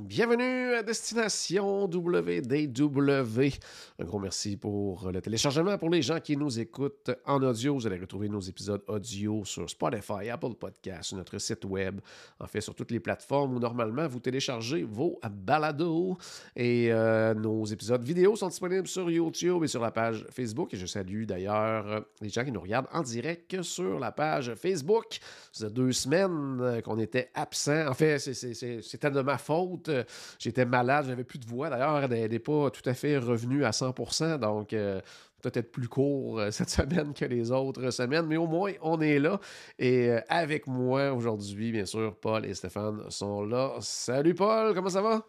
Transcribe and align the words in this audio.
Bienvenue 0.00 0.74
à 0.74 0.82
Destination 0.82 1.84
WDW. 1.84 3.52
Un 4.00 4.04
gros 4.04 4.18
merci 4.18 4.56
pour 4.56 5.08
le 5.12 5.20
téléchargement. 5.20 5.78
Pour 5.78 5.88
les 5.88 6.02
gens 6.02 6.18
qui 6.18 6.36
nous 6.36 6.58
écoutent 6.58 7.12
en 7.24 7.40
audio, 7.40 7.74
vous 7.74 7.86
allez 7.86 8.00
retrouver 8.00 8.28
nos 8.28 8.40
épisodes 8.40 8.82
audio 8.88 9.44
sur 9.44 9.70
Spotify, 9.70 10.30
Apple 10.30 10.54
Podcasts, 10.58 11.12
notre 11.12 11.38
site 11.38 11.64
web, 11.64 12.00
en 12.40 12.48
fait 12.48 12.60
sur 12.60 12.74
toutes 12.74 12.90
les 12.90 12.98
plateformes 12.98 13.54
où 13.54 13.60
normalement 13.60 14.08
vous 14.08 14.18
téléchargez 14.18 14.82
vos 14.82 15.20
balados. 15.30 16.18
Et 16.56 16.92
euh, 16.92 17.32
nos 17.34 17.64
épisodes 17.64 18.02
vidéo 18.02 18.34
sont 18.34 18.48
disponibles 18.48 18.88
sur 18.88 19.08
YouTube 19.08 19.62
et 19.62 19.68
sur 19.68 19.80
la 19.80 19.92
page 19.92 20.26
Facebook. 20.28 20.74
Et 20.74 20.76
je 20.76 20.86
salue 20.86 21.22
d'ailleurs 21.22 22.04
les 22.20 22.30
gens 22.30 22.44
qui 22.44 22.50
nous 22.50 22.60
regardent 22.60 22.88
en 22.92 23.02
direct 23.02 23.62
sur 23.62 24.00
la 24.00 24.10
page 24.10 24.56
Facebook. 24.56 25.20
Ça 25.52 25.66
faisait 25.66 25.70
deux 25.70 25.92
semaines 25.92 26.58
euh, 26.60 26.80
qu'on 26.80 26.98
était 26.98 27.30
absent. 27.32 27.86
En 27.86 27.94
fait, 27.94 28.18
c'était 28.18 29.10
de 29.12 29.20
ma 29.20 29.38
faute. 29.38 29.83
Euh, 29.88 30.04
J'étais 30.38 30.64
malade, 30.64 31.06
j'avais 31.08 31.24
plus 31.24 31.38
de 31.38 31.46
voix. 31.46 31.70
D'ailleurs, 31.70 32.12
elle 32.12 32.30
n'est 32.30 32.38
pas 32.38 32.70
tout 32.70 32.88
à 32.88 32.94
fait 32.94 33.18
revenue 33.18 33.64
à 33.64 33.70
100%, 33.70 34.38
donc 34.38 34.72
euh, 34.72 35.00
peut-être 35.42 35.70
plus 35.70 35.88
court 35.88 36.40
euh, 36.40 36.50
cette 36.50 36.70
semaine 36.80 37.14
que 37.14 37.24
les 37.24 37.50
autres 37.50 37.90
semaines, 37.90 38.26
mais 38.26 38.36
au 38.36 38.46
moins, 38.46 38.72
on 38.82 39.00
est 39.00 39.18
là. 39.18 39.38
Et 39.78 40.10
euh, 40.10 40.20
avec 40.28 40.66
moi 40.66 41.12
aujourd'hui, 41.12 41.72
bien 41.72 41.86
sûr, 41.86 42.18
Paul 42.18 42.44
et 42.46 42.54
Stéphane 42.54 43.10
sont 43.10 43.44
là. 43.44 43.74
Salut 43.80 44.34
Paul, 44.34 44.74
comment 44.74 44.88
ça 44.90 45.02
va? 45.02 45.24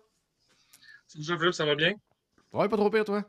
Salut 1.07 1.23
Jean-Philippe, 1.25 1.53
ça 1.53 1.65
va 1.65 1.75
bien? 1.75 1.93
Ouais, 2.53 2.69
pas 2.69 2.77
trop 2.77 2.89
pire, 2.89 3.05
toi? 3.05 3.23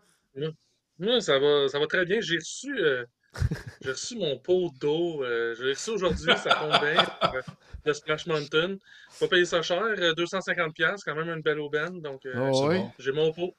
Oui, 0.99 1.21
ça 1.21 1.39
va, 1.39 1.69
ça 1.69 1.79
va 1.79 1.87
très 1.87 2.05
bien. 2.07 2.21
J'ai 2.21 2.37
reçu, 2.37 2.73
euh, 2.79 3.05
j'ai 3.83 3.91
reçu 3.91 4.17
mon 4.19 4.39
pot 4.39 4.70
d'eau. 4.81 5.23
euh, 5.25 5.55
je 5.56 5.65
l'ai 5.65 5.73
reçu 5.75 5.91
aujourd'hui, 5.91 6.33
ça 6.42 6.55
tombe 6.55 6.70
bien. 6.81 7.05
euh, 7.34 7.42
de 7.84 7.92
Splash 7.92 8.27
Mountain. 8.27 8.77
Pas 9.20 9.29
payer 9.29 9.45
ça 9.45 9.62
cher, 9.62 9.83
euh, 9.83 10.12
250$, 10.15 10.73
piastres, 10.73 11.05
quand 11.05 11.15
même 11.15 11.29
une 11.29 11.42
belle 11.42 11.61
aubaine. 11.61 12.01
Donc, 12.01 12.25
euh, 12.27 12.33
Ah 12.37 12.51
c'est 12.53 12.67
ouais? 12.67 12.79
bon. 12.79 12.91
j'ai 12.98 13.12
mon 13.12 13.33
pot. 13.33 13.55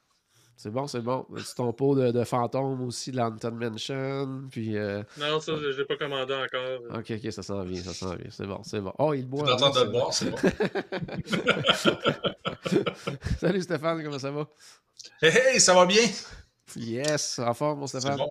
C'est 0.60 0.70
bon, 0.70 0.88
c'est 0.88 1.00
bon. 1.00 1.24
C'est 1.36 1.54
ton 1.54 1.72
pot 1.72 1.94
de, 1.94 2.10
de 2.10 2.24
fantôme 2.24 2.82
aussi, 2.82 3.12
de 3.12 3.16
l'Anton 3.16 3.52
Mansion. 3.52 4.42
Puis, 4.50 4.76
euh, 4.76 5.04
Non, 5.16 5.38
ça, 5.40 5.52
je 5.56 5.68
ne 5.68 5.72
l'ai 5.72 5.84
pas 5.84 5.96
commandé 5.96 6.34
encore. 6.34 6.80
ok, 6.98 7.12
ok, 7.24 7.32
ça 7.32 7.44
s'en 7.44 7.62
vient, 7.62 7.80
ça 7.80 7.94
s'en 7.94 8.16
vient. 8.16 8.26
C'est 8.30 8.44
bon, 8.46 8.60
c'est 8.64 8.80
bon. 8.80 8.92
Oh, 8.98 9.14
il 9.14 9.24
boit. 9.24 9.46
T'entends 9.56 9.70
de 9.70 9.84
le 9.84 9.90
boire, 9.90 10.12
c'est 10.12 10.30
bon. 10.30 10.36
Salut 13.40 13.62
Stéphane, 13.62 14.02
comment 14.02 14.18
ça 14.18 14.30
va? 14.30 14.46
Hey, 15.22 15.30
hey, 15.54 15.60
ça 15.60 15.74
va 15.74 15.86
bien? 15.86 16.02
Yes, 16.76 17.38
en 17.38 17.54
forme, 17.54 17.80
mon 17.80 17.86
C'est 17.86 18.00
Stéphane. 18.00 18.18
bon. 18.18 18.30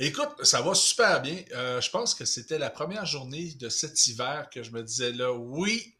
Écoute, 0.00 0.28
ça 0.42 0.60
va 0.60 0.74
super 0.74 1.22
bien. 1.22 1.36
Euh, 1.54 1.80
je 1.80 1.90
pense 1.90 2.14
que 2.14 2.24
c'était 2.24 2.58
la 2.58 2.70
première 2.70 3.06
journée 3.06 3.52
de 3.58 3.68
cet 3.68 4.06
hiver 4.06 4.48
que 4.52 4.62
je 4.62 4.70
me 4.72 4.82
disais 4.82 5.12
là, 5.12 5.32
oui, 5.32 5.94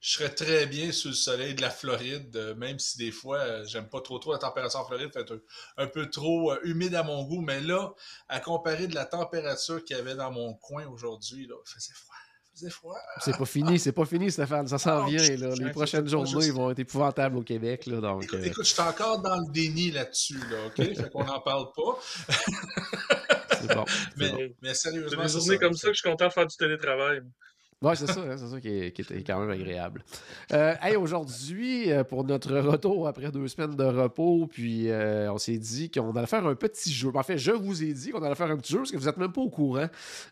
je 0.00 0.12
serais 0.14 0.28
très 0.34 0.66
bien 0.66 0.92
sous 0.92 1.08
le 1.08 1.14
soleil 1.14 1.54
de 1.54 1.60
la 1.62 1.70
Floride, 1.70 2.34
euh, 2.36 2.54
même 2.54 2.78
si 2.78 2.96
des 2.96 3.10
fois, 3.10 3.38
euh, 3.38 3.64
j'aime 3.66 3.88
pas 3.88 4.00
trop 4.00 4.18
trop 4.18 4.32
la 4.32 4.38
température 4.38 4.80
en 4.80 4.86
Floride, 4.86 5.10
fait 5.12 5.30
un, 5.30 5.38
un 5.84 5.86
peu 5.86 6.08
trop 6.08 6.54
humide 6.62 6.94
à 6.94 7.02
mon 7.02 7.24
goût. 7.24 7.40
Mais 7.40 7.60
là, 7.60 7.92
à 8.28 8.40
comparer 8.40 8.86
de 8.86 8.94
la 8.94 9.04
température 9.04 9.84
qu'il 9.84 9.96
y 9.96 10.00
avait 10.00 10.14
dans 10.14 10.30
mon 10.30 10.54
coin 10.54 10.86
aujourd'hui, 10.86 11.46
là, 11.46 11.56
il 11.66 11.72
faisait 11.74 11.92
froid. 11.94 12.96
C'est 13.20 13.36
pas 13.36 13.44
fini, 13.44 13.78
c'est 13.78 13.92
pas 13.92 14.06
fini, 14.06 14.30
Stéphane. 14.32 14.66
Ça 14.66 14.78
s'en 14.78 15.04
Ah, 15.04 15.06
vient. 15.06 15.36
Là. 15.36 15.54
Les 15.56 15.70
prochaines 15.72 16.08
journées 16.08 16.50
vont 16.50 16.70
être 16.70 16.78
épouvantables 16.78 17.36
au 17.36 17.42
Québec. 17.42 17.84
Là, 17.84 18.00
donc, 18.00 18.24
Écoute, 18.24 18.38
euh, 18.38 18.44
écoute, 18.44 18.64
je 18.64 18.72
suis 18.72 18.80
encore 18.80 19.20
dans 19.20 19.36
le 19.36 19.52
déni 19.52 19.90
là-dessus, 19.90 20.38
là, 20.50 20.66
OK? 20.68 20.76
fait 20.76 21.10
qu'on 21.10 21.24
n'en 21.24 21.40
parle 21.40 21.66
pas. 21.72 21.98
c'est 23.68 23.74
bon. 23.74 23.84
Mais, 24.16 24.30
bon. 24.30 24.38
mais 24.62 24.74
C'est 24.74 24.90
sérieusement, 24.90 25.22
des 25.22 25.28
c'est 25.28 25.38
journées 25.40 25.58
comme 25.58 25.74
ça 25.74 25.88
que 25.88 25.94
je 25.94 26.00
suis 26.00 26.10
content 26.10 26.28
de 26.28 26.32
faire 26.32 26.46
du 26.46 26.56
télétravail. 26.56 27.22
Ouais, 27.82 27.94
c'est 27.94 28.06
ça, 28.06 28.20
hein, 28.20 28.36
c'est 28.38 28.48
ça 28.48 28.58
qui 28.58 28.68
est, 28.68 28.90
qui 28.90 29.02
est 29.02 29.22
quand 29.22 29.38
même 29.38 29.50
agréable. 29.50 30.02
Euh, 30.52 30.74
hey, 30.80 30.96
aujourd'hui, 30.96 31.92
euh, 31.92 32.04
pour 32.04 32.24
notre 32.24 32.56
retour 32.56 33.06
après 33.06 33.30
deux 33.30 33.46
semaines 33.48 33.76
de 33.76 33.84
repos, 33.84 34.46
puis 34.50 34.90
euh, 34.90 35.30
on 35.30 35.36
s'est 35.36 35.58
dit 35.58 35.90
qu'on 35.90 36.10
allait 36.16 36.26
faire 36.26 36.46
un 36.46 36.54
petit 36.54 36.90
jeu. 36.90 37.10
En 37.14 37.22
fait, 37.22 37.36
je 37.36 37.52
vous 37.52 37.84
ai 37.84 37.92
dit 37.92 38.12
qu'on 38.12 38.22
allait 38.22 38.34
faire 38.34 38.50
un 38.50 38.56
petit 38.56 38.72
jeu 38.72 38.78
parce 38.78 38.92
que 38.92 38.96
vous 38.96 39.04
n'êtes 39.04 39.18
même 39.18 39.30
pas 39.30 39.42
au 39.42 39.50
courant 39.50 39.88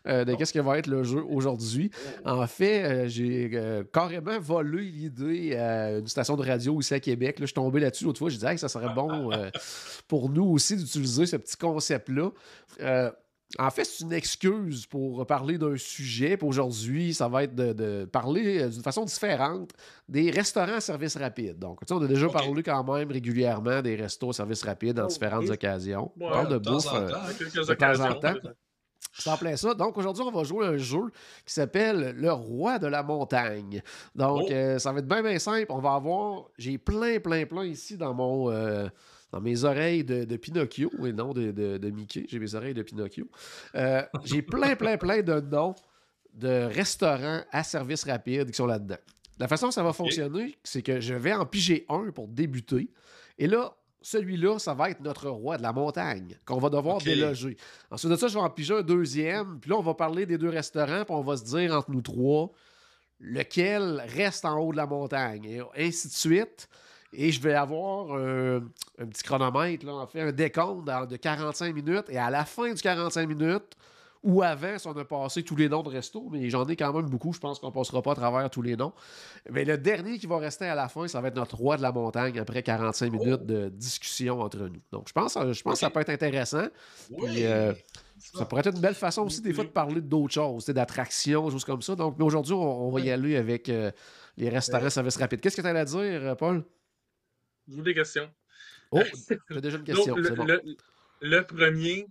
euh, 0.07 0.25
de 0.25 0.33
qu'est-ce 0.33 0.53
que 0.53 0.59
va 0.59 0.79
être 0.79 0.87
le 0.87 1.03
jeu 1.03 1.23
aujourd'hui. 1.23 1.91
En 2.25 2.47
fait, 2.47 2.83
euh, 2.83 3.07
j'ai 3.07 3.51
euh, 3.53 3.83
carrément 3.93 4.39
volé 4.39 4.81
l'idée 4.81 5.55
à 5.55 5.99
une 5.99 6.07
station 6.07 6.37
de 6.37 6.43
radio 6.43 6.81
ici 6.81 6.95
à 6.95 6.99
Québec. 6.99 7.37
Là, 7.37 7.43
je 7.43 7.51
suis 7.51 7.53
tombé 7.53 7.79
là-dessus 7.79 8.05
l'autre 8.05 8.17
fois. 8.17 8.29
Je 8.29 8.35
disais 8.35 8.47
hey, 8.47 8.55
que 8.55 8.61
ça 8.61 8.69
serait 8.69 8.91
bon 8.95 9.31
euh, 9.31 9.51
pour 10.07 10.31
nous 10.31 10.45
aussi 10.45 10.75
d'utiliser 10.75 11.27
ce 11.27 11.35
petit 11.35 11.57
concept-là. 11.57 12.31
En 13.57 13.69
fait, 13.69 13.85
c'est 13.85 14.03
une 14.03 14.13
excuse 14.13 14.85
pour 14.85 15.25
parler 15.25 15.57
d'un 15.57 15.77
sujet. 15.77 16.35
Puis 16.37 16.47
aujourd'hui, 16.47 17.13
ça 17.13 17.27
va 17.27 17.43
être 17.43 17.55
de, 17.55 17.71
de 17.73 18.05
parler 18.05 18.61
euh, 18.63 18.67
d'une 18.69 18.81
façon 18.83 19.05
différente 19.05 19.71
des 20.09 20.29
restaurants 20.29 20.73
à 20.75 20.81
service 20.81 21.15
rapide. 21.17 21.57
Donc, 21.57 21.79
tu 21.79 21.85
sais, 21.87 21.93
on 21.93 22.03
a 22.03 22.07
déjà 22.07 22.27
parlé 22.29 22.63
quand 22.63 22.83
même 22.93 23.11
régulièrement 23.11 23.81
des 23.81 23.95
restos 23.95 24.29
à 24.31 24.33
service 24.33 24.63
rapide 24.63 24.93
dans 24.95 25.05
Oh, 25.05 25.07
différentes 25.07 25.43
oui. 25.45 25.51
occasions. 25.51 26.11
On 26.19 26.29
parle 26.29 26.49
de 26.49 26.57
bouffe. 26.57 26.93
euh, 26.93 27.07
De 27.67 27.73
temps 27.75 27.99
en 28.01 28.13
temps. 28.15 28.33
c'est 29.17 29.29
en 29.29 29.37
plein 29.37 29.55
ça. 29.55 29.73
Donc 29.73 29.97
aujourd'hui, 29.97 30.23
on 30.27 30.31
va 30.31 30.43
jouer 30.43 30.65
à 30.65 30.69
un 30.71 30.77
jeu 30.77 31.03
qui 31.45 31.53
s'appelle 31.53 32.13
Le 32.17 32.31
Roi 32.33 32.77
de 32.79 32.87
la 32.87 33.03
Montagne. 33.03 33.81
Donc 34.13 34.47
Oh. 34.49 34.51
euh, 34.51 34.79
ça 34.79 34.91
va 34.91 34.99
être 34.99 35.07
bien, 35.07 35.23
bien 35.23 35.39
simple. 35.39 35.67
On 35.69 35.79
va 35.79 35.93
avoir. 35.93 36.45
J'ai 36.57 36.77
plein, 36.77 37.19
plein, 37.19 37.45
plein 37.45 37.63
ici 37.65 37.95
dans 37.95 38.13
mon. 38.13 38.51
euh, 38.51 38.87
dans 39.31 39.41
mes 39.41 39.63
oreilles 39.63 40.03
de, 40.03 40.23
de 40.23 40.37
Pinocchio, 40.37 40.89
et 41.05 41.11
non 41.13 41.33
de, 41.33 41.51
de- 41.51 41.77
de 41.77 41.89
Mickey, 41.89 42.25
j'ai 42.29 42.39
mes 42.39 42.55
oreilles 42.55 42.73
de 42.73 42.83
Pinocchio. 42.83 43.27
Euh, 43.75 44.01
j'ai 44.23 44.41
plein, 44.41 44.75
plein, 44.75 44.97
plein 44.97 45.21
de 45.21 45.39
noms 45.41 45.75
de 46.33 46.65
restaurants 46.73 47.43
à 47.51 47.63
service 47.63 48.03
rapide 48.03 48.47
qui 48.51 48.55
sont 48.55 48.65
là-dedans. 48.65 48.97
La 49.39 49.47
façon 49.47 49.67
que 49.69 49.73
ça 49.73 49.83
va 49.83 49.91
fonctionner, 49.93 50.57
c'est 50.63 50.81
que 50.81 50.99
je 51.01 51.13
vais 51.13 51.33
en 51.33 51.45
piger 51.45 51.85
un 51.89 52.11
pour 52.11 52.27
débuter. 52.27 52.89
Et 53.37 53.47
là, 53.47 53.75
celui-là, 54.01 54.59
ça 54.59 54.73
va 54.73 54.91
être 54.91 55.01
notre 55.01 55.27
roi 55.29 55.57
de 55.57 55.63
la 55.63 55.73
montagne, 55.73 56.37
qu'on 56.45 56.59
va 56.59 56.69
devoir 56.69 56.99
déloger. 57.15 57.57
Ensuite 57.89 58.11
de 58.11 58.15
ça, 58.15 58.27
je 58.27 58.35
vais 58.35 58.39
en 58.43 58.49
piger 58.49 58.75
un 58.75 58.81
deuxième. 58.83 59.59
Puis 59.59 59.71
là, 59.71 59.77
on 59.77 59.81
va 59.81 59.93
parler 59.95 60.25
des 60.25 60.37
deux 60.37 60.49
restaurants, 60.49 61.03
puis 61.03 61.13
on 61.15 61.21
va 61.21 61.35
se 61.37 61.43
dire 61.43 61.73
entre 61.75 61.89
nous 61.91 62.01
trois 62.01 62.51
lequel 63.19 64.03
reste 64.15 64.45
en 64.45 64.59
haut 64.59 64.71
de 64.71 64.77
la 64.77 64.85
montagne, 64.85 65.45
et 65.45 65.61
ainsi 65.87 66.07
de 66.09 66.13
suite. 66.13 66.67
Et 67.17 67.31
je 67.31 67.41
vais 67.41 67.53
avoir 67.53 68.11
un, 68.15 68.57
un 68.99 69.05
petit 69.05 69.23
chronomètre, 69.23 69.85
là, 69.85 69.93
en 69.93 70.07
fait, 70.07 70.21
un 70.21 70.31
décompte 70.31 70.85
de 70.85 71.15
45 71.15 71.73
minutes. 71.73 72.05
Et 72.09 72.17
à 72.17 72.29
la 72.29 72.45
fin 72.45 72.73
du 72.73 72.81
45 72.81 73.27
minutes, 73.27 73.75
ou 74.25 74.41
avant, 74.41 74.77
si 74.79 74.87
on 74.87 74.97
a 74.97 75.05
passé 75.05 75.43
tous 75.43 75.55
les 75.55 75.69
noms 75.69 75.83
de 75.83 75.89
resto, 75.89 76.27
mais 76.31 76.49
j'en 76.49 76.65
ai 76.67 76.75
quand 76.75 76.91
même 76.91 77.05
beaucoup, 77.07 77.31
je 77.31 77.39
pense 77.39 77.59
qu'on 77.59 77.71
passera 77.71 78.01
pas 78.01 78.13
à 78.13 78.15
travers 78.15 78.49
tous 78.49 78.63
les 78.63 78.75
noms. 78.75 78.91
Mais 79.51 79.63
le 79.65 79.77
dernier 79.77 80.17
qui 80.17 80.25
va 80.25 80.39
rester 80.39 80.65
à 80.65 80.73
la 80.73 80.89
fin, 80.89 81.07
ça 81.07 81.21
va 81.21 81.27
être 81.27 81.35
notre 81.35 81.55
roi 81.55 81.77
de 81.77 81.83
la 81.83 81.91
montagne 81.91 82.39
après 82.39 82.63
45 82.63 83.11
minutes 83.11 83.45
de 83.45 83.69
discussion 83.69 84.41
entre 84.41 84.57
nous. 84.57 84.81
Donc, 84.91 85.07
je 85.07 85.13
pense, 85.13 85.33
je 85.35 85.61
pense 85.61 85.73
que 85.73 85.79
ça 85.79 85.91
peut 85.91 85.99
être 85.99 86.09
intéressant. 86.09 86.65
Oui. 87.11 87.29
Puis, 87.29 87.45
euh, 87.45 87.73
Ça 88.33 88.45
pourrait 88.45 88.61
être 88.61 88.73
une 88.73 88.81
belle 88.81 88.95
façon 88.95 89.21
aussi, 89.23 89.41
des 89.41 89.53
fois, 89.53 89.63
de 89.63 89.69
parler 89.69 90.01
d'autres 90.01 90.33
choses, 90.33 90.65
d'attractions, 90.65 91.51
choses 91.51 91.65
comme 91.65 91.83
ça. 91.83 91.95
Donc, 91.95 92.15
mais 92.17 92.25
aujourd'hui, 92.25 92.53
on, 92.53 92.87
on 92.87 92.89
va 92.89 93.01
y 93.01 93.11
aller 93.11 93.35
avec 93.35 93.69
euh, 93.69 93.91
les 94.37 94.49
restaurants 94.49 94.89
service 94.89 95.17
rapide. 95.17 95.39
Qu'est-ce 95.39 95.57
que 95.57 95.61
tu 95.61 95.67
allais 95.67 95.85
dire, 95.85 95.99
euh, 95.99 96.33
Paul? 96.35 96.63
Je 97.67 97.75
vous 97.75 97.81
des 97.81 97.93
questions. 97.93 98.29
Oh, 98.91 99.01
t'as 99.49 99.59
déjà 99.61 99.77
une 99.77 99.83
question. 99.83 100.15
Donc, 100.15 100.23
le, 100.23 100.35
bon. 100.35 100.45
le- 100.45 100.61
le 101.21 101.41
premier, 101.45 102.05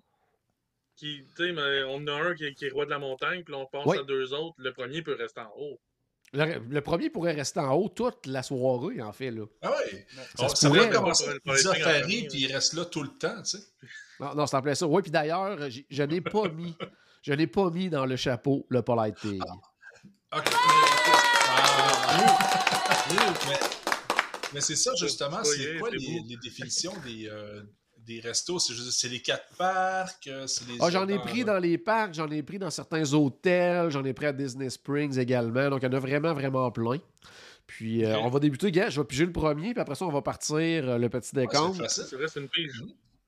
qui, 0.97 1.25
tu 1.37 1.47
sais, 1.47 1.53
mais 1.53 1.83
on 1.85 1.97
en 1.97 2.07
a 2.09 2.13
un 2.31 2.35
qui, 2.35 2.45
est- 2.47 2.55
qui 2.55 2.67
est 2.67 2.71
roi 2.71 2.85
de 2.85 2.91
la 2.91 2.99
montagne, 2.99 3.43
puis 3.45 3.53
là, 3.53 3.59
on 3.61 3.67
passe 3.67 3.87
Oui. 3.87 3.99
à 3.99 4.03
deux 4.03 4.33
autres. 4.35 4.55
Le 4.59 4.73
premier 4.73 5.03
peut 5.03 5.15
rester 5.15 5.41
en 5.41 5.53
haut. 5.57 5.81
Le, 6.33 6.59
le 6.59 6.81
premier 6.81 7.11
pourrait 7.11 7.33
rester 7.33 7.61
en 7.61 7.75
haut 7.75 7.89
toute 7.89 8.27
la 8.27 8.43
soirée, 8.43 9.01
en 9.01 9.13
fait. 9.13 9.31
Là. 9.31 9.45
Ah 9.63 9.73
oui. 9.93 9.99
Ça 10.37 10.49
Ça, 10.49 10.69
pourrait, 10.69 10.91
commencer 10.91 11.39
Paris, 11.45 11.63
premier, 11.81 12.27
puis 12.29 12.41
il 12.41 12.53
reste 12.53 12.73
là 12.73 12.85
tout 12.87 13.03
le 13.03 13.11
temps, 13.11 13.41
tu 13.43 13.57
sais. 13.59 13.65
Non, 14.19 14.35
non 14.35 14.47
c'est 14.47 14.57
en 14.57 14.63
plein 14.63 14.75
ça. 14.75 14.87
Oui, 14.87 15.03
puis 15.03 15.11
d'ailleurs, 15.13 15.71
j'ai- 15.71 15.87
je 15.89 16.03
n'ai 16.03 16.21
pas 16.21 16.49
mis. 16.49 16.77
Je 17.23 17.33
n'ai 17.33 17.47
pas 17.47 17.71
mis 17.71 17.89
dans 17.89 18.05
le 18.05 18.17
chapeau 18.17 18.67
le 18.69 18.83
Polite 18.83 19.17
Pig. 19.21 19.41
Ah. 20.33 20.43
mais 23.49 23.84
mais 24.55 24.61
c'est 24.61 24.77
ça, 24.77 24.93
justement. 24.99 25.43
C'est 25.45 25.77
quoi 25.79 25.91
les, 25.91 26.37
définitions 26.43 26.93
des, 27.05 27.29
euh, 27.29 27.63
des 27.99 28.21
restos? 28.21 28.59
C'est 28.59 29.09
les 29.09 29.21
quatre 29.21 29.55
parcs? 29.59 30.27
euh, 30.29 30.47
Ah, 30.81 30.91
j'en 30.91 31.07
ai 31.09 31.19
pris 31.19 31.45
dans 31.45 31.59
les 31.59 31.77
parcs, 31.77 32.15
j'en 32.15 32.31
ai 32.31 32.43
pris 32.43 32.59
dans 32.59 32.71
certains 32.71 33.13
hôtels, 33.13 33.91
j'en 33.91 34.05
ai 34.05 34.13
pris 34.15 34.27
à 34.27 34.33
Disney 34.33 34.71
Springs 34.71 35.19
également. 35.19 35.69
Donc, 35.71 35.83
il 35.83 35.87
y 35.87 35.89
en 35.89 35.93
a 35.93 35.99
vraiment, 35.99 36.33
vraiment 36.33 36.71
plein. 36.71 36.99
Puis 37.67 38.05
euh, 38.05 38.19
on 38.19 38.29
va 38.29 38.41
débuter, 38.41 38.71
gars, 38.71 38.91
je 38.91 39.01
vais 39.01 39.07
piger 39.07 39.25
le 39.25 39.33
premier, 39.33 39.73
puis 39.73 39.81
après 39.81 39.95
ça, 39.95 40.05
on 40.05 40.11
va 40.13 40.21
partir 40.21 40.57
euh, 40.89 40.99
le 40.99 41.09
petit 41.09 41.35
Ouais, 41.35 41.47
décompte. 41.47 41.77
c'est 41.77 41.83
facile. 41.83 42.05
C'est 42.11 42.17
vrai, 42.17 42.29
c'est 42.29 42.41
une 42.41 42.49
pige. 42.49 42.83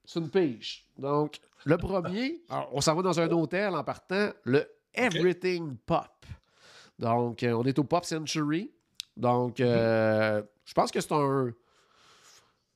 C'est 0.05 0.20
une 0.20 0.29
pige. 0.31 0.84
Donc, 0.99 1.38
le 1.64 1.79
premier, 1.79 2.43
alors, 2.50 2.69
on 2.72 2.81
s'en 2.82 2.94
va 2.94 3.02
dans 3.02 3.19
un 3.19 3.31
hôtel 3.31 3.75
en 3.75 3.82
partant, 3.82 4.31
le 4.44 4.67
Everything 4.93 5.76
Pop. 5.87 6.26
Donc, 6.99 7.43
euh, 7.43 7.52
on 7.52 7.64
est 7.64 7.79
au 7.79 7.84
Pop 7.84 8.05
Century. 8.05 8.70
Donc, 9.17 9.61
euh, 9.61 10.43
je 10.67 10.75
pense 10.75 10.91
que 10.91 11.01
c'est 11.01 11.13
un. 11.13 11.53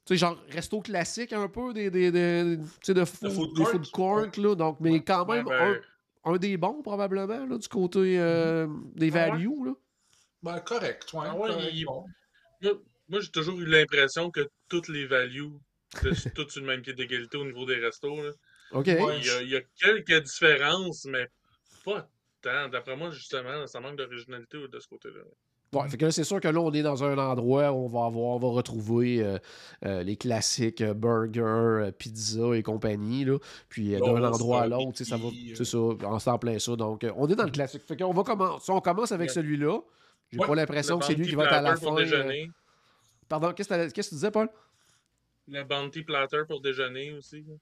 Tu 0.07 0.15
sais, 0.15 0.17
genre 0.17 0.39
resto 0.49 0.81
classique 0.81 1.33
un 1.33 1.49
peu 1.49 1.73
des, 1.75 1.91
des, 1.91 2.11
des, 2.11 2.57
tu 2.59 2.65
sais, 2.83 2.95
de 2.95 3.05
food, 3.05 3.31
food 3.33 3.49
des 3.55 3.63
court? 3.63 3.71
food 3.71 3.91
court, 3.91 4.27
là. 4.39 4.55
Donc, 4.55 4.81
mais 4.81 5.05
quand 5.05 5.27
même, 5.27 5.47
Ouais, 5.47 5.59
ben, 5.59 5.81
un, 6.25 6.33
un 6.33 6.37
des 6.39 6.57
bons, 6.57 6.83
probablement, 6.83 7.47
là, 7.47 7.59
du 7.59 7.69
côté 7.69 8.19
euh, 8.19 8.67
des 8.95 9.11
Ah 9.11 9.15
ouais? 9.15 9.31
values, 9.31 9.65
là. 9.67 9.73
Ben, 10.43 10.61
correct, 10.61 11.13
ouais, 11.13 11.27
Ah 11.27 11.37
ouais, 11.37 11.49
correct, 11.51 11.71
il- 11.75 11.85
bon. 11.85 12.07
Moi, 12.63 12.73
moi, 13.09 13.21
j'ai 13.21 13.31
toujours 13.31 13.61
eu 13.61 13.67
l'impression 13.67 14.31
que 14.31 14.49
toutes 14.69 14.89
les 14.89 15.07
values 15.07 15.51
étaient 15.97 16.11
toutes 16.35 16.51
sur 16.51 16.61
le 16.63 16.67
même 16.69 16.83
pied 16.83 16.95
d'égalité 16.95 17.37
au 17.37 17.45
niveau 17.45 17.67
des 17.67 17.77
restos. 17.77 18.23
là. 18.23 18.31
OK. 18.71 18.87
Ouais. 18.87 19.19
Il, 19.19 19.27
y 19.27 19.31
a, 19.31 19.43
il 19.43 19.49
y 19.51 19.57
a 19.57 19.61
quelques 19.79 20.23
différences, 20.25 21.05
mais 21.05 21.27
pas 21.85 22.09
tant. 22.41 22.69
D'après 22.69 22.97
moi, 22.97 23.11
justement, 23.11 23.67
ça 23.67 23.81
manque 23.81 23.97
d'originalité 23.97 24.59
de 24.67 24.81
ce 24.81 24.89
côté-là. 24.89 25.21
Ouais, 25.73 25.89
fait 25.89 25.97
que 25.99 26.05
là, 26.07 26.11
c'est 26.11 26.25
sûr 26.25 26.41
que 26.41 26.49
là, 26.49 26.59
on 26.61 26.73
est 26.73 26.83
dans 26.83 27.05
un 27.05 27.17
endroit 27.17 27.71
où 27.71 27.85
on 27.85 27.87
va 27.87 28.07
avoir, 28.07 28.25
on 28.35 28.39
va 28.41 28.49
retrouver 28.49 29.23
euh, 29.23 29.39
euh, 29.85 30.03
les 30.03 30.17
classiques 30.17 30.81
euh, 30.81 30.95
burgers, 30.95 31.41
euh, 31.87 31.91
pizza 31.93 32.57
et 32.57 32.63
compagnie, 32.65 33.25
là. 33.25 33.39
Puis 33.69 33.91
d'un 33.93 34.25
endroit 34.25 34.63
à 34.63 34.67
l'autre, 34.67 35.05
ça 35.05 35.17
va. 35.17 35.29
C'est 35.55 35.65
ça, 35.65 35.79
en 35.79 36.19
temps 36.19 36.39
plein 36.39 36.59
ça. 36.59 36.75
Donc, 36.75 37.07
on 37.17 37.29
est 37.29 37.37
dans 37.37 37.45
le 37.45 37.51
classique. 37.53 37.83
Fait 37.87 37.97
qu'on 37.97 38.13
va 38.13 38.25
commencer. 38.25 38.73
On 38.73 38.81
commence 38.81 39.13
avec 39.13 39.29
Ouais. 39.29 39.35
celui-là. 39.35 39.79
J'ai 40.33 40.41
Ouais. 40.41 40.47
pas 40.49 40.55
l'impression 40.57 40.99
que 40.99 41.05
c'est 41.05 41.15
lui 41.15 41.29
qui 41.29 41.35
va 41.37 41.45
être 41.45 41.53
à 41.53 41.61
la 41.63 41.77
platter 41.77 42.07
fin. 42.07 42.47
Pardon, 43.29 43.53
qu'est-ce 43.53 43.69
que 43.69 44.01
tu 44.09 44.15
disais, 44.15 44.31
Paul? 44.33 44.49
Le 45.47 45.63
bounty 45.63 46.03
platter 46.03 46.43
pour 46.49 46.61
déjeuner 46.61 47.13
aussi. 47.13 47.45
là. 47.47 47.55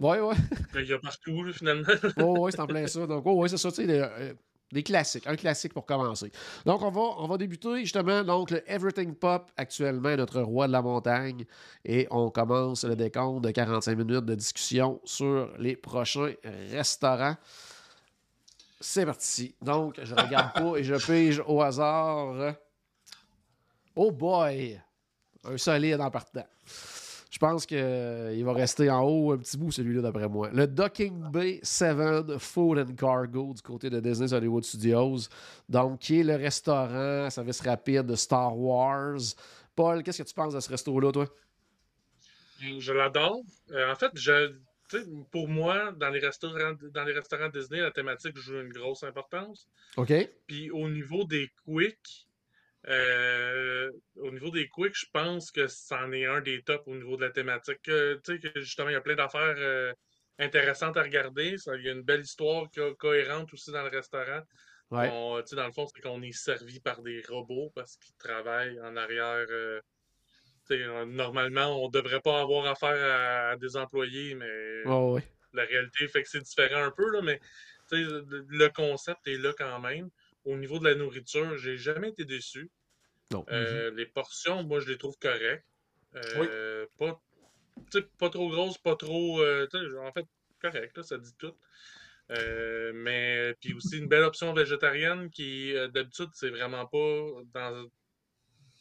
Ouais, 0.00 0.18
ouais. 0.20 0.34
Il 0.74 0.86
y 0.88 0.92
a 0.92 0.98
partout, 0.98 1.44
finalement. 1.52 1.86
Oh, 2.18 2.40
ouais, 2.40 2.50
c'est 2.50 2.60
en 2.60 2.66
plein 2.66 2.88
ça. 2.88 3.06
Donc, 3.06 3.24
ouais, 3.24 3.48
c'est 3.48 3.56
ça, 3.56 3.70
tu 3.70 3.86
sais, 3.86 4.34
des, 4.72 4.82
classiques. 4.82 5.26
Un 5.26 5.36
classique 5.36 5.72
pour 5.72 5.86
commencer. 5.86 6.32
Donc, 6.66 6.82
on 6.82 6.90
va, 6.90 7.00
on 7.18 7.26
va 7.26 7.36
débuter 7.36 7.80
justement. 7.80 8.24
Donc, 8.24 8.50
le 8.50 8.62
Everything 8.70 9.14
Pop, 9.14 9.50
actuellement, 9.56 10.16
notre 10.16 10.40
roi 10.40 10.66
de 10.66 10.72
la 10.72 10.82
montagne. 10.82 11.44
Et 11.84 12.06
on 12.10 12.30
commence 12.30 12.84
le 12.84 12.96
décompte 12.96 13.44
de 13.44 13.50
45 13.50 13.96
minutes 13.96 14.24
de 14.24 14.34
discussion 14.34 15.00
sur 15.04 15.50
les 15.58 15.76
prochains 15.76 16.32
restaurants. 16.70 17.36
C'est 18.80 19.06
parti. 19.06 19.54
Donc, 19.62 20.00
je 20.02 20.14
regarde 20.14 20.52
pas 20.54 20.76
et 20.76 20.82
je 20.82 20.94
pige 20.94 21.42
au 21.46 21.62
hasard. 21.62 22.54
Oh 23.94 24.10
boy! 24.10 24.80
Un 25.44 25.56
solide 25.56 26.00
en 26.00 26.10
partant. 26.10 26.46
Je 27.32 27.38
pense 27.38 27.64
qu'il 27.64 28.44
va 28.44 28.52
rester 28.52 28.90
en 28.90 29.02
haut 29.04 29.32
un 29.32 29.38
petit 29.38 29.56
bout, 29.56 29.72
celui-là, 29.72 30.02
d'après 30.02 30.28
moi. 30.28 30.50
Le 30.52 30.66
Docking 30.66 31.30
Bay 31.30 31.60
7 31.62 32.36
Food 32.36 32.78
and 32.78 32.94
Cargo 32.94 33.54
du 33.54 33.62
côté 33.62 33.88
de 33.88 34.00
Disney 34.00 34.30
Hollywood 34.34 34.62
Studios. 34.62 35.28
Donc, 35.66 36.00
qui 36.00 36.20
est 36.20 36.24
le 36.24 36.36
restaurant, 36.36 37.30
service 37.30 37.62
rapide 37.62 38.02
de 38.02 38.16
Star 38.16 38.54
Wars. 38.54 39.18
Paul, 39.74 40.02
qu'est-ce 40.02 40.22
que 40.22 40.28
tu 40.28 40.34
penses 40.34 40.52
de 40.52 40.60
ce 40.60 40.68
resto-là, 40.68 41.10
toi? 41.10 41.26
Je 42.60 42.92
l'adore. 42.92 43.40
Euh, 43.70 43.90
en 43.90 43.94
fait, 43.94 44.12
je, 44.14 44.52
pour 45.30 45.48
moi, 45.48 45.90
dans 45.92 46.10
les, 46.10 46.20
restaurants, 46.20 46.74
dans 46.92 47.04
les 47.04 47.14
restaurants 47.14 47.48
Disney, 47.48 47.80
la 47.80 47.92
thématique 47.92 48.36
joue 48.36 48.60
une 48.60 48.74
grosse 48.74 49.04
importance. 49.04 49.66
OK? 49.96 50.12
Puis 50.46 50.70
au 50.70 50.86
niveau 50.86 51.24
des 51.24 51.50
quicks, 51.64 52.28
euh, 52.88 53.90
au 54.16 54.30
niveau 54.32 54.50
des 54.50 54.68
quicks, 54.68 54.94
je 54.96 55.06
pense 55.12 55.50
que 55.52 55.66
c'en 55.68 56.10
est 56.12 56.26
un 56.26 56.40
des 56.40 56.62
tops 56.62 56.82
au 56.86 56.94
niveau 56.96 57.16
de 57.16 57.22
la 57.22 57.30
thématique. 57.30 57.88
Euh, 57.88 58.18
tu 58.24 58.40
sais, 58.40 58.52
que 58.52 58.60
justement, 58.60 58.88
il 58.88 58.92
y 58.92 58.96
a 58.96 59.00
plein 59.00 59.14
d'affaires 59.14 59.54
euh, 59.58 59.92
intéressantes 60.38 60.96
à 60.96 61.02
regarder. 61.02 61.58
Ça, 61.58 61.76
il 61.76 61.84
y 61.84 61.88
a 61.88 61.92
une 61.92 62.02
belle 62.02 62.22
histoire 62.22 62.68
co- 62.74 62.94
cohérente 62.96 63.52
aussi 63.52 63.70
dans 63.72 63.82
le 63.82 63.88
restaurant. 63.90 64.42
Ouais. 64.90 65.08
On- 65.12 65.40
tu 65.42 65.48
sais, 65.48 65.56
dans 65.56 65.66
le 65.66 65.72
fond, 65.72 65.86
c'est 65.86 66.00
qu'on 66.02 66.22
est 66.22 66.32
servi 66.32 66.80
par 66.80 67.02
des 67.02 67.22
robots 67.28 67.70
parce 67.74 67.96
qu'ils 67.96 68.16
travaillent 68.16 68.80
en 68.80 68.96
arrière. 68.96 69.46
tu 70.66 70.76
sais, 70.76 71.04
normalement, 71.06 71.82
on 71.84 71.88
devrait 71.88 72.20
pas 72.20 72.40
avoir 72.40 72.66
affaire 72.66 72.96
à, 72.96 73.50
à 73.50 73.56
des 73.56 73.76
employés, 73.76 74.34
mais 74.34 74.84
Oh, 74.86 75.14
ouais. 75.14 75.22
la 75.52 75.64
réalité 75.64 76.08
fait 76.08 76.22
que 76.22 76.28
c'est 76.28 76.40
différent 76.42 76.82
un 76.84 76.90
peu, 76.90 77.10
là, 77.10 77.20
mais 77.22 77.40
le 77.90 78.68
concept 78.68 79.26
est 79.26 79.38
là 79.38 79.52
quand 79.56 79.80
même. 79.80 80.08
Au 80.44 80.56
niveau 80.56 80.78
de 80.78 80.84
la 80.88 80.94
nourriture, 80.94 81.56
j'ai 81.56 81.76
jamais 81.76 82.08
été 82.10 82.24
déçu. 82.24 82.70
Non. 83.30 83.44
Euh, 83.50 83.90
Les 83.92 84.06
portions, 84.06 84.62
moi, 84.64 84.80
je 84.80 84.88
les 84.88 84.98
trouve 84.98 85.16
correctes. 85.18 85.64
Euh, 86.14 86.86
pas, 86.98 88.28
trop 88.30 88.50
grosses, 88.50 88.78
pas 88.78 88.96
trop. 88.96 89.40
euh, 89.40 89.66
en 90.00 90.12
fait, 90.12 90.26
correct, 90.60 90.96
là, 90.96 91.02
ça 91.02 91.16
dit 91.18 91.34
tout. 91.38 91.54
Mais 92.28 93.54
puis 93.60 93.74
aussi 93.74 93.98
une 93.98 94.08
belle 94.08 94.24
option 94.24 94.52
végétarienne 94.52 95.30
qui, 95.30 95.72
d'habitude, 95.92 96.28
c'est 96.34 96.50
vraiment 96.50 96.86
pas 96.86 97.30
dans 97.54 97.86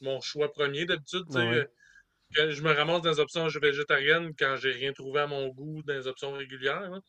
mon 0.01 0.19
choix 0.21 0.51
premier. 0.51 0.85
D'habitude, 0.85 1.23
Ouais. 1.29 1.67
je 2.31 2.61
me 2.63 2.71
ramasse 2.71 3.01
dans 3.01 3.11
les 3.11 3.19
options 3.19 3.47
végétariennes 3.47 4.33
quand 4.37 4.55
j'ai 4.57 4.71
rien 4.71 4.93
trouvé 4.93 5.21
à 5.21 5.27
mon 5.27 5.47
goût 5.49 5.81
dans 5.83 5.93
les 5.93 6.07
options 6.07 6.31
régulières. 6.33 6.89
là. 6.89 6.99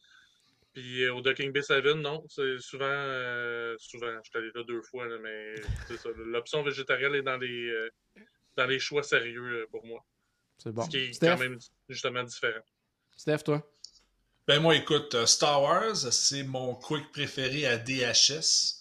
Puis 0.72 1.04
euh, 1.04 1.14
au 1.14 1.20
Docking 1.20 1.52
Bay 1.52 1.62
7, 1.62 1.84
non. 1.96 2.24
C'est 2.28 2.58
souvent. 2.58 2.84
euh, 2.88 3.76
souvent, 3.78 4.12
je 4.22 4.30
suis 4.30 4.38
allé 4.38 4.50
là 4.54 4.62
deux 4.64 4.82
fois, 4.82 5.06
là, 5.06 5.19
mais 5.22 5.54
c'est 5.86 5.98
ça. 5.98 6.08
L'option 6.16 6.62
végétarienne 6.62 7.14
est 7.14 7.22
dans 7.22 7.36
les, 7.36 7.69
euh, 7.69 7.90
dans 8.56 8.66
les 8.66 8.78
choix 8.78 9.02
sérieux 9.02 9.66
pour 9.70 9.84
moi. 9.84 10.04
C'est 10.58 10.72
bon. 10.72 10.82
Ce 10.82 10.88
qui 10.90 10.98
est 10.98 11.12
Steph, 11.12 11.28
quand 11.28 11.38
même 11.38 11.58
justement 11.88 12.22
différent. 12.22 12.60
Steph, 13.16 13.38
toi? 13.44 13.69
Ben 14.46 14.60
moi, 14.60 14.74
écoute, 14.74 15.26
Star 15.26 15.62
Wars, 15.62 15.96
c'est 15.96 16.42
mon 16.42 16.75
quick 16.75 17.12
préféré 17.12 17.66
à 17.66 17.76
DHS. 17.76 18.80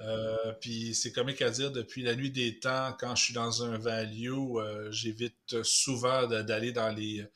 Euh, 0.00 0.52
puis 0.60 0.94
c'est 0.94 1.12
comique 1.12 1.40
à 1.40 1.50
dire, 1.50 1.70
depuis 1.70 2.02
la 2.02 2.14
nuit 2.14 2.30
des 2.30 2.58
temps, 2.58 2.94
quand 2.98 3.14
je 3.16 3.24
suis 3.24 3.34
dans 3.34 3.62
un 3.62 3.78
value, 3.78 4.56
euh, 4.56 4.90
j'évite 4.90 5.62
souvent 5.62 6.26
d'aller 6.26 6.72
dans 6.72 6.90
les 6.90 7.26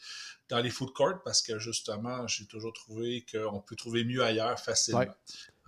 dans 0.50 0.58
les 0.58 0.70
food 0.70 0.92
courts 0.92 1.22
parce 1.24 1.42
que 1.42 1.58
justement, 1.58 2.26
j'ai 2.26 2.44
toujours 2.46 2.72
trouvé 2.72 3.24
qu'on 3.32 3.60
peut 3.60 3.76
trouver 3.76 4.04
mieux 4.04 4.22
ailleurs 4.22 4.58
facilement. 4.58 5.00
Ouais. 5.00 5.08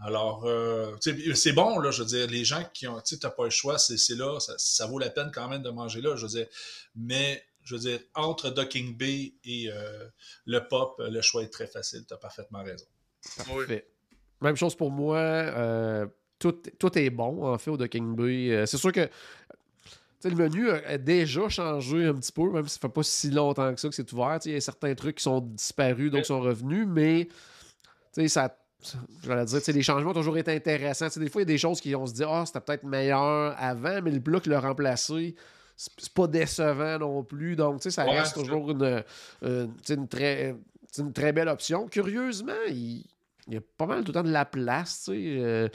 Alors, 0.05 0.45
euh, 0.45 0.97
tu 1.01 1.35
c'est 1.37 1.53
bon, 1.53 1.79
là, 1.79 1.93
je 1.93 2.03
veux 2.03 2.09
dire, 2.09 2.27
les 2.27 2.45
gens 2.45 2.65
qui 2.75 2.89
ont, 2.89 3.01
tu 3.01 3.15
sais, 3.15 3.21
t'as 3.21 3.31
pas 3.31 3.45
le 3.45 3.51
choix, 3.51 3.79
c'est 3.79 3.97
c'est 3.97 4.17
là, 4.17 4.41
ça, 4.41 4.55
ça 4.59 4.87
vaut 4.87 4.99
la 4.99 5.11
peine 5.11 5.31
quand 5.33 5.49
même 5.49 5.63
de 5.63 5.71
manger 5.71 6.01
là, 6.01 6.17
je 6.17 6.23
veux 6.23 6.33
dire, 6.33 6.47
mais, 6.97 7.45
je 7.63 7.77
veux 7.77 7.81
dire, 7.81 8.01
entre 8.15 8.51
Docking 8.51 8.97
Bay 8.97 9.35
et 9.45 9.71
euh, 9.71 10.09
le 10.47 10.67
pop, 10.67 10.97
le 10.99 11.21
choix 11.23 11.45
est 11.45 11.53
très 11.53 11.69
facile, 11.69 12.05
t'as 12.05 12.17
parfaitement 12.17 12.65
raison. 12.65 12.87
Parfait. 13.37 13.87
Même 14.41 14.57
chose 14.57 14.75
pour 14.75 14.91
moi. 14.91 16.11
Euh, 16.47 16.53
tout, 16.53 16.71
tout 16.79 16.99
est 16.99 17.11
bon, 17.11 17.45
en 17.45 17.59
fait, 17.59 17.71
au 17.71 17.77
Docking 17.77 18.15
Bay. 18.15 18.51
Euh, 18.51 18.67
c'est 18.67 18.77
sûr 18.77 18.93
que 18.93 19.09
le 20.25 20.35
menu 20.35 20.71
a, 20.71 20.99
déjà 20.99 21.49
changé 21.49 22.07
un 22.07 22.15
petit 22.15 22.33
peu, 22.33 22.51
même 22.51 22.69
si 22.69 22.75
ça 22.75 22.81
fait 22.81 22.89
pas 22.89 23.03
si 23.03 23.31
longtemps 23.31 23.75
que 23.75 23.81
ça 23.81 23.89
que 23.89 23.95
c'est 23.95 24.13
ouvert. 24.13 24.39
Il 24.45 24.53
y 24.53 24.57
a 24.57 24.61
certains 24.61 24.95
trucs 24.95 25.17
qui 25.17 25.25
sont 25.25 25.41
disparus, 25.41 26.11
d'autres 26.11 26.27
sont 26.27 26.41
revenus, 26.41 26.87
mais 26.87 27.29
ça. 28.27 28.57
J'allais 29.25 29.45
dire, 29.45 29.61
les 29.69 29.83
changements 29.83 30.11
ont 30.11 30.15
toujours 30.15 30.37
été 30.37 30.53
intéressants. 30.53 31.07
Des 31.17 31.29
fois, 31.29 31.43
il 31.43 31.45
y 31.45 31.51
a 31.51 31.55
des 31.55 31.59
choses 31.59 31.81
qui 31.81 31.95
on 31.95 32.05
se 32.05 32.15
dit, 32.15 32.25
ah, 32.27 32.43
c'était 32.45 32.61
peut-être 32.61 32.83
meilleur 32.83 33.55
avant, 33.57 34.03
mais 34.03 34.11
le 34.11 34.41
qui 34.41 34.49
l'a 34.49 34.59
remplacé, 34.59 35.37
c'est 35.77 36.13
pas 36.13 36.27
décevant 36.27 36.99
non 36.99 37.23
plus. 37.23 37.55
Donc, 37.55 37.77
tu 37.77 37.85
sais, 37.85 37.91
ça 37.91 38.05
Ouais, 38.05 38.19
reste 38.19 38.35
toujours 38.35 38.73
une, 38.73 39.05
euh, 39.45 39.67
tu 39.67 39.73
sais, 39.85 39.95
une, 39.95 40.09
très, 40.09 40.57
c'est 40.91 41.03
une 41.03 41.13
très 41.13 41.33
belle 41.33 41.49
option. 41.49 41.87
Curieusement, 41.87 42.53
il, 42.69 43.05
il 43.49 43.55
y 43.55 43.57
a 43.57 43.61
pas 43.77 43.87
mal 43.87 44.01
tout 44.05 44.09
le 44.09 44.15
temps 44.15 44.23
de 44.23 44.31
la 44.31 44.45
place. 44.45 45.05
tu 45.05 45.13
sais, 45.13 45.41
euh, 45.43 45.69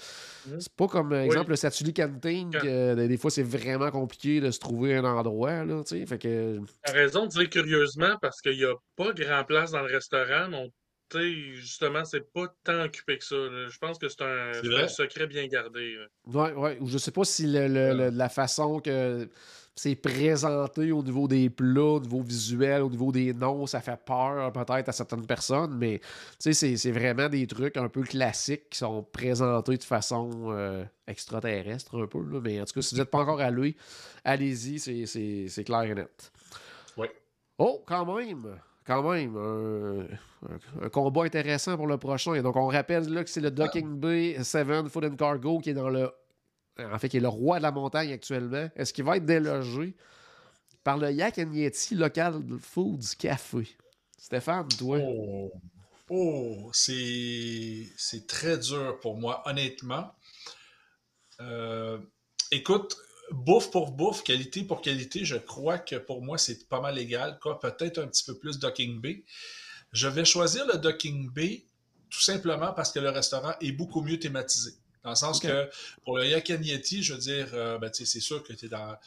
Mhm. 0.48 0.60
C'est 0.62 0.74
pas 0.74 0.88
comme, 0.88 1.12
Oui. 1.12 1.20
exemple, 1.26 1.50
le 1.50 1.56
Satuli 1.56 1.94
que 1.94 2.02
euh, 2.66 3.08
des 3.08 3.18
fois, 3.18 3.30
c'est 3.32 3.44
vraiment 3.44 3.92
compliqué 3.92 4.40
de 4.40 4.52
se 4.52 4.60
trouver 4.60 4.96
un 4.96 5.04
endroit. 5.04 5.66
Là, 5.66 5.84
tu 5.84 6.00
sais, 6.00 6.06
fait 6.06 6.18
que, 6.18 6.60
T'as 6.84 6.94
raison 6.94 7.26
de 7.26 7.30
dire 7.32 7.50
curieusement 7.50 8.18
parce 8.22 8.42
qu'il 8.42 8.58
n'y 8.58 8.64
a 8.66 8.74
pas 8.96 9.12
grand 9.14 9.44
place 9.44 9.72
dans 9.72 9.82
le 9.82 9.92
restaurant. 9.94 10.48
Donc, 10.50 10.72
tu 11.10 11.18
sais, 11.20 11.34
justement, 11.56 12.04
c'est 12.06 12.32
pas 12.34 12.54
tant 12.64 12.84
occupé 12.84 13.18
que 13.18 13.24
ça. 13.26 13.36
là. 13.36 13.68
Je 13.70 13.78
pense 13.78 13.98
que 13.98 14.08
c'est 14.10 14.22
un, 14.22 14.52
C'est 14.54 14.88
secret 14.90 15.28
bien 15.28 15.48
gardé. 15.48 15.96
là. 15.96 16.06
ouais, 16.26 16.54
ouais, 16.54 16.78
ou 16.82 16.88
je 16.88 16.98
sais 16.98 17.12
pas 17.12 17.24
si 17.26 17.48
le, 17.48 17.68
le- 17.68 17.94
le- 17.94 18.10
la 18.10 18.30
façon 18.30 18.80
que 18.80 19.28
c'est 19.80 19.96
présenté 19.96 20.92
au 20.92 21.04
niveau 21.04 21.28
des 21.28 21.50
plats, 21.52 21.82
au 21.84 22.00
niveau 22.00 22.22
visuel, 22.22 22.82
au 22.82 22.90
niveau 22.90 23.12
des 23.12 23.32
noms, 23.34 23.68
ça 23.68 23.80
fait 23.80 24.00
peur 24.04 24.52
peut-être 24.52 24.90
à 24.90 24.92
certaines 24.92 25.26
personnes, 25.28 25.78
mais 25.78 26.00
tu 26.40 26.52
sais, 26.54 26.76
c'est- 26.76 26.92
vraiment 26.92 27.30
des 27.30 27.46
trucs 27.46 27.78
un 27.78 27.88
peu 27.88 28.02
classiques 28.02 28.70
qui 28.72 28.80
sont 28.80 29.04
présentés 29.04 29.78
de 29.78 29.84
façon 29.84 30.32
euh, 30.50 30.84
extraterrestre 31.08 32.02
un 32.02 32.08
peu. 32.08 32.20
là. 32.20 32.40
Mais 32.44 32.60
en 32.60 32.66
tout 32.66 32.74
cas, 32.74 32.82
si 32.82 32.96
vous 32.96 33.02
n'êtes 33.02 33.12
pas 33.12 33.20
encore 33.20 33.40
allé, 33.40 33.76
allez-y, 34.24 34.80
c'est- 34.80 35.64
clair 35.64 35.84
et 35.84 35.94
net. 35.96 36.32
Ouais. 36.98 37.12
Oh, 37.60 37.84
quand 37.86 38.16
même! 38.18 38.58
Quand 38.86 39.04
même, 39.12 39.36
un, 39.36 40.00
un- 40.50 40.86
un 40.86 40.90
combat 40.90 41.26
intéressant 41.26 41.76
pour 41.76 41.88
le 41.88 41.98
prochain. 41.98 42.34
Et 42.36 42.42
donc, 42.42 42.56
on 42.56 42.68
rappelle 42.68 43.08
là, 43.14 43.24
que 43.24 43.30
c'est 43.30 43.42
le 43.42 43.52
Docking 43.52 44.00
Bay 44.00 44.38
7 44.42 44.88
Food 44.88 45.04
and 45.06 45.16
Cargo 45.18 45.60
qui 45.60 45.72
est 45.72 45.74
dans 45.74 45.90
le 45.90 46.10
en 46.80 47.00
fait, 47.00 47.10
qui 47.10 47.18
est 47.18 47.22
le 47.22 47.28
roi 47.28 47.58
de 47.58 47.64
la 47.64 47.72
montagne 47.72 48.12
actuellement, 48.12 48.70
est-ce 48.76 48.94
qu'il 48.94 49.04
va 49.04 49.18
être 49.18 49.26
délogé 49.26 49.96
par 50.84 50.98
le 50.98 51.12
Yak 51.12 51.38
Yeti 51.38 51.96
Local 51.96 52.42
Foods 52.60 53.16
Café? 53.18 53.68
Stéphane, 54.18 54.68
toi? 54.78 55.00
Oh, 55.02 55.52
oh 56.10 56.70
c'est 56.74 58.28
très 58.28 58.58
dur 58.58 59.00
pour 59.02 59.18
moi, 59.18 59.44
honnêtement. 59.46 60.12
Euh, 61.40 62.00
écoute, 62.52 62.98
bouffe 63.32 63.72
pour 63.72 63.92
bouffe, 63.92 64.24
qualité 64.24 64.64
pour 64.64 64.82
qualité, 64.82 65.26
je 65.26 65.38
crois 65.38 65.78
que 65.78 65.96
pour 65.96 66.22
moi, 66.22 66.38
c'est 66.38 66.68
pas 66.68 66.82
mal 66.82 66.98
égal. 66.98 67.40
Peut-être 67.62 68.00
un 68.00 68.08
petit 68.08 68.24
peu 68.24 68.38
plus 68.38 68.60
Docking 68.60 69.00
Bay. 69.00 69.24
Je 69.92 70.08
vais 70.08 70.26
choisir 70.26 70.66
le 70.68 70.78
Docking 70.78 71.32
Bay 71.32 71.66
tout 72.10 72.22
simplement 72.22 72.74
parce 72.74 72.92
que 72.92 73.00
le 73.00 73.10
restaurant 73.10 73.54
est 73.62 73.72
beaucoup 73.72 74.02
mieux 74.02 74.20
thématisé. 74.20 74.72
Dans 75.08 75.12
le 75.12 75.16
sens 75.16 75.40
que 75.40 75.70
pour 76.04 76.18
le 76.18 76.26
Yakanieti, 76.26 77.02
je 77.02 77.14
veux 77.14 77.20
dire, 77.20 77.48
euh, 77.54 77.78
ben, 77.78 77.90
c'est 77.94 78.20
sûr 78.20 78.44
que 78.44 78.52
tu 78.52 78.66
es 78.66 78.68
dans, 78.68 78.98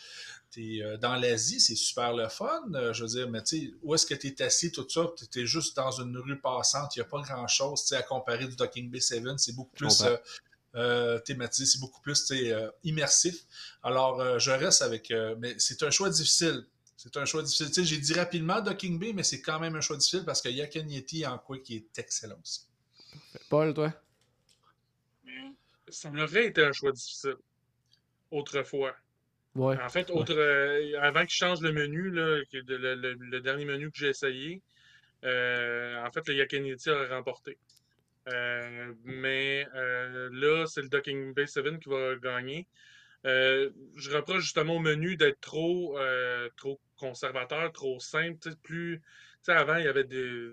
euh, 0.57 0.97
dans 0.97 1.14
l'Asie, 1.14 1.61
c'est 1.61 1.75
super 1.75 2.14
le 2.14 2.26
fun. 2.30 2.62
Euh, 2.75 2.95
je 2.95 3.02
veux 3.02 3.09
dire, 3.11 3.28
mais 3.28 3.42
tu 3.42 3.66
sais, 3.66 3.75
où 3.83 3.95
est-ce 3.95 4.07
que 4.07 4.14
tu 4.14 4.28
es 4.28 4.42
assis, 4.42 4.73
tout 4.73 4.88
ça? 4.88 5.11
Tu 5.30 5.42
es 5.42 5.47
juste 5.47 5.76
dans 5.76 5.90
une 5.90 6.16
rue 6.16 6.40
passante, 6.40 6.97
il 6.97 7.00
n'y 7.00 7.02
a 7.02 7.04
pas 7.04 7.21
grand-chose 7.21 7.92
à 7.92 8.00
comparer 8.02 8.47
du 8.47 8.57
Docking 8.57 8.90
Bay 8.90 8.99
7. 8.99 9.23
C'est 9.37 9.54
beaucoup 9.54 9.76
plus 9.76 10.02
thématisé, 11.26 11.66
c'est 11.66 11.80
beaucoup 11.80 12.00
plus 12.00 12.33
immersif. 12.83 13.45
Alors, 13.83 14.38
je 14.38 14.52
reste 14.52 14.80
avec. 14.80 15.12
mais 15.37 15.54
c'est 15.59 15.83
un 15.83 15.90
choix 15.90 16.09
difficile. 16.09 16.64
C'est 16.97 17.14
un 17.19 17.26
choix 17.26 17.42
difficile. 17.42 17.85
J'ai 17.85 17.99
dit 17.99 18.14
rapidement 18.14 18.62
Docking 18.62 18.99
Bay, 18.99 19.12
mais 19.12 19.23
c'est 19.23 19.42
quand 19.42 19.61
même 19.61 19.76
un 19.76 19.83
choix 19.83 19.99
difficile 19.99 20.25
parce 20.25 20.40
que 20.40 20.49
Yakanieti 20.49 21.26
en 21.26 21.37
quoi 21.37 21.59
qui 21.59 21.76
est 21.76 21.99
excellent 21.99 22.38
aussi. 22.42 22.62
Paul, 23.50 23.75
toi? 23.75 23.92
Ça 25.91 26.11
m'aurait 26.11 26.47
été 26.47 26.65
un 26.65 26.73
choix 26.73 26.93
difficile. 26.93 27.37
Autrefois. 28.31 28.95
Ouais. 29.55 29.77
En 29.83 29.89
fait, 29.89 30.11
autre, 30.11 30.35
euh, 30.37 31.01
avant 31.01 31.21
qu'il 31.21 31.31
change 31.35 31.61
le 31.61 31.73
menu, 31.73 32.11
là, 32.11 32.41
le, 32.53 33.41
dernier 33.41 33.65
menu 33.65 33.91
que 33.91 33.99
j'ai 33.99 34.09
essayé, 34.09 34.63
euh, 35.25 36.05
en 36.05 36.11
fait, 36.13 36.27
le 36.29 36.35
Yakanieti 36.35 36.89
a 36.91 37.09
remporté. 37.09 37.59
Euh, 38.29 38.93
mais 39.05 39.67
là, 39.75 40.67
c'est 40.67 40.83
le 40.83 40.89
Docking 40.89 41.35
Bay 41.35 41.47
7 41.47 41.81
qui 41.81 41.89
va 41.89 42.15
gagner. 42.17 42.67
je 43.25 44.11
reproche 44.15 44.45
justement 44.45 44.77
au 44.77 44.81
menu 44.81 45.17
d'être 45.17 45.41
trop, 45.41 45.99
trop 46.57 46.81
conservateur, 46.97 47.73
trop 47.73 47.99
simple. 47.99 48.39
Plus, 48.63 49.03
avant, 49.49 49.77
il 49.77 49.85
y 49.85 49.89
avait 49.89 50.05
des, 50.05 50.53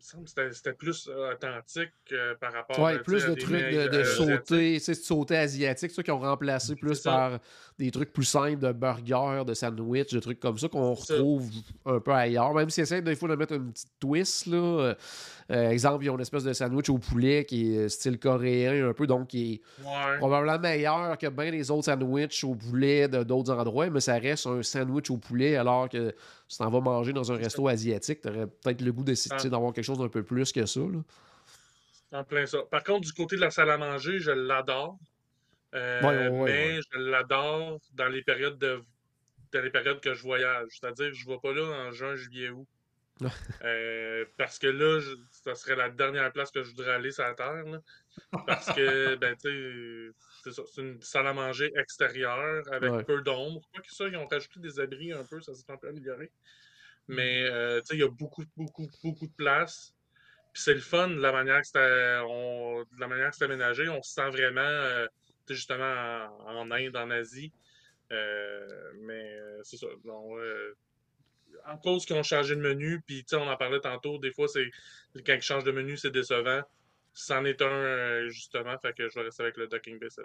c'était 0.00 0.72
plus 0.72 1.08
euh, 1.08 1.32
authentique 1.32 1.92
euh, 2.12 2.34
par 2.40 2.52
rapport 2.52 2.78
ouais, 2.80 2.98
plus 3.00 3.26
de 3.26 3.34
trucs 3.34 3.50
de, 3.50 3.88
de 3.88 4.04
sauter, 4.04 4.78
c'est 4.78 4.94
sauter 4.94 5.36
asiatique, 5.36 5.90
ceux 5.90 6.02
qui 6.02 6.10
ont 6.10 6.18
remplacé 6.18 6.74
plus 6.74 7.00
par 7.00 7.38
des 7.78 7.90
trucs 7.90 8.12
plus 8.12 8.24
simples 8.24 8.58
de 8.58 8.72
burgers, 8.72 9.44
de 9.46 9.54
sandwich, 9.54 10.12
de 10.12 10.20
trucs 10.20 10.40
comme 10.40 10.58
ça 10.58 10.68
qu'on 10.68 10.94
retrouve 10.94 11.50
un 11.86 12.00
peu 12.00 12.12
ailleurs. 12.12 12.52
Même 12.54 12.70
si 12.70 12.80
essaient 12.80 13.02
des 13.02 13.16
fois 13.16 13.28
de 13.28 13.36
mettre 13.36 13.54
une 13.54 13.72
petite 13.72 13.92
twist, 13.98 14.46
là. 14.46 14.94
Euh, 15.50 15.70
exemple, 15.70 16.04
ils 16.04 16.10
ont 16.10 16.14
une 16.14 16.20
espèce 16.20 16.44
de 16.44 16.52
sandwich 16.52 16.88
au 16.90 16.98
poulet 16.98 17.44
qui 17.44 17.74
est 17.74 17.88
style 17.88 18.18
coréen 18.18 18.88
un 18.88 18.92
peu, 18.92 19.06
donc 19.06 19.28
qui 19.28 19.54
est 19.54 20.18
probablement 20.18 20.58
meilleur 20.58 21.18
que 21.18 21.26
bien 21.26 21.50
les 21.50 21.70
autres 21.70 21.86
sandwichs 21.86 22.44
au 22.44 22.54
poulet 22.54 23.08
de 23.08 23.24
d'autres 23.24 23.52
endroits, 23.52 23.90
mais 23.90 24.00
ça 24.00 24.14
reste 24.18 24.46
un 24.46 24.62
sandwich 24.62 25.10
au 25.10 25.16
poulet 25.16 25.56
alors 25.56 25.88
que 25.88 26.14
si 26.46 26.58
t'en 26.58 26.70
vas 26.70 26.80
manger 26.80 27.12
dans 27.12 27.32
un 27.32 27.36
resto 27.36 27.66
asiatique, 27.66 28.20
t'aurais 28.20 28.46
peut-être 28.46 28.80
le 28.80 28.92
goût 28.92 29.04
ah. 29.08 29.48
d'avoir 29.48 29.72
quelque 29.72 29.84
chose 29.84 29.98
d'un 29.98 30.08
peu 30.08 30.22
plus 30.22 30.52
que 30.52 30.66
ça. 30.66 30.80
En 32.12 32.24
plein 32.24 32.46
ça. 32.46 32.58
Par 32.70 32.84
contre, 32.84 33.00
du 33.00 33.12
côté 33.12 33.36
de 33.36 33.40
la 33.40 33.50
salle 33.50 33.70
à 33.70 33.78
manger, 33.78 34.18
je 34.18 34.30
l'adore. 34.30 34.98
Euh, 35.74 36.44
mais 36.44 36.80
je 36.80 36.98
l'adore 36.98 37.78
dans 37.94 38.08
les 38.08 38.22
périodes 38.22 38.58
de 38.58 38.82
dans 39.52 39.62
les 39.62 39.70
périodes 39.70 40.00
que 40.00 40.14
je 40.14 40.22
voyage. 40.22 40.68
C'est-à-dire 40.70 41.10
que 41.10 41.12
je 41.12 41.28
ne 41.28 41.32
vais 41.32 41.38
pas 41.40 41.52
là 41.52 41.88
en 41.88 41.92
juin, 41.92 42.14
juillet, 42.14 42.50
août. 42.50 42.66
Euh, 43.62 44.24
parce 44.38 44.58
que 44.58 44.66
là, 44.66 45.00
ça 45.30 45.54
serait 45.54 45.76
la 45.76 45.90
dernière 45.90 46.32
place 46.32 46.50
que 46.50 46.62
je 46.62 46.70
voudrais 46.70 46.92
aller 46.92 47.10
sur 47.10 47.24
la 47.24 47.34
Terre. 47.34 47.64
Parce 48.46 48.72
que, 48.72 49.14
ben, 49.16 49.36
tu 49.36 50.14
sais, 50.44 50.50
c'est 50.66 50.80
une 50.80 51.00
salle 51.02 51.26
à 51.26 51.32
manger 51.32 51.70
extérieure 51.76 52.64
avec 52.72 53.06
peu 53.06 53.20
d'ombre. 53.20 53.60
Quoi 53.72 53.82
que 53.82 53.92
ça, 53.92 54.08
ils 54.08 54.16
ont 54.16 54.26
rajouté 54.26 54.60
des 54.60 54.80
abris 54.80 55.12
un 55.12 55.24
peu, 55.24 55.40
ça 55.40 55.54
s'est 55.54 55.70
un 55.70 55.76
peu 55.76 55.88
amélioré. 55.88 56.30
Mais, 57.08 57.44
euh, 57.44 57.80
tu 57.80 57.88
sais, 57.88 57.94
il 57.96 58.00
y 58.00 58.04
a 58.04 58.08
beaucoup, 58.08 58.44
beaucoup, 58.56 58.88
beaucoup 59.02 59.26
de 59.26 59.34
place. 59.34 59.94
Puis 60.52 60.62
c'est 60.62 60.74
le 60.74 60.80
fun 60.80 61.08
de 61.08 61.20
la 61.20 61.32
manière 61.32 61.60
que 61.60 61.66
c'est 63.36 63.44
aménagé. 63.44 63.88
On 63.88 64.02
se 64.02 64.14
sent 64.14 64.30
vraiment, 64.30 64.60
euh, 64.60 65.06
justement, 65.48 66.28
en, 66.46 66.70
Inde, 66.70 66.96
en 66.96 67.10
Asie. 67.10 67.52
mais 68.10 69.38
c'est 69.62 69.76
ça 69.76 69.86
en 71.66 71.76
cause 71.76 72.06
qu'ils 72.06 72.16
ont 72.16 72.22
changé 72.22 72.54
de 72.54 72.60
menu, 72.60 73.00
puis 73.06 73.24
on 73.32 73.48
en 73.48 73.56
parlait 73.56 73.80
tantôt, 73.80 74.18
des 74.18 74.32
fois, 74.32 74.48
c'est 74.48 74.70
quand 75.26 75.34
ils 75.34 75.42
changent 75.42 75.64
de 75.64 75.72
menu, 75.72 75.96
c'est 75.96 76.10
décevant. 76.10 76.62
C'en 77.12 77.44
est 77.44 77.60
un, 77.60 77.66
euh, 77.66 78.28
justement, 78.28 78.78
fait 78.78 78.94
que 78.94 79.08
je 79.08 79.14
vais 79.14 79.24
rester 79.24 79.42
avec 79.42 79.56
le 79.56 79.66
Docking 79.66 79.98
Bay 79.98 80.10
7. 80.10 80.24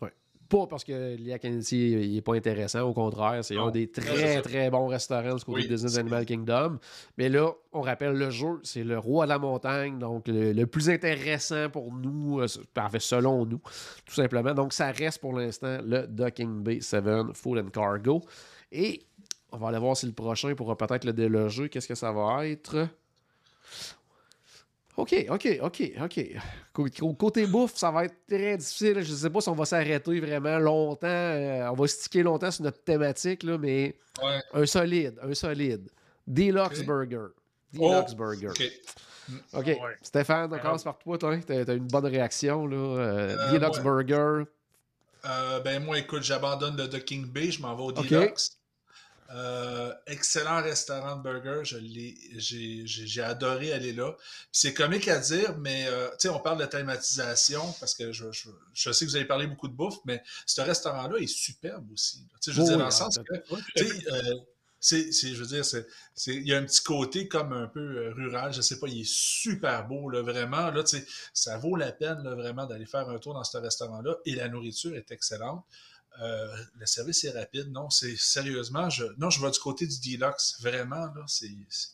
Ouais. 0.00 0.12
Pas 0.48 0.66
parce 0.66 0.84
que 0.84 1.16
l'IA 1.16 1.38
il 1.42 2.14
n'est 2.14 2.20
pas 2.20 2.34
intéressant, 2.34 2.82
au 2.82 2.92
contraire, 2.92 3.42
c'est 3.42 3.56
un 3.56 3.70
des 3.70 3.90
très 3.90 4.42
très 4.42 4.70
bons 4.70 4.88
restaurants 4.88 5.36
du 5.36 5.44
côté 5.44 5.66
de 5.66 5.74
Disney 5.74 5.98
Animal 5.98 6.26
Kingdom. 6.26 6.78
Mais 7.16 7.30
là, 7.30 7.52
on 7.72 7.80
rappelle 7.80 8.12
le 8.12 8.28
jeu, 8.30 8.60
c'est 8.62 8.84
le 8.84 8.98
roi 8.98 9.24
de 9.24 9.30
la 9.30 9.38
montagne, 9.38 9.98
donc 9.98 10.24
le, 10.28 10.64
plus 10.66 10.90
intéressant 10.90 11.70
pour 11.70 11.92
nous, 11.92 12.40
euh, 12.40 12.46
fait, 12.90 13.00
selon 13.00 13.46
nous, 13.46 13.60
tout 14.04 14.14
simplement. 14.14 14.52
Donc 14.52 14.74
ça 14.74 14.90
reste 14.90 15.20
pour 15.20 15.32
l'instant 15.32 15.78
le 15.82 16.06
Docking 16.06 16.62
Bay 16.62 16.80
7 16.80 17.04
Food 17.32 17.58
and 17.58 17.70
Cargo. 17.70 18.22
Et 18.70 19.02
on 19.54 19.58
va 19.58 19.68
aller 19.68 19.78
voir 19.78 19.96
si 19.96 20.06
le 20.06 20.12
prochain 20.12 20.54
pourra 20.54 20.76
peut-être 20.76 21.04
le 21.04 21.12
déloger. 21.12 21.68
Qu'est-ce 21.68 21.86
que 21.86 21.94
ça 21.94 22.10
va 22.10 22.46
être? 22.46 22.88
OK, 24.96 25.26
OK, 25.28 25.58
OK, 25.62 25.92
OK. 26.00 27.16
Côté 27.16 27.46
bouffe, 27.46 27.76
ça 27.76 27.90
va 27.90 28.04
être 28.04 28.16
très 28.28 28.56
difficile. 28.56 29.00
Je 29.02 29.10
ne 29.10 29.16
sais 29.16 29.30
pas 29.30 29.40
si 29.40 29.48
on 29.48 29.54
va 29.54 29.64
s'arrêter 29.64 30.20
vraiment 30.20 30.58
longtemps. 30.58 31.06
Euh, 31.06 31.68
on 31.70 31.74
va 31.74 31.86
sticker 31.86 32.22
longtemps 32.22 32.50
sur 32.50 32.64
notre 32.64 32.82
thématique, 32.82 33.44
là, 33.44 33.56
mais 33.58 33.96
un 34.52 34.66
solide, 34.66 35.18
un 35.22 35.34
solide. 35.34 35.88
Deluxe 36.26 36.82
Burger. 36.82 37.26
Deluxe 37.72 38.12
oh, 38.12 38.16
Burger. 38.16 38.50
OK. 39.52 39.78
Stéphane, 40.02 40.52
on 40.52 40.58
commence 40.58 40.84
par 40.84 40.98
toi. 40.98 41.16
Tu 41.18 41.26
as, 41.26 41.72
une 41.72 41.86
bonne 41.86 42.06
réaction. 42.06 42.66
Là. 42.66 42.76
Euh, 42.76 43.36
euh, 43.36 43.52
Deluxe 43.52 43.80
Burger. 43.80 44.44
ben 45.64 45.84
moi, 45.84 45.98
écoute, 45.98 46.24
j'abandonne 46.24 46.76
le 46.76 46.98
King 46.98 47.26
Bay. 47.26 47.52
Je 47.52 47.62
m'en 47.62 47.74
vais 47.76 47.82
au 47.82 47.92
Deluxe. 47.92 48.58
Euh, 49.34 49.92
excellent 50.06 50.62
restaurant 50.62 51.16
de 51.16 51.22
burger, 51.22 51.62
j'ai 51.64 53.22
adoré 53.22 53.72
aller 53.72 53.92
là. 53.92 54.14
C'est 54.52 54.72
comique 54.74 55.08
à 55.08 55.18
dire, 55.18 55.56
mais 55.58 55.86
euh, 55.88 56.08
on 56.26 56.38
parle 56.38 56.60
de 56.60 56.66
thématisation 56.66 57.74
parce 57.80 57.94
que 57.94 58.12
je, 58.12 58.26
sais 58.92 59.04
que 59.04 59.10
vous 59.10 59.16
avez 59.16 59.24
parlé 59.24 59.48
beaucoup 59.48 59.66
de 59.66 59.74
bouffe, 59.74 59.98
mais 60.04 60.22
ce 60.46 60.60
restaurant-là 60.60 61.18
est 61.18 61.26
superbe 61.26 61.90
aussi. 61.92 62.24
Je 62.46 62.52
veux 62.52 62.64
dire, 62.64 62.78
dans 62.78 62.84
le 62.84 62.90
sens 62.92 63.18
que, 63.18 63.34
euh, 63.34 64.34
je 64.80 65.34
veux 65.34 65.46
dire, 65.46 65.64
il 66.28 66.46
y 66.46 66.54
a 66.54 66.58
un 66.58 66.64
petit 66.64 66.82
côté 66.84 67.26
comme 67.26 67.52
un 67.52 67.66
peu 67.66 68.12
rural, 68.12 68.52
je 68.54 68.60
sais 68.60 68.78
pas, 68.78 68.86
il 68.86 69.00
est 69.00 69.10
super 69.10 69.88
beau, 69.88 70.10
là, 70.10 70.22
vraiment. 70.22 70.70
Là, 70.70 70.84
ça 71.32 71.58
vaut 71.58 71.74
la 71.74 71.90
peine 71.90 72.22
vraiment 72.22 72.66
d'aller 72.66 72.86
faire 72.86 73.08
un 73.08 73.18
tour 73.18 73.34
dans 73.34 73.42
ce 73.42 73.56
restaurant-là 73.56 74.16
et 74.26 74.36
la 74.36 74.48
nourriture 74.48 74.94
est 74.94 75.10
excellente. 75.10 75.64
Euh, 76.22 76.56
le 76.78 76.86
service 76.86 77.24
est 77.24 77.30
rapide. 77.30 77.70
Non, 77.72 77.90
c'est 77.90 78.16
sérieusement, 78.16 78.88
je, 78.88 79.04
non, 79.18 79.30
je 79.30 79.44
vais 79.44 79.50
du 79.50 79.58
côté 79.58 79.86
du 79.86 79.98
Deluxe. 79.98 80.60
Vraiment, 80.60 81.06
là, 81.06 81.24
c'est 81.26 81.50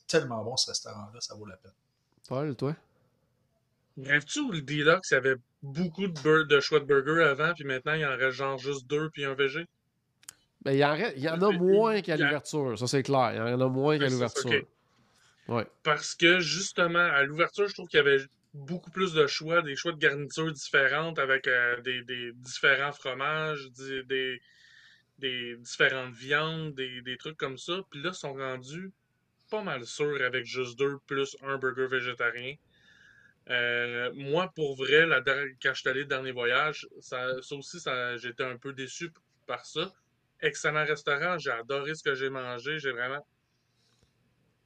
tellement 0.07 0.45
bon 0.45 0.57
ce 0.57 0.71
restaurant-là, 0.71 1.21
ça 1.21 1.35
vaut 1.35 1.47
la 1.47 1.57
peine. 1.57 1.73
Paul, 2.29 2.55
toi? 2.55 2.77
Rêves-tu 3.99 4.41
où 4.41 4.53
le 4.53 4.63
Deluxe, 4.63 5.11
il 5.11 5.15
y 5.15 5.17
avait 5.17 5.37
beaucoup 5.63 6.07
de, 6.07 6.43
de 6.43 6.61
choix 6.61 6.81
de 6.81 6.85
burgers 6.85 7.25
avant, 7.25 7.53
puis 7.55 7.65
maintenant, 7.65 7.95
il 7.95 8.05
en 8.05 8.17
reste 8.17 8.37
genre 8.37 8.59
juste 8.59 8.87
deux, 8.87 9.11
puis 9.11 9.25
un 9.25 9.35
VG? 9.35 9.67
Ben, 10.63 10.73
il, 10.73 10.79
y 10.79 10.85
en 10.85 10.95
il 10.95 11.23
y 11.23 11.29
en 11.29 11.41
a 11.41 11.53
moins 11.53 12.03
qu'à 12.03 12.17
l'ouverture, 12.17 12.79
ça 12.79 12.87
c'est 12.87 13.03
clair. 13.03 13.33
Il 13.33 13.39
y 13.39 13.41
en 13.41 13.61
a 13.61 13.69
moins 13.69 13.99
qu'à 13.99 14.09
l'ouverture. 14.09 14.63
Ouais. 15.49 15.67
Parce 15.83 16.15
que 16.15 16.39
justement, 16.41 16.99
à 16.99 17.23
l'ouverture, 17.23 17.67
je 17.67 17.75
trouve 17.75 17.89
qu'il 17.89 17.97
y 17.97 18.01
avait 18.01 18.23
beaucoup 18.55 18.91
plus 18.91 19.13
de 19.13 19.27
choix, 19.27 19.63
des 19.63 19.77
choix 19.77 19.93
de 19.93 19.99
garnitures 19.99 20.53
différentes 20.53 21.19
avec 21.19 21.47
euh, 21.47 21.81
des, 21.83 22.33
différents 22.35 22.93
fromages, 22.93 23.71
des, 23.73 24.41
différentes 25.59 26.15
viandes, 26.15 26.75
des, 26.75 27.17
trucs 27.19 27.37
comme 27.37 27.59
ça. 27.59 27.81
Puis 27.91 28.03
là, 28.03 28.11
ils 28.13 28.17
sont 28.17 28.35
rendus 28.35 28.93
pas 29.51 29.63
mal 29.63 29.85
sûrs 29.85 30.23
avec 30.23 30.47
juste 30.47 30.79
deux 30.79 30.99
plus 31.07 31.37
un 31.43 31.59
burger 31.59 31.87
végétarien. 31.87 32.55
Euh, 33.49 34.13
moi, 34.15 34.53
pour 34.55 34.77
vrai, 34.77 35.07
la, 35.07 35.21
quand 35.23 35.75
je 35.75 35.81
suis 35.81 35.93
le 35.93 36.05
dernier 36.05 36.31
voyage, 36.31 36.87
ça, 37.01 37.43
ça 37.43 37.55
aussi, 37.57 37.79
j'étais 38.17 38.45
un 38.45 38.57
peu 38.57 38.73
déçu 38.73 39.13
par 39.47 39.67
ça. 39.67 39.93
Excellent 40.41 40.85
restaurant, 40.85 41.37
j'ai 41.39 41.51
adoré 41.51 41.95
ce 41.95 42.03
que 42.03 42.15
j'ai 42.15 42.31
mangé, 42.31 42.79
j'ai 42.79 42.93
vraiment. 42.93 43.27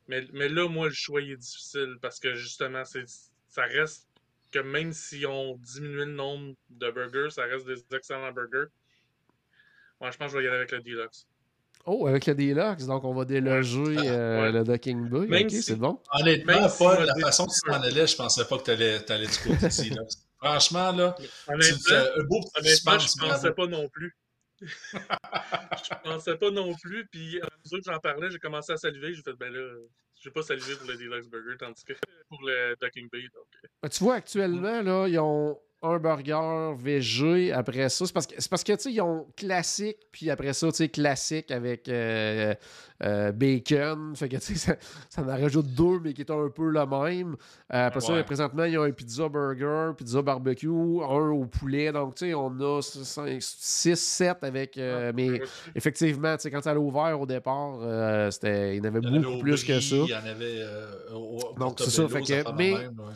Mais, 0.06 0.26
mais 0.32 0.48
là, 0.48 0.68
moi, 0.68 0.88
le 0.88 0.92
choix 0.92 1.22
est 1.22 1.36
difficile 1.36 1.96
parce 2.00 2.20
que 2.20 2.34
justement, 2.34 2.84
c'est 2.84 3.06
ça 3.54 3.62
reste 3.66 4.08
que 4.50 4.58
même 4.58 4.92
si 4.92 5.24
on 5.26 5.54
diminue 5.58 5.96
le 5.98 6.04
nombre 6.06 6.54
de 6.70 6.90
burgers, 6.90 7.30
ça 7.30 7.44
reste 7.44 7.66
des 7.66 7.84
excellents 7.96 8.32
burgers. 8.32 8.66
Ouais, 10.00 10.10
je 10.10 10.16
pense 10.18 10.32
que 10.32 10.32
je 10.32 10.38
vais 10.38 10.44
y 10.44 10.46
aller 10.48 10.56
avec 10.56 10.72
le 10.72 10.80
Deluxe. 10.80 11.26
Oh, 11.86 12.06
avec 12.08 12.26
le 12.26 12.34
Deluxe, 12.34 12.86
donc 12.86 13.04
on 13.04 13.14
va 13.14 13.24
déloger 13.24 13.96
euh, 14.08 14.42
Ouais. 14.42 14.52
le 14.52 14.64
Ducking 14.64 15.08
Boy. 15.08 15.28
Même 15.28 15.44
ok, 15.44 15.50
si- 15.50 15.62
c'est 15.62 15.76
bon. 15.76 16.00
Honnêtement, 16.12 16.62
Même 16.62 16.70
Paul, 16.78 17.04
la 17.04 17.14
façon 17.16 17.46
que 17.46 17.52
tu 17.52 17.60
t'en 17.60 17.80
allais, 17.80 18.06
je 18.06 18.16
pensais 18.16 18.44
pas 18.44 18.58
que 18.58 18.64
tu 18.64 18.70
allais, 18.72 18.98
du 19.26 19.38
côté 19.38 19.66
ici. 19.68 19.90
Là. 19.90 20.02
Franchement, 20.38 20.90
là, 20.92 21.14
Honnêtement, 21.46 21.78
tu- 21.86 21.94
un 22.20 22.24
beau 22.24 22.40
petit 22.40 22.50
honnêtement 22.58 22.98
je 22.98 23.06
pensais 23.06 23.50
bravo. 23.50 23.54
pas 23.54 23.66
non 23.68 23.88
plus. 23.88 24.16
je 24.60 25.94
pensais 26.02 26.36
pas 26.36 26.50
non 26.50 26.74
plus, 26.74 27.06
puis 27.06 27.40
à 27.40 27.46
mesure 27.64 27.78
que 27.84 27.92
j'en 27.92 27.98
parlais, 28.00 28.30
j'ai 28.30 28.38
commencé 28.38 28.72
à 28.72 28.76
saliver. 28.76 29.14
J'ai 29.14 29.22
fait, 29.22 29.32
ben 29.34 29.52
là, 29.52 29.60
j'ai 30.24 30.30
pas 30.30 30.42
salivé 30.42 30.74
pour 30.76 30.88
le 30.88 30.96
Deluxe 30.96 31.28
Burger, 31.28 31.56
tandis 31.58 31.84
que 31.84 31.92
pour 32.28 32.42
le 32.42 32.74
Ducking 32.80 33.08
Bay. 33.10 33.22
Donc, 33.34 33.46
euh, 33.62 33.68
Ben, 33.82 33.88
Tu 33.90 34.02
vois, 34.02 34.14
actuellement, 34.14 34.80
là, 34.80 35.06
ils 35.06 35.18
ont 35.18 35.60
un 35.84 35.98
burger 35.98 36.74
VG 36.78 37.52
après 37.52 37.88
ça. 37.88 38.06
C'est 38.06 38.12
parce 38.12 38.26
que, 38.26 38.34
c'est 38.38 38.50
parce 38.50 38.64
que 38.64 38.72
tu 38.72 38.80
sais, 38.82 38.92
ils 38.92 39.00
ont 39.00 39.26
classique, 39.36 39.98
puis 40.10 40.30
après 40.30 40.52
ça, 40.52 40.68
tu 40.70 40.76
sais, 40.76 40.88
classique 40.88 41.50
avec 41.50 41.88
euh, 41.88 42.54
euh, 43.02 43.32
bacon. 43.32 44.14
Fait 44.16 44.28
que, 44.28 44.36
tu 44.36 44.54
sais, 44.54 44.54
ça, 44.56 44.76
ça 45.10 45.22
en 45.22 45.26
rajoute 45.26 45.66
deux, 45.74 46.00
mais 46.02 46.12
qui 46.12 46.22
est 46.22 46.30
un 46.30 46.48
peu 46.48 46.68
le 46.70 46.86
même. 46.86 47.36
Euh, 47.72 47.86
après 47.86 48.00
ça, 48.00 48.12
Ouais. 48.14 48.22
présentement, 48.24 48.64
ils 48.64 48.78
ont 48.78 48.82
un 48.84 48.92
pizza 48.92 49.28
burger, 49.28 49.90
pizza 49.96 50.22
barbecue, 50.22 50.68
un 50.68 51.30
au 51.30 51.44
poulet. 51.46 51.92
Donc, 51.92 52.14
tu 52.14 52.26
sais, 52.26 52.34
on 52.34 52.48
a 52.60 52.80
6, 52.82 53.94
7 53.94 54.38
avec. 54.42 54.78
euh, 54.78 55.12
mais 55.14 55.40
effectivement, 55.74 56.36
tu 56.36 56.42
sais, 56.42 56.50
quand 56.50 56.62
ça 56.62 56.70
a 56.72 56.76
ouvert 56.76 57.20
au 57.20 57.26
départ, 57.26 57.78
c'était, 58.32 58.76
il 58.76 58.78
y 58.78 58.80
en 58.80 58.84
avait 58.84 59.00
beaucoup 59.00 59.34
au 59.34 59.38
plus 59.38 59.64
que 59.64 59.80
ça. 59.80 59.96
Il 59.96 60.08
y 60.08 60.14
en 60.14 60.18
avait 60.26 60.62
au, 61.14 61.38
Donc, 61.58 61.78
c'est 61.78 61.90
ça, 61.90 62.08
fait 62.08 62.20
que- 62.22 62.52
mais- 62.56 62.72
même, 62.72 62.98
ouais. 62.98 63.12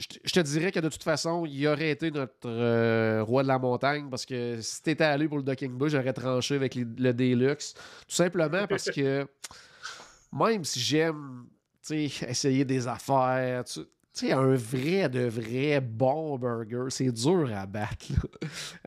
Je 0.00 0.06
te- 0.08 0.18
je 0.24 0.32
te 0.32 0.40
dirais 0.40 0.72
que 0.72 0.80
de 0.80 0.88
toute 0.88 1.02
façon, 1.04 1.44
il 1.46 1.66
aurait 1.68 1.90
été 1.90 2.10
notre 2.10 2.46
euh, 2.48 3.22
roi 3.22 3.42
de 3.42 3.48
la 3.48 3.58
montagne 3.58 4.08
parce 4.10 4.26
que 4.26 4.60
si 4.60 4.82
t'étais 4.82 5.04
allé 5.04 5.28
pour 5.28 5.36
le 5.38 5.44
Ducking 5.44 5.72
Bush, 5.76 5.92
j'aurais 5.92 6.12
tranché 6.12 6.54
avec 6.56 6.74
les- 6.74 6.86
le 6.98 7.12
Deluxe. 7.12 7.74
Tout 7.74 8.14
simplement 8.14 8.66
parce 8.66 8.90
que 8.90 9.26
même 10.32 10.64
si 10.64 10.80
j'aime 10.80 11.46
essayer 11.90 12.64
des 12.64 12.86
affaires, 12.88 13.64
tu 13.64 13.80
sais, 14.12 14.32
un 14.32 14.54
vrai 14.54 15.08
de 15.08 15.26
vrai 15.26 15.80
bon 15.80 16.38
burger, 16.38 16.86
c'est 16.90 17.10
dur 17.12 17.50
à 17.54 17.66
battre. 17.66 17.96
Puis 17.98 18.14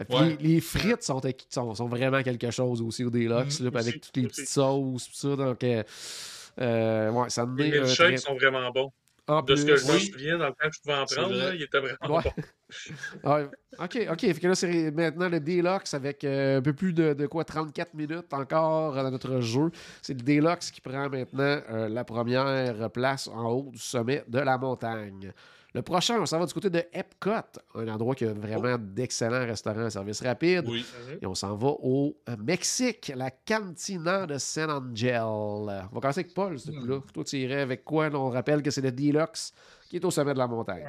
Ouais. 0.09 0.37
les, 0.39 0.53
les 0.55 0.61
frites 0.61 1.03
sont, 1.03 1.21
sont, 1.49 1.75
sont 1.75 1.87
vraiment 1.87 2.21
quelque 2.23 2.49
chose 2.51 2.81
aussi 2.81 3.03
au 3.03 3.09
Deluxe, 3.09 3.59
Mhm, 3.59 3.65
là, 3.65 3.71
puis 3.71 3.79
avec 3.81 4.01
toutes 4.01 4.17
les 4.17 4.27
petites 4.27 4.47
sauces, 4.49 5.07
pis 5.07 5.17
ça. 5.17 5.35
Donc, 5.35 5.63
euh, 5.63 7.11
ouais, 7.11 7.29
ça 7.29 7.45
me 7.45 7.61
Les 7.63 7.71
milkshakes 7.71 8.19
sont 8.19 8.35
vraiment 8.35 8.69
bons. 8.71 8.91
En 9.27 9.41
De 9.41 9.55
ce 9.55 9.65
que 9.65 9.77
je 9.77 9.85
me 9.85 9.91
plus- 9.91 10.11
souviens, 10.11 10.37
dans 10.37 10.47
le 10.47 10.51
temps 10.51 10.67
que 10.69 10.75
je 10.75 10.81
pouvais 10.81 10.95
en 10.95 11.05
prendre, 11.05 11.33
là, 11.35 11.55
il 11.55 11.61
était 11.63 11.79
vraiment 11.79 12.17
Ouais. 12.17 12.23
bon. 12.23 12.31
Ouais. 13.23 13.47
OK, 13.79 14.07
OK. 14.11 14.19
Fait 14.19 14.33
que 14.33 14.47
là, 14.47 14.55
c'est 14.55 14.91
maintenant 14.91 15.29
le 15.29 15.39
Deluxe 15.39 15.93
avec 15.93 16.23
euh, 16.23 16.57
un 16.57 16.61
peu 16.61 16.73
plus 16.73 16.91
de, 16.91 17.13
de 17.13 17.27
quoi, 17.27 17.45
34 17.45 17.93
minutes 17.93 18.33
encore 18.33 18.95
dans 18.95 19.11
notre 19.11 19.39
jeu. 19.39 19.69
C'est 20.01 20.13
le 20.15 20.21
Deluxe 20.23 20.71
qui 20.71 20.81
prend 20.81 21.07
maintenant 21.09 21.61
euh, 21.69 21.87
la 21.87 22.03
première 22.03 22.89
place 22.91 23.27
en 23.29 23.45
haut 23.51 23.69
du 23.71 23.79
sommet 23.79 24.23
de 24.27 24.39
la 24.39 24.57
montagne. 24.57 25.31
Le 25.75 25.81
prochain, 25.81 26.19
on 26.21 26.25
s'en 26.27 26.37
va 26.39 26.45
du 26.45 26.53
côté 26.53 26.69
de 26.69 26.83
Epcot, 26.93 27.31
un 27.73 27.87
endroit 27.87 28.13
qui 28.13 28.25
a 28.25 28.33
vraiment 28.33 28.77
d'excellents 28.77 29.45
restaurants 29.45 29.85
à 29.85 29.89
service 29.89 30.21
rapide. 30.21 30.65
Oui. 30.67 30.85
Et 31.19 31.25
on 31.25 31.33
s'en 31.33 31.55
va 31.55 31.69
au 31.69 32.15
euh, 32.29 32.35
Mexique, 32.37 33.11
la 33.15 33.31
Cantina 33.31 34.27
de 34.27 34.37
San 34.37 34.69
Angel. 34.69 35.19
On 35.23 35.65
va 35.65 35.87
commencer 35.91 36.19
avec 36.19 36.33
Paul, 36.35 36.59
ce 36.59 36.69
coup-là. 36.69 36.99
Toi, 37.11 37.23
tu 37.23 37.37
irais 37.37 37.61
avec 37.61 37.83
quoi? 37.83 38.07
On 38.13 38.29
rappelle 38.29 38.61
que 38.61 38.69
c'est 38.69 38.81
le 38.81 38.91
Deluxe 38.91 39.51
qui 39.89 39.95
est 39.95 40.05
au 40.05 40.11
sommet 40.11 40.33
de 40.35 40.39
la 40.39 40.47
montagne. 40.47 40.85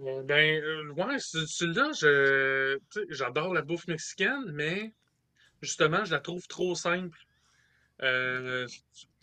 Euh, 0.00 0.22
Ben, 0.24 0.62
euh, 0.62 0.90
ouais, 0.92 1.18
ce- 1.18 1.46
celui-là, 1.46 1.90
j'adore 3.10 3.54
la 3.54 3.62
bouffe 3.62 3.86
mexicaine, 3.88 4.44
mais 4.52 4.92
justement, 5.62 6.04
je 6.04 6.10
la 6.12 6.20
trouve 6.20 6.46
trop 6.48 6.74
simple. 6.74 7.18
Euh, 8.02 8.66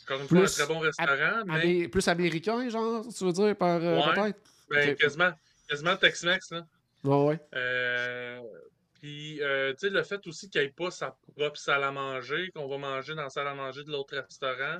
encore 0.05 0.21
une 0.21 0.27
fois, 0.27 0.39
un 0.41 0.45
très 0.45 0.67
bon 0.67 0.79
restaurant, 0.79 1.43
mais 1.45 1.87
plus 1.87 2.07
américain, 2.07 2.69
genre, 2.69 3.05
tu 3.07 3.23
veux 3.25 3.31
dire, 3.31 3.55
par 3.55 3.81
euh, 3.81 3.97
Ouais. 3.97 4.13
peut-être? 4.13 4.39
ben, 4.69 4.95
quasiment, 4.95 5.31
quasiment 5.67 5.95
Tex-Mex. 5.97 6.51
Là. 6.51 6.65
Ouais, 7.03 7.23
ouais. 7.25 7.39
Euh, 7.55 8.39
puis, 8.93 9.41
euh, 9.41 9.71
tu 9.73 9.79
sais, 9.79 9.89
le 9.89 10.03
fait 10.03 10.25
aussi 10.27 10.49
qu'il 10.49 10.61
n'y 10.61 10.67
ait 10.67 10.71
pas 10.71 10.91
sa 10.91 11.17
propre 11.35 11.57
salle 11.57 11.83
à 11.83 11.91
manger, 11.91 12.51
qu'on 12.55 12.67
va 12.67 12.77
manger 12.77 13.15
dans 13.15 13.23
la 13.23 13.29
salle 13.29 13.47
à 13.47 13.53
manger 13.55 13.83
de 13.83 13.91
l'autre 13.91 14.15
restaurant, 14.15 14.79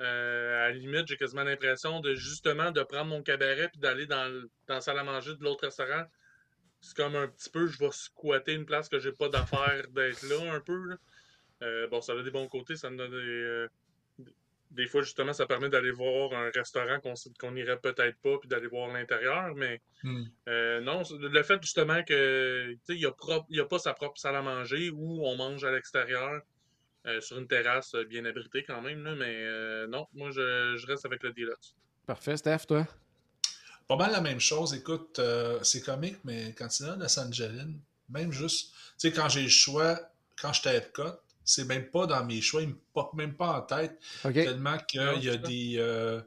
euh, 0.00 0.64
à 0.64 0.68
la 0.68 0.70
limite, 0.72 1.06
j'ai 1.06 1.16
quasiment 1.16 1.44
l'impression 1.44 2.00
de 2.00 2.14
justement 2.14 2.70
de 2.72 2.82
prendre 2.82 3.06
mon 3.06 3.22
cabaret 3.22 3.68
puis 3.68 3.80
d'aller 3.80 4.06
dans, 4.06 4.30
dans 4.66 4.74
la 4.74 4.80
salle 4.80 4.98
à 4.98 5.04
manger 5.04 5.34
de 5.36 5.44
l'autre 5.44 5.64
restaurant. 5.64 6.04
C'est 6.80 6.96
comme 6.96 7.14
un 7.16 7.28
petit 7.28 7.48
peu, 7.48 7.66
je 7.66 7.78
vais 7.78 7.90
squatter 7.92 8.52
une 8.54 8.66
place 8.66 8.88
que 8.88 8.98
j'ai 8.98 9.12
pas 9.12 9.28
d'affaire 9.28 9.86
d'être 9.92 10.22
là 10.24 10.52
un 10.52 10.60
peu. 10.60 10.84
là. 10.88 10.96
Bon, 11.90 12.02
ça 12.02 12.12
a 12.12 12.22
des 12.22 12.30
bons 12.30 12.46
côtés, 12.48 12.76
ça 12.76 12.90
me 12.90 12.98
donne 12.98 13.10
des. 13.12 13.66
Des 14.74 14.86
fois, 14.86 15.02
justement, 15.02 15.32
ça 15.32 15.46
permet 15.46 15.68
d'aller 15.70 15.90
voir 15.92 16.32
un 16.34 16.50
restaurant 16.54 17.00
qu'on 17.00 17.12
s- 17.14 17.30
qu'on 17.40 17.54
irait 17.56 17.78
peut-être 17.80 18.18
pas, 18.22 18.38
puis 18.38 18.48
d'aller 18.48 18.66
voir 18.68 18.88
l'intérieur, 18.92 19.54
mais 19.54 19.80
Hmm. 20.02 20.24
euh, 20.48 20.80
non, 20.80 21.02
le 21.18 21.42
fait 21.42 21.60
justement 21.62 22.02
que 22.04 22.72
tu 22.72 22.80
sais, 22.84 22.94
il 22.94 22.98
n'y 23.00 23.06
a, 23.06 23.12
prop- 23.12 23.46
il 23.48 23.56
y 23.56 23.60
a 23.60 23.64
pas 23.64 23.78
sa 23.78 23.94
propre 23.94 24.18
salle 24.18 24.36
à 24.36 24.42
manger 24.42 24.90
où 24.90 25.24
on 25.26 25.36
mange 25.36 25.64
à 25.64 25.72
l'extérieur 25.72 26.42
euh, 27.06 27.20
sur 27.22 27.38
une 27.38 27.46
terrasse 27.48 27.94
bien 28.08 28.24
abritée 28.26 28.64
quand 28.64 28.82
même, 28.82 29.02
là, 29.04 29.14
mais 29.14 29.34
euh, 29.46 29.86
non, 29.86 30.06
moi 30.12 30.30
je, 30.30 30.76
je 30.76 30.86
reste 30.86 31.06
avec 31.06 31.22
le 31.22 31.32
Deluxe. 31.32 31.74
Parfait, 32.06 32.36
Steph, 32.36 32.66
toi? 32.68 32.86
Pas 33.88 33.96
mal 33.96 34.12
la 34.12 34.20
même 34.20 34.40
chose. 34.40 34.74
Écoute, 34.74 35.18
euh, 35.18 35.58
c'est 35.62 35.82
comique, 35.82 36.18
mais 36.24 36.54
quand 36.56 36.68
tu 36.68 36.84
es 36.84 36.86
dans 36.96 37.08
San 37.08 37.28
Angeline, 37.28 37.80
même 38.08 38.32
juste, 38.32 38.72
tu 38.72 38.78
sais, 38.98 39.12
quand 39.12 39.28
j'ai 39.28 39.42
le 39.42 39.48
choix, 39.48 39.98
quand 40.40 40.52
j'étais 40.52 40.70
à 40.70 40.74
Epcot, 40.76 41.12
c'est 41.44 41.64
même 41.64 41.90
pas 41.90 42.06
dans 42.06 42.24
mes 42.24 42.40
choix, 42.40 42.62
il 42.62 42.68
me 42.68 42.78
pop 42.92 43.12
même 43.14 43.34
pas 43.34 43.58
en 43.58 43.62
tête, 43.62 43.98
tellement 44.44 44.78
qu'il 44.78 45.22
y 45.22 45.28
a 45.28 45.36
des, 45.36 45.74
euh, 45.78 46.20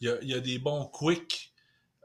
il 0.00 0.08
y 0.08 0.10
a, 0.10 0.18
il 0.22 0.28
y 0.28 0.34
a 0.34 0.40
des 0.40 0.58
bons 0.58 0.86
quick. 0.86 1.52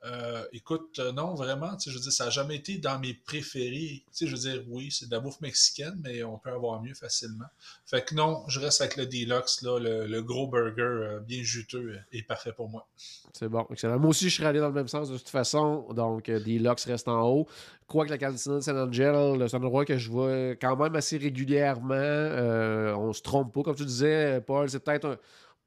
Euh, 0.05 0.43
écoute, 0.51 0.99
euh, 0.99 1.13
non, 1.13 1.33
vraiment, 1.33 1.77
je 1.79 1.91
veux 1.91 1.99
dire, 1.99 2.11
ça 2.11 2.25
n'a 2.25 2.29
jamais 2.29 2.57
été 2.57 2.77
dans 2.77 2.99
mes 2.99 3.13
préférés. 3.13 4.03
Je 4.19 4.25
veux 4.25 4.37
dire, 4.37 4.61
oui, 4.67 4.91
c'est 4.91 5.05
de 5.07 5.11
la 5.11 5.21
bouffe 5.21 5.39
mexicaine, 5.39 5.97
mais 6.03 6.23
on 6.23 6.37
peut 6.37 6.49
avoir 6.51 6.81
mieux 6.81 6.93
facilement. 6.93 7.45
Fait 7.85 8.03
que 8.03 8.13
non, 8.13 8.43
je 8.49 8.59
reste 8.59 8.81
avec 8.81 8.97
le 8.97 9.05
Deluxe, 9.05 9.61
là, 9.61 9.79
le, 9.79 10.21
gros 10.21 10.47
burger 10.47 10.81
euh, 10.81 11.19
bien 11.21 11.41
juteux 11.41 11.93
euh, 11.95 11.99
est 12.17 12.23
parfait 12.23 12.51
pour 12.51 12.67
moi. 12.69 12.85
C'est 13.31 13.47
bon, 13.47 13.65
excellent. 13.71 13.97
Moi 13.97 14.09
aussi, 14.09 14.29
je 14.29 14.35
serais 14.35 14.47
allé 14.47 14.59
dans 14.59 14.67
le 14.67 14.73
même 14.73 14.89
sens 14.89 15.09
de 15.09 15.17
toute 15.17 15.29
façon. 15.29 15.87
Donc, 15.93 16.27
euh, 16.27 16.39
Deluxe 16.39 16.85
reste 16.85 17.07
en 17.07 17.21
haut. 17.29 17.47
Quoique 17.87 18.09
la 18.09 18.17
cantina 18.17 18.55
de 18.55 18.59
San 18.59 18.77
Angel, 18.77 19.49
c'est 19.49 19.55
un 19.55 19.59
endroit 19.63 19.85
que 19.85 19.97
je 19.97 20.09
vois 20.09 20.55
quand 20.55 20.75
même 20.75 20.95
assez 20.95 21.17
régulièrement. 21.17 21.93
Euh, 21.93 22.93
on 22.95 23.13
se 23.13 23.21
trompe 23.21 23.53
pas. 23.53 23.61
Comme 23.63 23.75
tu 23.75 23.85
disais, 23.85 24.41
Paul, 24.41 24.69
c'est 24.69 24.79
peut-être 24.79 25.05
un- 25.05 25.17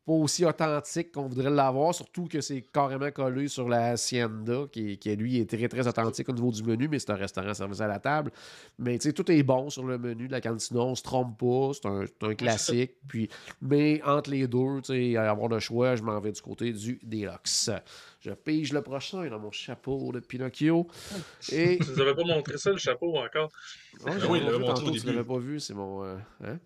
pas 0.07 0.13
aussi 0.13 0.45
authentique 0.45 1.11
qu'on 1.11 1.27
voudrait 1.27 1.51
l'avoir, 1.51 1.93
surtout 1.93 2.27
que 2.27 2.41
c'est 2.41 2.63
carrément 2.73 3.11
collé 3.11 3.49
sur 3.49 3.69
la 3.69 3.89
Hacienda, 3.89 4.67
qui, 4.71 4.99
qui, 4.99 5.17
lui 5.17 5.41
est 5.41 5.51
très 5.51 5.69
très 5.69 5.89
authentique 5.89 6.29
au 6.29 6.33
niveau 6.33 6.53
du 6.53 6.63
menu, 6.63 6.87
mais 6.89 7.01
c'est 7.01 7.11
un 7.11 7.17
restaurant 7.17 7.53
service 7.53 7.81
à 7.81 7.89
la 7.89 7.99
table. 7.99 8.31
Mais 8.79 8.99
tu 8.99 9.09
sais, 9.09 9.13
tout 9.13 9.29
est 9.33 9.43
bon 9.43 9.69
sur 9.69 9.85
le 9.85 9.99
menu 9.99 10.29
de 10.29 10.33
la 10.33 10.41
cantina, 10.41 10.81
on 10.81 10.95
se 10.95 11.03
trompe 11.03 11.37
pas, 11.37 11.73
c'est 11.75 12.25
un, 12.25 12.35
classique. 12.35 12.93
Puis, 13.09 13.29
mais 13.61 14.01
entre 14.05 14.31
les 14.31 14.47
deux, 14.47 14.81
tu 14.85 15.13
sais, 15.13 15.17
avoir 15.17 15.49
le 15.49 15.59
choix, 15.59 15.97
je 15.97 16.05
m'en 16.05 16.21
vais 16.21 16.31
du 16.31 16.41
côté 16.41 16.73
du 16.73 17.01
Deluxe. 17.03 17.71
Je 18.21 18.31
pige 18.31 18.73
le 18.73 18.83
prochain 18.83 19.29
dans 19.29 19.41
mon 19.41 19.51
chapeau 19.51 20.13
de 20.13 20.21
Pinocchio. 20.21 20.87
Et. 21.51 21.79
Tu 21.79 21.91
nous 21.91 22.01
avais 22.01 22.15
pas 22.15 22.25
montré 22.25 22.59
ça, 22.59 22.71
le 22.71 22.79
chapeau 22.79 23.17
encore. 23.17 23.51
J'ai 24.05 24.27
oui, 24.29 24.39
il 24.39 24.45
l'avait 24.45 24.59
montré 24.59 24.87
au 24.87 24.91
tu 24.93 25.07
l'avais 25.07 25.25
pas 25.25 25.39
vu, 25.39 25.59
c'est 25.59 25.75
mon. 25.75 26.05
euh, 26.05 26.17
hein? 26.45 26.59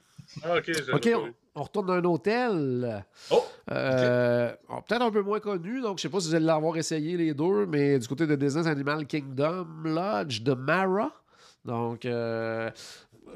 Ah, 0.42 0.56
ok, 0.56 1.10
on, 1.54 1.62
retourne 1.62 1.86
dans 1.86 1.92
un 1.94 2.04
hôtel. 2.04 3.04
Oh! 3.30 3.42
Euh, 3.70 4.52
oh, 4.68 4.76
Peut-être 4.86 5.02
un 5.02 5.10
peu 5.10 5.22
moins 5.22 5.40
connu, 5.40 5.80
donc 5.80 5.98
je 5.98 6.02
sais 6.02 6.08
pas 6.08 6.20
si 6.20 6.28
vous 6.28 6.34
allez 6.34 6.44
l'avoir 6.44 6.76
essayé 6.76 7.16
les 7.16 7.34
deux, 7.34 7.66
mais 7.66 7.98
du 7.98 8.06
côté 8.08 8.26
de 8.26 8.36
Business 8.36 8.66
Animal 8.66 9.06
Kingdom 9.06 9.66
Lodge 9.84 10.42
de 10.42 10.54
Mara. 10.54 11.12
Donc, 11.64 12.04
euh, 12.04 12.70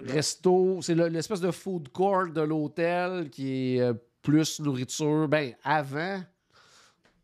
resto, 0.06 0.80
c'est 0.82 0.94
le- 0.94 1.08
l'espèce 1.08 1.40
de 1.40 1.50
food 1.50 1.88
court 1.90 2.28
de 2.28 2.40
l'hôtel 2.40 3.28
qui 3.30 3.76
est 3.76 3.80
euh, 3.80 3.94
plus 4.22 4.60
nourriture. 4.60 5.28
Ben, 5.28 5.52
avant, 5.62 6.20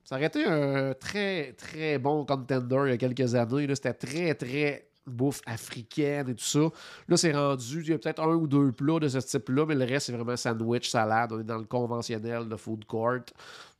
ça 0.04 0.16
aurait 0.16 0.26
été 0.26 0.44
un 0.44 0.92
très, 0.94 1.52
très 1.52 1.98
bon 1.98 2.24
contender 2.26 2.82
il 2.86 2.90
y 2.90 2.94
a 2.94 2.96
quelques 2.98 3.34
années. 3.34 3.74
C'était 3.74 3.94
très, 3.94 4.34
très 4.34 4.89
bouffe 5.10 5.40
africaine 5.46 6.28
et 6.28 6.34
tout 6.34 6.44
ça. 6.44 6.60
Là, 7.08 7.16
c'est 7.16 7.32
rendu, 7.32 7.82
il 7.82 7.88
y 7.90 7.92
a 7.92 7.98
peut-être 7.98 8.20
un 8.22 8.34
ou 8.34 8.46
deux 8.46 8.72
plats 8.72 8.98
de 9.00 9.08
ce 9.08 9.18
type-là, 9.18 9.66
mais 9.66 9.74
le 9.74 9.84
reste, 9.84 10.06
c'est 10.06 10.12
vraiment 10.12 10.36
sandwich, 10.36 10.88
salade. 10.88 11.32
On 11.32 11.40
est 11.40 11.44
dans 11.44 11.58
le 11.58 11.64
conventionnel 11.64 12.48
de 12.48 12.56
food 12.56 12.84
court. 12.84 13.20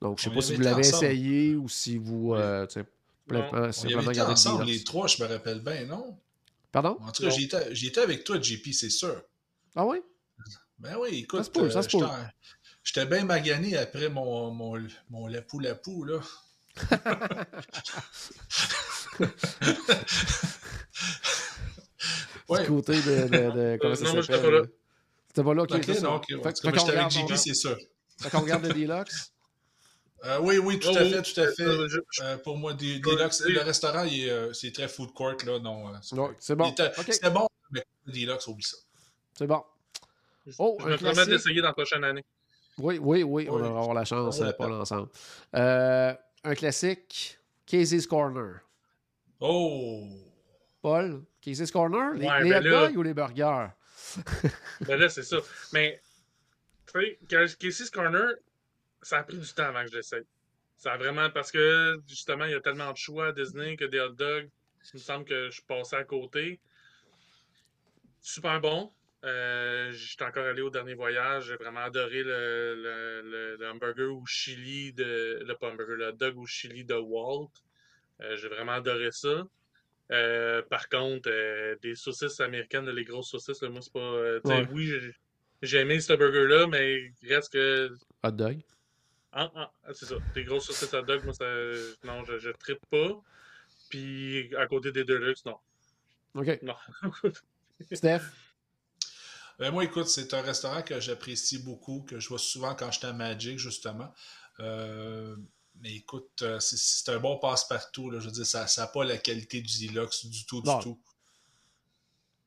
Donc, 0.00 0.18
je 0.18 0.24
sais 0.24 0.30
On 0.30 0.34
pas 0.34 0.40
si 0.42 0.54
vous 0.54 0.62
l'avez 0.62 0.86
essayé 0.88 1.54
ou 1.56 1.68
si 1.68 1.98
vous... 1.98 2.34
euh, 2.34 2.66
On 2.76 3.34
y 3.36 3.38
vraiment 3.38 3.98
avait 3.98 4.04
été 4.06 4.12
gardé 4.14 4.20
le 4.20 4.32
ensemble, 4.32 4.64
Deluxe. 4.64 4.78
les 4.78 4.84
trois, 4.84 5.06
je 5.06 5.22
me 5.22 5.28
rappelle 5.28 5.60
bien, 5.60 5.86
non? 5.86 6.16
Pardon? 6.72 6.96
En 7.00 7.10
tout 7.12 7.22
cas, 7.24 7.30
j'y 7.30 7.44
étais, 7.88 8.00
avec 8.00 8.24
toi, 8.24 8.40
JP, 8.40 8.72
c'est 8.72 8.90
sûr. 8.90 9.22
Ah 9.76 9.84
oui? 9.86 9.98
Ben 10.78 10.96
oui, 11.00 11.20
écoute, 11.20 11.40
Ça 11.40 11.44
se 11.44 11.50
peut, 11.50 11.70
ça 11.70 11.82
se 11.82 11.88
peut. 11.88 11.98
j'étais- 12.04 12.14
j'étais 12.82 13.06
bien 13.06 13.24
magané 13.24 13.76
après 13.76 14.08
mon, 14.08 14.50
mon, 14.50 14.78
mon 15.10 15.26
lapou-lapou, 15.26 16.04
là. 16.04 16.20
du 22.60 22.66
côté 22.66 22.92
de. 22.94 23.28
de, 23.28 23.50
de 23.72 23.78
comment 23.80 23.94
ça 23.94 24.04
non, 24.04 24.12
moi, 24.12 24.20
j'étais 24.22 24.34
s'appelle? 24.34 24.50
pas 24.50 24.58
là. 24.58 24.64
C'était 25.28 25.44
pas 25.44 25.54
là, 25.54 25.62
ok. 25.62 25.70
Ok, 25.74 25.82
c'est 25.84 25.94
ça. 25.94 26.00
non, 26.02 26.14
ok. 26.16 26.24
Fait- 26.28 26.34
ouais. 26.34 26.42
fait 26.42 26.60
Comme 26.60 26.72
qu'on 26.72 26.78
j'étais 26.86 26.98
avec 26.98 27.12
regarde- 27.12 27.28
JP, 27.30 27.36
c'est 27.36 27.54
sûr. 27.54 27.76
Fait 28.20 28.30
qu'on 28.30 28.40
regarde 28.40 28.64
le 28.66 28.72
Deluxe? 28.74 29.32
Euh, 30.22 30.38
oui, 30.42 30.58
oui, 30.58 30.78
tout 30.78 30.88
Oh, 30.92 30.96
à 30.98 31.02
fait, 31.06 31.22
tout 31.22 31.40
à 31.40 31.46
fait. 31.50 31.62
Euh, 31.62 31.88
Euh, 32.20 32.36
pour 32.36 32.58
moi, 32.58 32.74
des, 32.74 32.96
Ouais, 32.96 33.00
Deluxe, 33.16 33.42
le 33.46 33.60
restaurant, 33.62 34.06
euh, 34.06 34.52
c'est 34.52 34.70
très 34.70 34.86
food 34.86 35.14
court, 35.14 35.32
là, 35.46 35.58
non. 35.60 35.90
c'est 36.02 36.14
Ouais, 36.14 36.28
bon. 36.56 36.66
il 36.66 36.72
était- 36.72 36.90
Ok. 37.00 37.06
C'était 37.10 37.30
bon, 37.30 37.46
mais 37.70 37.82
Deluxe, 38.06 38.46
oublie 38.48 38.62
ça. 38.62 38.76
C'est 39.38 39.46
bon. 39.46 39.62
Oh, 40.58 40.76
je 40.80 40.88
me 40.88 40.96
promets 40.98 41.24
d'essayer 41.24 41.62
dans 41.62 41.68
la 41.68 41.72
prochaine 41.72 42.04
année. 42.04 42.22
Oui, 42.76 42.98
oui, 43.00 43.22
oui, 43.22 43.46
on 43.48 43.58
va 43.60 43.66
avoir 43.68 43.94
la 43.94 44.04
chance, 44.04 44.42
pas 44.58 44.68
l'ensemble. 44.68 45.08
Euh, 45.56 46.12
un 46.44 46.54
classique, 46.54 47.38
Casey's 47.64 48.06
Corner. 48.06 48.60
Oh! 49.40 50.06
Paul, 50.82 51.22
Casey's 51.40 51.70
Corner, 51.70 52.14
les, 52.14 52.26
Ouais, 52.26 52.42
les 52.44 52.50
ben 52.50 52.60
hot 52.66 52.68
là- 52.68 52.86
dogs 52.88 52.96
ou 52.96 53.02
les 53.02 53.14
burgers? 53.14 53.68
Ben 54.86 54.98
là, 54.98 55.08
c'est 55.08 55.22
ça. 55.22 55.36
Mais, 55.72 56.00
tu 56.92 57.00
sais, 57.00 57.18
Cas- 57.28 57.54
Casey's 57.58 57.90
Corner, 57.90 58.30
ça 59.02 59.18
a 59.18 59.22
pris 59.22 59.38
du 59.38 59.52
temps 59.52 59.64
avant 59.64 59.84
que 59.84 59.90
je 59.90 59.96
l'essaye. 59.96 60.24
Ça 60.76 60.92
a 60.94 60.96
vraiment, 60.96 61.28
parce 61.30 61.52
que, 61.52 62.00
justement, 62.08 62.46
il 62.46 62.52
y 62.52 62.54
a 62.54 62.60
tellement 62.60 62.90
de 62.92 62.96
choix 62.96 63.28
à 63.28 63.32
Disney 63.32 63.76
que 63.76 63.84
des 63.84 64.00
hot 64.00 64.10
dogs, 64.14 64.48
il 64.94 64.96
me 64.96 64.98
semble 65.00 65.24
que 65.26 65.50
je 65.50 65.60
passais 65.62 65.96
à 65.96 66.04
côté. 66.04 66.58
Super 68.20 68.60
bon. 68.60 68.92
Euh, 69.24 69.92
J'étais 69.92 70.24
encore 70.24 70.46
allé 70.46 70.62
au 70.62 70.70
dernier 70.70 70.94
voyage. 70.94 71.48
J'ai 71.48 71.56
vraiment 71.56 71.80
adoré 71.80 72.22
le, 72.22 72.74
le, 72.74 73.22
le- 73.22 73.56
le 73.56 73.70
hamburger 73.70 74.10
au 74.16 74.24
chili 74.24 74.92
de. 74.94 75.42
Le 75.46 75.54
pas 75.54 75.68
hamburger, 75.68 75.96
le 75.96 76.08
hot 76.08 76.12
dog 76.12 76.38
au 76.38 76.46
chili 76.46 76.84
de 76.84 76.94
Walt. 76.94 77.50
Euh, 78.22 78.36
J'ai 78.36 78.48
vraiment 78.48 78.72
adoré 78.72 79.10
ça. 79.12 79.44
Euh, 80.10 80.62
par 80.62 80.88
contre, 80.88 81.28
euh, 81.30 81.76
des 81.82 81.94
saucisses 81.94 82.40
américaines, 82.40 82.88
les 82.90 83.04
grosses 83.04 83.30
saucisses, 83.30 83.62
là, 83.62 83.68
moi, 83.68 83.80
c'est 83.82 83.92
pas. 83.92 84.00
euh, 84.00 84.40
Ouais. 84.44 84.66
Oui, 84.72 84.92
j'ai- 85.62 85.78
aimé 85.80 86.00
ce 86.00 86.12
burger-là, 86.14 86.66
mais 86.66 87.12
il 87.22 87.32
reste 87.34 87.52
que. 87.52 87.92
Hot 88.24 88.30
dog? 88.32 88.60
Ah, 89.32 89.50
ah, 89.54 89.72
c'est 89.94 90.06
ça. 90.06 90.16
Des 90.34 90.42
grosses 90.44 90.66
saucisses 90.66 90.92
hot 90.92 91.02
dog, 91.02 91.22
moi, 91.24 91.32
ça, 91.34 91.44
non, 92.04 92.24
je, 92.24 92.38
je 92.38 92.50
trippe 92.50 92.84
pas. 92.90 93.22
Puis 93.88 94.54
à 94.56 94.66
côté 94.66 94.90
des 94.92 95.04
Deluxe, 95.04 95.44
non. 95.44 95.56
OK. 96.34 96.58
Non. 96.62 96.74
Steph? 97.92 98.22
Ben, 99.58 99.70
moi, 99.70 99.84
écoute, 99.84 100.08
c'est 100.08 100.32
un 100.34 100.40
restaurant 100.42 100.82
que 100.82 101.00
j'apprécie 101.00 101.62
beaucoup, 101.62 102.02
que 102.08 102.18
je 102.18 102.28
vois 102.28 102.38
souvent 102.38 102.74
quand 102.74 102.90
j'étais 102.90 103.08
à 103.08 103.12
Magic, 103.12 103.58
justement. 103.58 104.12
Euh, 105.80 105.82
mais 105.82 105.94
écoute, 105.96 106.28
euh, 106.42 106.58
c'est- 106.60 107.08
un 107.10 107.18
bon 107.18 107.38
passe-partout. 107.38 108.10
Je 108.12 108.26
veux 108.26 108.30
dire, 108.30 108.46
ça 108.46 108.66
n'a 108.78 108.86
pas 108.86 109.04
la 109.04 109.16
qualité 109.18 109.60
du 109.60 109.86
Deluxe 109.88 110.26
du 110.26 110.44
tout, 110.46 110.60
du 110.62 110.70
tout. 110.82 110.98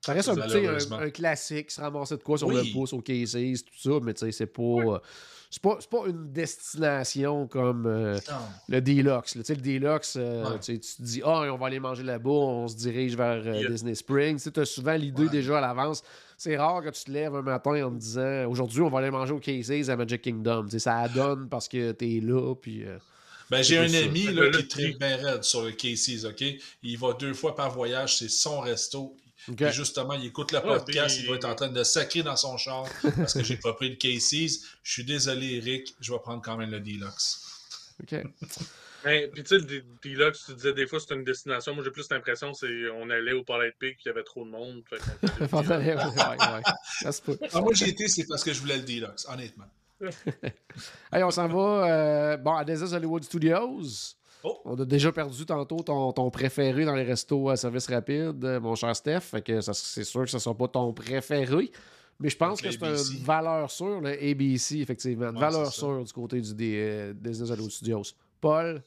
Ça 0.02 0.12
reste 0.12 0.28
un, 0.30 0.38
un, 0.38 1.00
un 1.00 1.10
classique, 1.12 1.72
se 1.72 1.80
ramasser 1.80 2.17
de 2.17 2.24
quoi 2.24 2.38
sur 2.38 2.48
Oui. 2.48 2.56
le 2.56 2.74
pouce, 2.74 2.91
au 2.91 3.00
Casey's, 3.02 3.63
tout 3.63 3.72
ça, 3.82 4.00
mais 4.02 4.13
tu 4.13 4.26
sais, 4.26 4.32
c'est 4.34 4.48
pas, 4.48 4.62
euh, 4.62 5.00
c'est 5.50 5.62
pas, 5.62 5.78
c'est 5.80 5.89
pas 5.89 6.04
une 6.08 6.30
destination 6.34 7.48
comme 7.48 7.86
euh, 7.86 8.19
le 8.67 8.82
Deluxe. 8.82 9.41
sais, 9.41 9.56
le 9.56 9.62
Deluxe, 9.62 10.15
euh, 10.17 10.43
Ouais. 10.52 10.60
tu 10.60 10.78
te 10.78 11.02
dis, 11.02 11.22
ah, 11.24 11.43
on 11.54 11.58
va 11.58 11.67
aller 11.67 11.80
manger 11.80 12.04
là-bas, 12.04 12.30
on 12.30 12.67
se 12.67 12.76
dirige 12.76 13.15
vers 13.15 13.43
euh. 13.46 13.69
Disney 13.69 13.96
Springs. 13.96 14.41
Tu 14.52 14.60
as 14.60 14.65
souvent 14.65 14.96
l'idée 14.96 15.24
Ouais. 15.24 15.30
déjà 15.30 15.60
à 15.60 15.62
l'avance. 15.62 16.04
C'est 16.38 16.58
rare 16.58 16.84
que 16.84 16.89
tu 16.89 17.06
te 17.06 17.12
lèves 17.12 17.34
un 17.36 17.41
matin 17.41 17.86
en 17.86 17.91
te 17.91 17.96
disant, 17.96 18.46
aujourd'hui, 18.50 18.82
on 18.82 18.89
va 18.89 19.00
aller 19.00 19.10
manger 19.12 19.32
au 19.32 19.39
Casey's 19.39 19.88
à 19.88 19.96
Magic 19.96 20.22
Kingdom. 20.22 20.67
Ça 20.80 20.98
adonne 21.38 21.48
parce 21.48 21.69
que 21.69 21.93
t'es 21.93 22.19
là, 22.22 22.56
puis. 22.56 22.84
Ben, 23.58 23.63
j'ai 23.63 23.78
un 23.78 23.88
ça. 23.88 23.98
ami 23.98 24.26
là, 24.26 24.44
le 24.44 24.52
qui 24.52 24.68
tripe 24.68 25.00
bien 25.00 25.16
raide 25.18 25.44
sur 25.44 25.63
le 25.63 25.72
Casey's, 25.72 26.26
OK? 26.26 26.44
Il 26.84 26.98
va 26.98 27.13
deux 27.13 27.34
fois 27.34 27.56
par 27.56 27.72
voyage, 27.72 28.18
c'est 28.18 28.30
son 28.30 28.60
resto. 28.60 29.16
Puis 29.46 29.56
justement, 29.74 30.13
il 30.13 30.26
écoute 30.28 30.52
le 30.54 30.60
Ah, 30.60 30.62
podcast, 30.62 31.16
puis- 31.18 31.26
il 31.26 31.30
va 31.30 31.36
être 31.36 31.46
en 31.46 31.56
train 31.56 31.68
de 31.68 31.84
sacrer 31.84 32.24
dans 32.24 32.38
son 32.38 32.58
char 32.58 32.86
parce 33.18 33.34
que 33.34 33.44
j'ai 33.44 33.58
pas 33.58 33.74
pris 33.74 33.89
le 33.89 33.96
Casey's. 33.96 34.63
Je 34.84 34.92
suis 34.94 35.04
désolé, 35.04 35.56
Eric, 35.56 35.94
je 36.00 36.13
vais 36.13 36.20
prendre 36.20 36.42
quand 36.42 36.56
même 36.58 36.72
le 36.72 36.80
Deluxe. 36.80 37.42
OK. 38.02 38.24
Mais, 39.06 39.28
puis 39.28 39.44
tu 39.44 39.50
sais, 39.50 39.58
le 39.58 39.84
Deluxe, 40.02 40.46
tu 40.46 40.54
disais 40.56 40.72
des 40.74 40.88
fois 40.88 40.98
c'est 41.02 41.13
une 41.13 41.26
destination. 41.26 41.76
Moi, 41.76 41.84
j'ai 41.84 41.92
plus 41.92 42.08
l'impression 42.10 42.54
c'est 42.54 42.89
on 42.96 43.10
allait 43.10 43.34
au 43.34 43.44
Polite 43.44 43.76
Pig 43.78 43.96
puis 43.96 44.04
il 44.06 44.08
y 44.08 44.12
avait 44.12 44.24
trop 44.24 44.46
de 44.46 44.50
monde. 44.50 44.82
Fait 44.89 44.96
ouais. 46.56 46.62
Ah, 47.52 47.60
moi, 47.60 47.74
j'ai 47.74 47.89
été, 47.89 48.08
c'est 48.08 48.26
parce 48.26 48.46
que 48.46 48.54
je 48.54 48.62
voulais 48.62 48.78
le 48.78 48.84
Deluxe, 48.84 49.26
honnêtement. 49.28 49.66
Hey, 51.12 51.24
on 51.24 51.32
s'en 51.32 51.48
va 51.48 51.88
euh, 51.88 52.38
bon, 52.38 52.54
à 52.54 52.63
Disney's 52.66 52.94
Hollywood 52.94 53.24
Studios. 53.24 54.16
Oh. 54.44 54.60
On 54.66 54.80
a 54.80 54.84
déjà 54.86 55.12
perdu 55.12 55.46
tantôt 55.46 55.82
ton, 55.84 56.12
ton 56.12 56.30
préféré 56.30 56.84
dans 56.86 56.96
les 56.96 57.04
restos 57.04 57.50
à 57.50 57.56
service 57.56 57.88
rapide, 57.89 58.44
euh, 58.44 58.60
mon 58.60 58.76
cher 58.76 58.94
Steph. 58.96 59.22
Fait 59.22 59.42
que 59.42 59.62
c'est 59.62 60.04
sûr 60.04 60.22
que 60.24 60.30
ce 60.30 60.38
ne 60.38 60.42
sera 60.42 60.56
pas 60.58 60.68
ton 60.68 60.92
préféré. 60.94 61.72
Mais 62.20 62.30
je 62.30 62.38
pense 62.38 62.62
que 62.62 62.70
c'est 62.70 62.78
une 62.80 63.24
valeur 63.24 63.72
sûre, 63.72 64.02
le 64.02 64.12
ABC, 64.12 64.80
effectivement. 64.80 65.30
Une 65.30 65.36
Ouais, 65.36 65.42
valeur 65.42 65.72
sûre 65.72 66.04
du 66.04 66.12
côté 66.13 66.42
du 66.42 66.54
D- 66.54 66.74
euh, 66.78 67.13
Disney's 67.16 67.50
Hollywood 67.52 67.72
Studios. 67.72 68.04
Paul, 68.42 68.82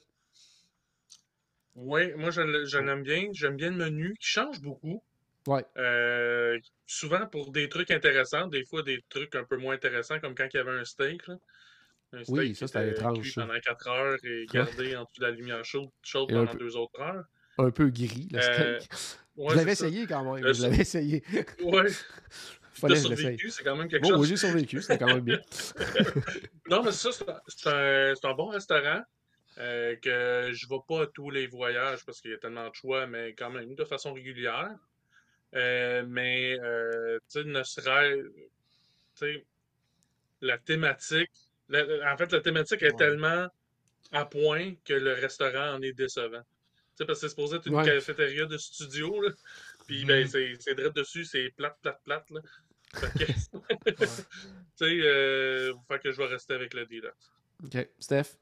Oui, 1.75 2.13
moi 2.17 2.31
je 2.31 2.79
l'aime 2.79 3.03
bien. 3.03 3.29
J'aime 3.33 3.57
bien 3.57 3.71
le 3.71 3.77
menu 3.77 4.15
qui 4.21 4.27
change 4.29 4.61
beaucoup. 4.61 5.03
Ouais. 5.47 5.65
Euh, 5.77 6.59
souvent 6.87 7.27
pour 7.27 7.53
des 7.53 7.69
trucs 7.69 7.91
intéressants, 7.91 8.47
des 8.49 8.65
fois 8.65 8.83
des 8.83 9.05
trucs 9.09 9.35
un 9.35 9.45
peu 9.45 9.57
moins 9.57 9.75
intéressants, 9.75 10.19
comme 10.21 10.35
quand 10.35 10.49
il 10.53 10.57
y 10.57 10.61
avait 10.61 10.79
un 10.79 10.85
steak. 10.85 11.27
là. 11.27 11.37
Un 12.13 12.23
steak 12.25 12.37
Oui, 12.37 12.55
ça, 12.55 12.67
c'était 12.67 12.89
était 12.91 13.01
étrange, 13.01 13.21
cuit 13.21 13.33
pendant 13.35 13.59
4 13.61 13.89
heures 13.89 14.19
et 14.25 14.47
gardé 14.53 14.97
en 14.97 15.03
dessous 15.05 15.21
de 15.21 15.25
la 15.25 15.31
lumière 15.33 15.65
chaude, 15.65 15.91
chaude 16.03 16.31
Et 16.31 16.35
pendant 16.35 16.53
peu- 16.53 16.59
2 16.59 16.77
autres 16.77 17.01
heures. 17.01 17.25
Un 17.59 17.71
peu 17.71 17.89
gris, 17.89 18.29
le 18.33 18.39
Euh, 18.39 18.79
steak. 18.81 18.91
Ouais, 19.37 19.51
je 19.53 19.57
l'avais 19.57 19.73
essayé 19.73 20.07
quand 20.07 20.35
même. 20.35 20.45
Euh, 20.45 20.53
je 20.53 20.63
l'avais 20.63 20.79
essayé. 20.83 21.23
Ouais, 21.63 21.85
Fallait 22.73 22.97
survécu, 22.97 23.49
c'est 23.51 23.65
quand 23.65 23.75
même 23.77 23.89
quelque 23.89 24.03
Bon, 24.03 24.11
oui, 24.11 24.17
chose. 24.19 24.29
j'ai 24.29 24.37
survécu, 24.37 24.83
c'était 24.83 24.99
quand 24.99 25.07
même 25.07 25.21
bien. 25.21 25.41
Non, 26.69 26.83
mais 26.83 26.93
ça, 26.93 27.11
c'est 27.13 28.25
un- 28.27 28.35
bon 28.35 28.49
restaurant 28.49 29.03
euh, 29.59 29.97
que 29.97 30.51
je 30.53 30.69
vais 30.69 30.77
pas 30.87 31.03
à 31.05 31.07
tous 31.07 31.31
les 31.31 31.47
voyages 31.47 32.05
parce 32.05 32.21
qu'il 32.21 32.33
y 32.33 32.35
a 32.35 32.39
tellement 32.39 32.69
de 32.69 32.75
choix, 32.75 33.07
mais 33.07 33.35
quand 33.35 33.51
même 33.51 33.75
de 33.75 33.85
façon 33.85 34.13
régulière. 34.13 34.71
Euh, 35.57 36.05
mais, 36.07 36.59
euh, 36.61 37.19
tu 37.31 37.40
sais, 37.40 37.45
ne 37.45 37.62
serait. 37.64 38.16
Tu 38.23 38.23
sais, 39.14 39.47
la 40.40 40.59
thématique. 40.59 41.31
la- 41.69 42.12
en 42.12 42.16
fait, 42.16 42.31
la 42.31 42.40
thématique 42.40 42.83
est 42.83 42.92
Ouais. 42.92 42.97
tellement 42.97 43.49
à 44.12 44.25
point 44.25 44.75
que 44.85 44.92
le 44.95 45.14
restaurant 45.14 45.75
en 45.75 45.83
est 45.83 45.92
décevant. 45.95 46.42
Tu 46.42 46.47
sais, 46.99 47.05
parce 47.07 47.21
que 47.21 47.27
c'est 47.27 47.31
supposé 47.31 47.57
être 47.57 47.66
une 47.66 47.75
Ouais. 47.75 47.85
cafétéria 47.85 48.47
de 48.47 48.57
studio, 48.57 49.21
là. 49.21 49.31
Puis, 49.88 50.05
ben, 50.05 50.29
c'est 50.29 50.55
c'est 50.61 50.75
direct 50.77 50.95
dessus, 50.95 51.25
c'est 51.25 51.51
plate, 51.57 51.77
plate, 51.83 52.01
plate, 52.05 52.31
là. 52.31 52.40
Fait 52.95 53.19
que, 53.19 53.33
tu 53.97 54.07
sais, 54.77 54.85
euh, 54.85 55.73
fait 55.88 55.99
que 55.99 56.12
je 56.12 56.16
vais 56.19 56.27
rester 56.27 56.55
avec 56.55 56.73
le 56.75 56.87
Deluxe. 56.87 57.33
OK. 57.64 57.88
Steph? 57.99 58.37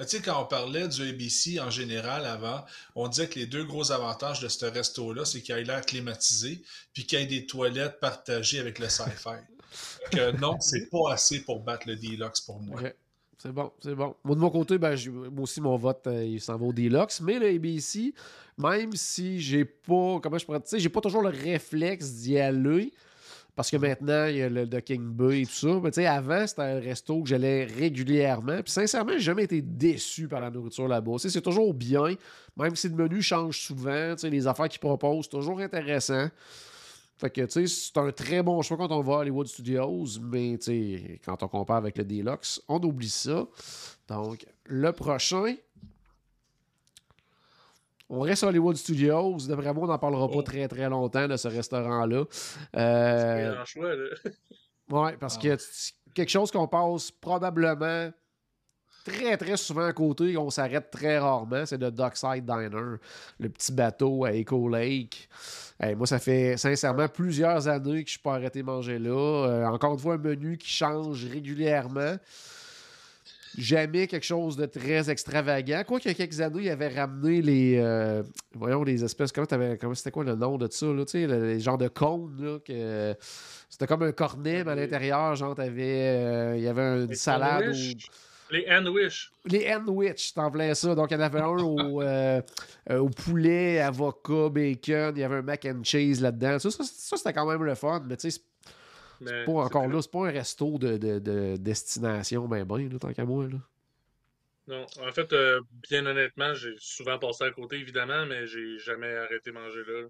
Tu 0.00 0.08
sais, 0.08 0.20
quand 0.20 0.42
on 0.42 0.46
parlait 0.46 0.88
du 0.88 1.08
ABC 1.08 1.60
en 1.60 1.70
général 1.70 2.26
avant, 2.26 2.64
on 2.96 3.06
disait 3.08 3.28
que 3.28 3.38
les 3.38 3.46
deux 3.46 3.64
gros 3.64 3.92
avantages 3.92 4.40
de 4.40 4.48
ce 4.48 4.66
resto-là, 4.66 5.24
c'est 5.24 5.40
qu'il 5.40 5.54
y 5.54 5.58
ait 5.58 5.64
l'air 5.64 5.86
climatisé, 5.86 6.62
puis 6.92 7.06
qu'il 7.06 7.20
y 7.20 7.22
ait 7.22 7.26
des 7.26 7.46
toilettes 7.46 8.00
partagées 8.00 8.58
avec 8.58 8.78
le 8.78 8.88
sci-fi. 8.88 9.38
que 10.10 10.36
non, 10.38 10.58
c'est 10.60 10.90
pas 10.90 11.12
assez 11.12 11.44
pour 11.44 11.60
battre 11.60 11.88
le 11.88 11.96
Deluxe 11.96 12.40
pour 12.40 12.60
moi. 12.60 12.80
C'est 13.38 13.52
bon, 13.52 13.70
c'est 13.82 13.94
bon. 13.94 14.16
Moi, 14.24 14.36
de 14.36 14.40
mon 14.40 14.50
côté, 14.50 14.78
ben, 14.78 14.96
moi 15.30 15.42
aussi, 15.42 15.60
mon 15.60 15.76
vote, 15.76 16.06
euh, 16.06 16.24
il 16.24 16.40
s'en 16.40 16.56
va 16.56 16.64
au 16.64 16.72
Deluxe. 16.72 17.20
Mais 17.20 17.38
le 17.38 17.48
ABC, 17.48 18.14
même 18.56 18.92
si 18.94 19.38
j'ai 19.38 19.64
pas, 19.64 20.18
comment 20.22 20.38
je 20.38 20.46
pourrais 20.46 20.60
dire, 20.60 20.78
j'ai 20.78 20.88
pas 20.88 21.02
toujours 21.02 21.22
le 21.22 21.28
réflexe 21.28 22.10
d'y 22.12 22.38
aller. 22.38 22.92
Parce 23.56 23.70
que 23.70 23.76
maintenant, 23.76 24.26
il 24.26 24.36
y 24.36 24.42
a 24.42 24.48
le 24.48 24.68
The 24.68 24.80
King 24.80 25.12
Bay 25.12 25.42
et 25.42 25.46
tout 25.46 25.52
ça. 25.52 25.80
Mais 25.82 25.90
tu 25.90 25.96
sais, 25.96 26.06
avant, 26.06 26.46
c'était 26.46 26.62
un 26.62 26.80
resto 26.80 27.22
que 27.22 27.28
j'allais 27.28 27.64
régulièrement. 27.64 28.60
Puis 28.62 28.72
sincèrement, 28.72 29.12
j'ai 29.12 29.20
jamais 29.20 29.44
été 29.44 29.62
déçu 29.62 30.26
par 30.26 30.40
la 30.40 30.50
nourriture 30.50 30.88
là-bas. 30.88 31.12
C'est 31.18 31.40
toujours 31.40 31.72
bien. 31.72 32.16
Même 32.56 32.74
si 32.74 32.88
le 32.88 32.96
menu 32.96 33.22
change 33.22 33.60
souvent, 33.60 34.14
tu 34.14 34.22
sais, 34.22 34.30
les 34.30 34.46
affaires 34.46 34.68
qu'ils 34.68 34.80
proposent, 34.80 35.26
c'est 35.26 35.36
toujours 35.36 35.60
intéressant. 35.60 36.28
Fait 37.16 37.30
que, 37.30 37.42
tu 37.42 37.50
sais, 37.50 37.66
c'est 37.68 37.96
un 37.96 38.10
très 38.10 38.42
bon 38.42 38.60
choix 38.62 38.76
quand 38.76 38.90
on 38.90 39.00
va 39.00 39.14
à 39.14 39.16
Hollywood 39.18 39.46
Studios, 39.46 40.18
mais, 40.20 40.58
tu 40.58 40.64
sais, 40.64 41.20
quand 41.24 41.40
on 41.44 41.48
compare 41.48 41.76
avec 41.76 41.96
le 41.96 42.04
Deluxe, 42.04 42.60
on 42.66 42.82
oublie 42.82 43.08
ça. 43.08 43.46
Donc, 44.08 44.44
le 44.64 44.90
prochain, 44.90 45.54
on 48.10 48.20
reste 48.20 48.44
à 48.44 48.48
Hollywood 48.48 48.76
Studios. 48.76 49.36
D'après 49.48 49.72
moi, 49.72 49.84
on 49.84 49.88
n'en 49.88 49.98
parlera 49.98 50.28
pas 50.28 50.34
Oh. 50.38 50.42
très, 50.42 50.68
très 50.68 50.88
longtemps 50.88 51.26
de 51.28 51.36
ce 51.36 51.48
restaurant-là. 51.48 52.24
Euh, 52.76 53.52
C'est 53.52 53.58
un 53.58 53.64
choix, 53.64 53.94
là. 53.94 54.04
Ouais, 54.90 55.16
parce 55.18 55.36
Ah. 55.38 55.42
que 55.42 55.56
c'est 55.58 55.92
quelque 56.14 56.28
chose 56.30 56.50
qu'on 56.50 56.68
passe 56.68 57.10
probablement 57.10 58.10
très, 59.04 59.36
très 59.38 59.56
souvent 59.56 59.86
à 59.86 59.92
côté 59.92 60.32
et 60.32 60.36
on 60.36 60.50
s'arrête 60.50 60.90
très 60.90 61.18
rarement, 61.18 61.64
c'est 61.66 61.78
le 61.80 61.90
Dockside 61.90 62.44
Diner, 62.44 62.96
le 63.38 63.48
petit 63.48 63.72
bateau 63.72 64.24
à 64.24 64.32
Echo 64.32 64.68
Lake. 64.68 65.28
Hey, 65.80 65.94
moi, 65.94 66.06
ça 66.06 66.18
fait 66.18 66.56
sincèrement 66.56 67.08
plusieurs 67.08 67.66
années 67.68 68.04
que 68.04 68.10
je 68.10 68.14
ne 68.14 68.18
suis 68.18 68.18
pas 68.18 68.34
arrêté 68.34 68.60
de 68.60 68.64
manger 68.66 68.98
là. 68.98 69.10
Euh, 69.48 69.66
encore 69.66 69.94
une 69.94 69.98
fois, 69.98 70.14
un 70.14 70.18
menu 70.18 70.56
qui 70.58 70.68
change 70.70 71.24
régulièrement. 71.26 72.16
Jamais 73.58 74.06
quelque 74.06 74.24
chose 74.24 74.56
de 74.56 74.66
très 74.66 75.10
extravagant. 75.10 75.82
Quoi 75.86 76.00
qu'il 76.00 76.10
y 76.10 76.14
a 76.14 76.16
quelques 76.16 76.40
années, 76.40 76.62
il 76.62 76.68
avait 76.70 76.88
ramené 76.88 77.42
les. 77.42 77.78
euh, 77.78 78.22
voyons, 78.54 78.82
les 78.84 79.04
espèces. 79.04 79.32
Comment, 79.32 79.46
t'avais- 79.46 79.78
comment 79.78 79.94
c'était 79.94 80.10
quoi 80.10 80.24
le 80.24 80.34
nom 80.34 80.56
de 80.58 80.68
ça, 80.70 80.86
là? 80.86 81.04
Tu 81.04 81.12
sais, 81.12 81.26
les 81.26 81.60
genres 81.60 81.78
de 81.78 81.88
cônes, 81.88 82.36
là. 82.40 82.58
Que, 82.64 83.14
c'était 83.68 83.86
comme 83.86 84.02
un 84.02 84.12
cornet, 84.12 84.62
mais 84.64 84.72
à 84.72 84.74
l'intérieur, 84.74 85.34
genre, 85.34 85.54
t'avais. 85.54 86.16
euh, 86.16 86.54
il 86.56 86.62
y 86.62 86.68
avait 86.68 87.04
une 87.04 87.14
salade. 87.14 87.74
Les 88.50 88.66
Handwish. 88.70 89.32
Les 89.46 89.72
sandwichs, 89.72 90.34
t'en 90.34 90.50
plein 90.50 90.74
ça. 90.74 90.94
Donc, 90.94 91.10
il 91.10 91.14
y 91.14 91.16
en 91.16 91.20
avait 91.20 91.40
un 91.40 91.48
au, 91.58 92.02
euh, 92.02 92.40
euh, 92.90 92.98
au 92.98 93.08
poulet, 93.08 93.80
avocat, 93.80 94.50
bacon. 94.50 95.12
Il 95.16 95.20
y 95.20 95.24
avait 95.24 95.36
un 95.36 95.42
mac 95.42 95.64
and 95.64 95.82
cheese 95.82 96.20
là-dedans. 96.20 96.58
Ça, 96.58 96.70
ça, 96.70 96.84
ça, 96.84 97.16
c'était 97.16 97.32
quand 97.32 97.46
même 97.50 97.64
le 97.64 97.74
fun. 97.74 98.04
Mais 98.06 98.16
tu 98.18 98.30
sais, 98.30 98.40
Mais 99.20 99.44
pas 99.44 99.52
encore 99.52 99.82
c'est- 99.84 99.88
là. 99.92 100.02
C'est 100.02 100.10
pas 100.10 100.26
un 100.26 100.30
resto 100.30 100.78
de, 100.78 100.96
de- 100.98 101.18
de 101.18 101.56
destination, 101.56 102.46
ben 102.48 102.64
ben, 102.64 102.88
là, 102.90 102.98
tant 102.98 103.12
qu'à 103.12 103.24
moi. 103.24 103.46
Là. 103.46 103.58
Non, 104.66 104.86
en 105.06 105.12
fait, 105.12 105.32
euh, 105.32 105.60
bien 105.88 106.06
honnêtement, 106.06 106.54
j'ai 106.54 106.74
souvent 106.78 107.18
passé 107.18 107.44
à 107.44 107.50
côté, 107.50 107.76
évidemment, 107.76 108.24
mais 108.26 108.46
j'ai 108.46 108.78
jamais 108.78 109.14
arrêté 109.14 109.50
de 109.50 109.54
manger 109.54 109.80
là. 109.86 110.08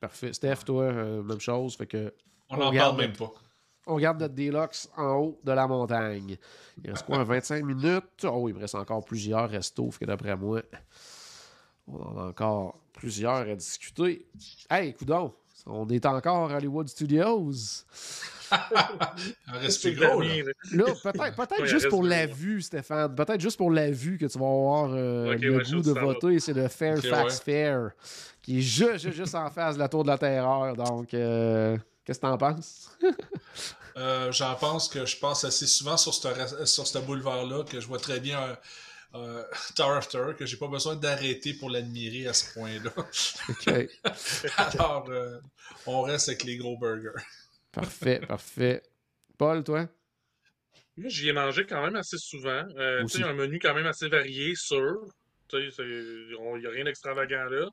Parfait. 0.00 0.32
Steph, 0.32 0.64
toi, 0.64 0.84
euh, 0.84 1.22
même 1.22 1.40
chose. 1.40 1.76
Fait 1.76 1.86
que 1.86 2.14
On 2.48 2.56
n'en 2.56 2.72
parle 2.72 2.96
même 2.98 3.12
pas. 3.16 3.32
on 3.86 3.98
garde 3.98 4.20
notre 4.20 4.34
Deluxe 4.34 4.88
en 4.96 5.14
haut 5.16 5.40
de 5.42 5.52
la 5.52 5.66
montagne. 5.66 6.36
Il 6.84 6.90
reste 6.90 7.04
quoi, 7.04 7.16
un 7.18 7.24
25 7.24 7.64
minutes? 7.64 8.24
Oh, 8.24 8.48
il 8.48 8.54
me 8.54 8.60
reste 8.60 8.76
encore 8.76 9.04
plusieurs 9.04 9.50
restos. 9.50 9.90
Fait 9.90 10.04
que 10.04 10.10
d'après 10.10 10.36
moi, 10.36 10.62
on 11.88 11.96
en 12.00 12.16
a 12.18 12.22
encore 12.28 12.78
plusieurs 12.92 13.48
à 13.48 13.54
discuter. 13.56 14.24
Hey, 14.70 14.94
coudon, 14.94 15.34
on 15.66 15.88
est 15.88 16.06
encore 16.06 16.50
à 16.50 16.56
Hollywood 16.56 16.88
Studios. 16.88 17.52
Reste 19.46 19.94
gros, 19.94 20.20
là. 20.20 20.28
là. 20.28 20.42
Là, 20.72 20.84
peut-être 21.02 21.48
peut 21.48 21.54
il 21.60 21.66
juste 21.66 21.88
pour 21.88 22.02
la 22.02 22.24
ouais. 22.24 22.26
vue, 22.26 22.62
Stéphane. 22.62 23.14
Peut-être 23.14 23.40
juste 23.40 23.56
pour 23.56 23.70
la 23.70 23.90
vue 23.90 24.18
que 24.18 24.26
tu 24.26 24.38
vas 24.38 24.46
avoir 24.46 24.90
euh, 24.92 25.36
le 25.36 25.56
ouais, 25.56 25.62
goût 25.64 25.82
de 25.82 25.92
voter. 25.92 26.40
C'est 26.40 26.52
le 26.52 26.68
Fairfax 26.68 27.40
Fair, 27.40 27.90
qui 28.42 28.58
est 28.58 28.62
juste, 28.62 28.98
juste, 28.98 29.16
juste 29.16 29.34
en 29.34 29.50
face 29.50 29.76
de 29.76 29.80
la 29.80 29.88
Tour 29.88 30.02
de 30.02 30.08
la 30.08 30.18
Terreur. 30.18 30.74
Donc, 30.74 31.14
euh, 31.14 31.76
qu'est-ce 32.04 32.18
que 32.18 32.26
t'en 32.26 32.38
penses? 32.38 32.90
Euh, 33.96 34.30
J'en 34.30 34.54
pense 34.54 34.88
que 34.88 35.04
je 35.04 35.16
passe 35.16 35.44
assez 35.44 35.66
souvent 35.66 35.96
sur 35.96 36.14
ce 36.14 36.64
sur 36.64 36.86
ce 36.86 36.98
boulevard-là, 36.98 37.64
que 37.64 37.80
je 37.80 37.86
vois 37.88 37.98
très 37.98 38.20
bien 38.20 38.38
un, 38.40 38.56
un 39.12 39.44
Tower 39.74 39.98
of 39.98 40.08
Terror, 40.08 40.36
que 40.36 40.46
j'ai 40.46 40.56
pas 40.56 40.68
besoin 40.68 40.96
d'arrêter 40.96 41.54
pour 41.54 41.70
l'admirer 41.70 42.26
à 42.28 42.32
ce 42.32 42.52
point-là. 42.54 42.90
OK. 43.48 43.88
Alors, 44.56 45.08
euh, 45.10 45.38
on 45.86 46.02
reste 46.02 46.28
avec 46.28 46.44
les 46.44 46.56
gros 46.56 46.78
burgers. 46.78 47.20
Parfait, 47.72 48.20
parfait. 48.26 48.82
Paul, 49.36 49.64
toi? 49.64 49.88
Moi, 50.96 51.08
j'y 51.08 51.28
ai 51.28 51.32
mangé 51.32 51.64
quand 51.66 51.82
même 51.82 51.96
assez 51.96 52.18
souvent. 52.18 52.64
Euh, 52.76 53.04
tu 53.06 53.18
sais, 53.18 53.24
un 53.24 53.32
menu 53.32 53.58
quand 53.58 53.74
même 53.74 53.86
assez 53.86 54.08
varié, 54.08 54.54
sûr. 54.54 55.00
Tu 55.48 55.56
sais, 55.58 55.70
c'est- 55.76 55.82
il 55.82 56.58
n'y 56.60 56.66
a 56.66 56.70
rien 56.70 56.84
d'extravagant 56.84 57.44
là. 57.44 57.68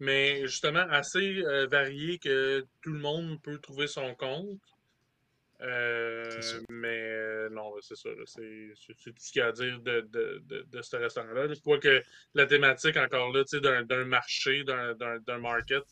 Mais 0.00 0.42
justement, 0.46 0.86
assez 0.90 1.38
euh, 1.42 1.66
varié 1.66 2.18
que 2.18 2.64
tout 2.82 2.92
le 2.92 3.00
monde 3.00 3.40
peut 3.42 3.58
trouver 3.58 3.88
son 3.88 4.14
compte. 4.14 4.60
Euh, 5.60 6.40
mais 6.68 7.00
euh, 7.10 7.48
non, 7.50 7.74
c'est 7.80 7.96
ça. 7.96 8.10
C'est 8.26 8.72
tout 8.84 9.12
ce 9.18 9.32
qu'il 9.32 9.40
y 9.40 9.42
a 9.42 9.48
à 9.48 9.52
dire 9.52 9.80
de, 9.80 10.02
de, 10.02 10.42
de, 10.44 10.62
de 10.70 10.82
ce 10.82 10.96
restaurant-là. 10.96 11.48
Quoique 11.64 12.02
la 12.34 12.46
thématique, 12.46 12.96
encore 12.96 13.32
là, 13.32 13.42
d'un 13.82 14.04
marché, 14.04 14.62
d'un 14.64 15.38
market, 15.38 15.82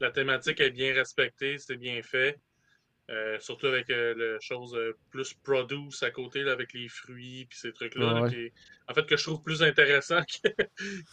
la 0.00 0.10
thématique 0.10 0.60
est 0.60 0.70
bien 0.70 0.92
respectée, 0.94 1.58
c'est 1.58 1.76
bien 1.76 2.02
fait. 2.02 2.38
Euh, 3.08 3.38
surtout 3.38 3.68
avec 3.68 3.86
le 3.88 4.36
chose 4.40 4.76
plus 5.12 5.32
produce 5.34 6.02
à 6.02 6.10
côté, 6.10 6.42
là, 6.42 6.50
avec 6.50 6.72
les 6.72 6.88
fruits 6.88 7.46
puis 7.48 7.56
ces 7.56 7.72
trucs-là. 7.72 8.08
Ah 8.10 8.14
là, 8.14 8.22
ouais. 8.22 8.30
qui 8.30 8.36
est- 8.46 8.52
en 8.88 8.94
fait, 8.94 9.06
que 9.06 9.16
je 9.16 9.22
trouve 9.22 9.40
plus 9.44 9.62
intéressant 9.62 10.22
que, 10.42 10.48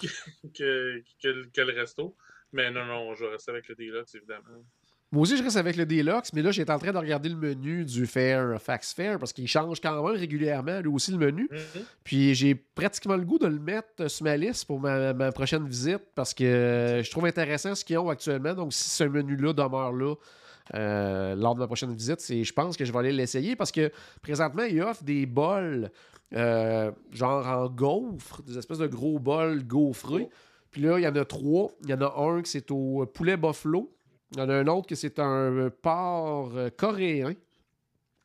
que, 0.02 0.08
que, 0.56 1.04
que 1.22 1.28
le- 1.28 1.46
que 1.46 1.62
le 1.62 1.74
resto. 1.74 2.18
Mais 2.52 2.72
non, 2.72 2.86
non, 2.86 3.14
je 3.14 3.26
vais 3.26 3.32
rester 3.32 3.52
avec 3.52 3.68
le 3.68 3.76
Deluxe, 3.76 4.16
évidemment. 4.16 4.66
Moi 5.14 5.22
aussi, 5.22 5.38
je 5.38 5.44
reste 5.44 5.58
avec 5.58 5.76
le 5.76 5.86
Deluxe, 5.86 6.34
mais 6.34 6.42
là, 6.42 6.50
j'étais 6.50 6.72
en 6.72 6.80
train 6.80 6.92
de 6.92 6.98
regarder 6.98 7.30
le 7.30 7.36
menu 7.36 7.86
du 7.86 8.08
Fairfax 8.08 8.94
Fair 8.94 9.20
parce 9.20 9.32
qu'il 9.32 9.48
change 9.48 9.80
quand 9.80 10.04
même 10.04 10.16
régulièrement, 10.16 10.80
lui 10.80 10.90
aussi, 10.90 11.12
le 11.12 11.20
menu. 11.20 11.48
Mhm. 11.52 11.84
Puis 12.04 12.34
j'ai 12.34 12.56
pratiquement 12.56 13.16
le 13.16 13.24
goût 13.24 13.38
de 13.38 13.46
le 13.46 13.60
mettre 13.60 14.10
sur 14.10 14.24
ma 14.24 14.36
liste 14.36 14.66
pour 14.66 14.80
ma, 14.80 15.14
ma 15.14 15.32
prochaine 15.32 15.68
visite 15.68 16.02
parce 16.16 16.34
que 16.34 16.44
euh, 16.44 17.04
je 17.04 17.12
trouve 17.12 17.28
intéressant 17.28 17.76
ce 17.76 17.86
qu'ils 17.86 18.00
ont 18.00 18.10
actuellement. 18.10 18.56
Donc, 18.56 18.74
si 18.74 18.90
ce 18.90 19.04
menu-là 19.04 19.54
demeure 19.54 19.94
là 19.94 20.16
euh, 20.74 21.36
lors 21.36 21.54
de 21.54 21.60
ma 21.60 21.68
prochaine 21.68 21.94
visite, 21.94 22.20
c'est, 22.20 22.44
je 22.44 22.54
pense 22.54 22.76
que 22.76 22.84
je 22.84 22.92
vais 22.92 22.98
aller 22.98 23.12
l'essayer 23.12 23.56
parce 23.56 23.72
que 23.72 23.92
présentement, 24.24 24.64
ils 24.64 24.82
offrent 24.82 25.04
des 25.04 25.28
bols 25.28 25.92
euh, 26.34 26.92
genre 27.12 27.48
en 27.48 27.70
gaufre, 27.70 28.42
des 28.42 28.58
espèces 28.58 28.80
de 28.80 28.88
gros 28.88 29.20
bols 29.20 29.64
gaufrés. 29.64 30.28
Puis 30.72 30.82
là, 30.82 30.98
il 30.98 31.04
y 31.04 31.08
en 31.08 31.16
a 31.16 31.24
trois. 31.24 31.70
Il 31.84 31.92
y 31.92 31.94
en 31.94 32.02
a 32.02 32.20
un 32.20 32.42
qui 32.42 32.50
c'est 32.50 32.72
au 32.72 33.06
poulet 33.06 33.38
buffalo. 33.38 33.94
Il 34.34 34.40
y 34.40 34.42
en 34.42 34.50
a 34.50 34.54
un 34.56 34.68
autre 34.68 34.88
qui 34.88 34.96
c'est 34.96 35.20
un 35.20 35.52
euh, 35.52 35.70
porc 35.70 36.52
euh, 36.56 36.70
coréen. 36.76 37.34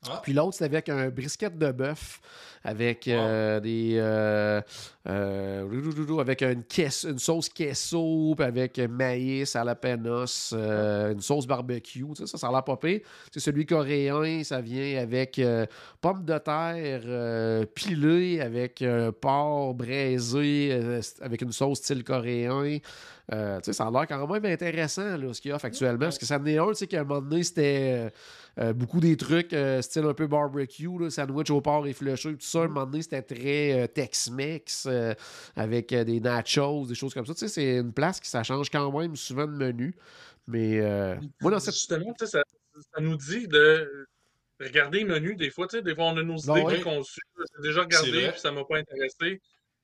Ah. 0.08 0.20
Puis 0.22 0.32
l'autre, 0.32 0.54
c'est 0.54 0.64
avec 0.64 0.88
un 0.88 1.08
brisket 1.08 1.58
de 1.58 1.72
bœuf, 1.72 2.20
avec 2.62 3.08
euh, 3.08 3.60
des. 3.60 3.96
euh, 3.98 4.60
euh, 5.08 6.18
avec 6.20 6.42
une, 6.42 6.64
caisse- 6.64 7.06
une 7.08 7.18
sauce 7.18 7.48
queso, 7.48 8.34
avec 8.38 8.78
maïs, 8.78 9.52
jalapenos, 9.52 10.52
euh, 10.52 11.12
une 11.12 11.20
sauce 11.20 11.46
barbecue. 11.46 12.04
Ça, 12.14 12.38
ça 12.38 12.48
a 12.48 12.52
l'air 12.52 12.64
pas 12.64 12.76
pire. 12.76 13.00
C'est 13.32 13.40
celui 13.40 13.64
coréen, 13.64 14.42
ça 14.44 14.60
vient 14.60 15.00
avec 15.00 15.38
euh, 15.38 15.66
pommes 16.00 16.24
de 16.24 16.38
terre 16.38 17.66
pilées, 17.74 18.40
avec 18.40 18.84
porc 19.20 19.74
braisé, 19.74 21.00
avec 21.20 21.42
une 21.42 21.52
sauce 21.52 21.78
style 21.78 22.04
coréen. 22.04 22.78
Euh, 23.30 23.60
ça 23.62 23.86
a 23.86 23.90
l'air 23.90 24.06
quand 24.06 24.26
même 24.26 24.44
intéressant 24.46 25.18
là, 25.18 25.34
ce 25.34 25.40
qu'il 25.42 25.52
offre 25.52 25.66
actuellement. 25.66 25.98
Parce 25.98 26.16
que 26.16 26.24
ça 26.24 26.38
en 26.38 26.46
est 26.46 26.56
un, 26.56 26.68
tu 26.68 26.74
sais, 26.76 26.86
qu'à 26.86 27.02
un 27.02 27.04
moment 27.04 27.20
donné, 27.20 27.42
c'était 27.42 28.10
euh, 28.58 28.72
beaucoup 28.72 29.00
des 29.00 29.18
trucs 29.18 29.52
euh, 29.52 29.82
style 29.82 30.04
un 30.04 30.14
peu 30.14 30.26
barbecue, 30.26 30.88
là, 30.98 31.10
sandwich 31.10 31.50
au 31.50 31.60
porc 31.60 31.86
effiloché, 31.86 32.30
tout 32.30 32.36
ça. 32.40 32.60
À 32.60 32.64
un 32.64 32.68
moment 32.68 32.86
donné, 32.86 33.02
c'était 33.02 33.20
très 33.20 33.86
Tex-Mex 33.88 34.88
euh, 34.98 35.14
avec 35.56 35.92
euh, 35.92 36.04
des 36.04 36.20
nachos, 36.20 36.86
des 36.86 36.94
choses 36.94 37.14
comme 37.14 37.26
ça. 37.26 37.34
Tu 37.34 37.40
sais, 37.40 37.48
c'est 37.48 37.76
une 37.76 37.92
place 37.92 38.20
qui 38.20 38.28
ça 38.28 38.42
change 38.42 38.68
quand 38.70 38.90
même 38.98 39.16
souvent 39.16 39.46
de 39.46 39.52
menu. 39.52 39.94
Mais 40.46 40.80
euh, 40.80 41.16
moi, 41.40 41.50
dans 41.50 41.60
cette. 41.60 41.74
Justement, 41.74 42.12
tu 42.18 42.26
sais, 42.26 42.32
ça, 42.32 42.42
ça 42.94 43.00
nous 43.00 43.16
dit 43.16 43.48
de 43.48 44.06
regarder 44.60 45.00
le 45.00 45.06
menu. 45.06 45.36
Des 45.36 45.50
fois, 45.50 45.66
tu 45.68 45.76
sais, 45.76 45.82
des 45.82 45.94
fois, 45.94 46.06
on 46.06 46.16
a 46.16 46.22
nos 46.22 46.36
idées 46.38 46.50
ouais. 46.52 46.64
préconçues. 46.64 47.20
J'ai 47.56 47.68
déjà 47.68 47.80
regardé, 47.82 48.28
puis 48.30 48.40
ça 48.40 48.50
m'a 48.52 48.64
pas 48.64 48.78
intéressé. 48.78 49.40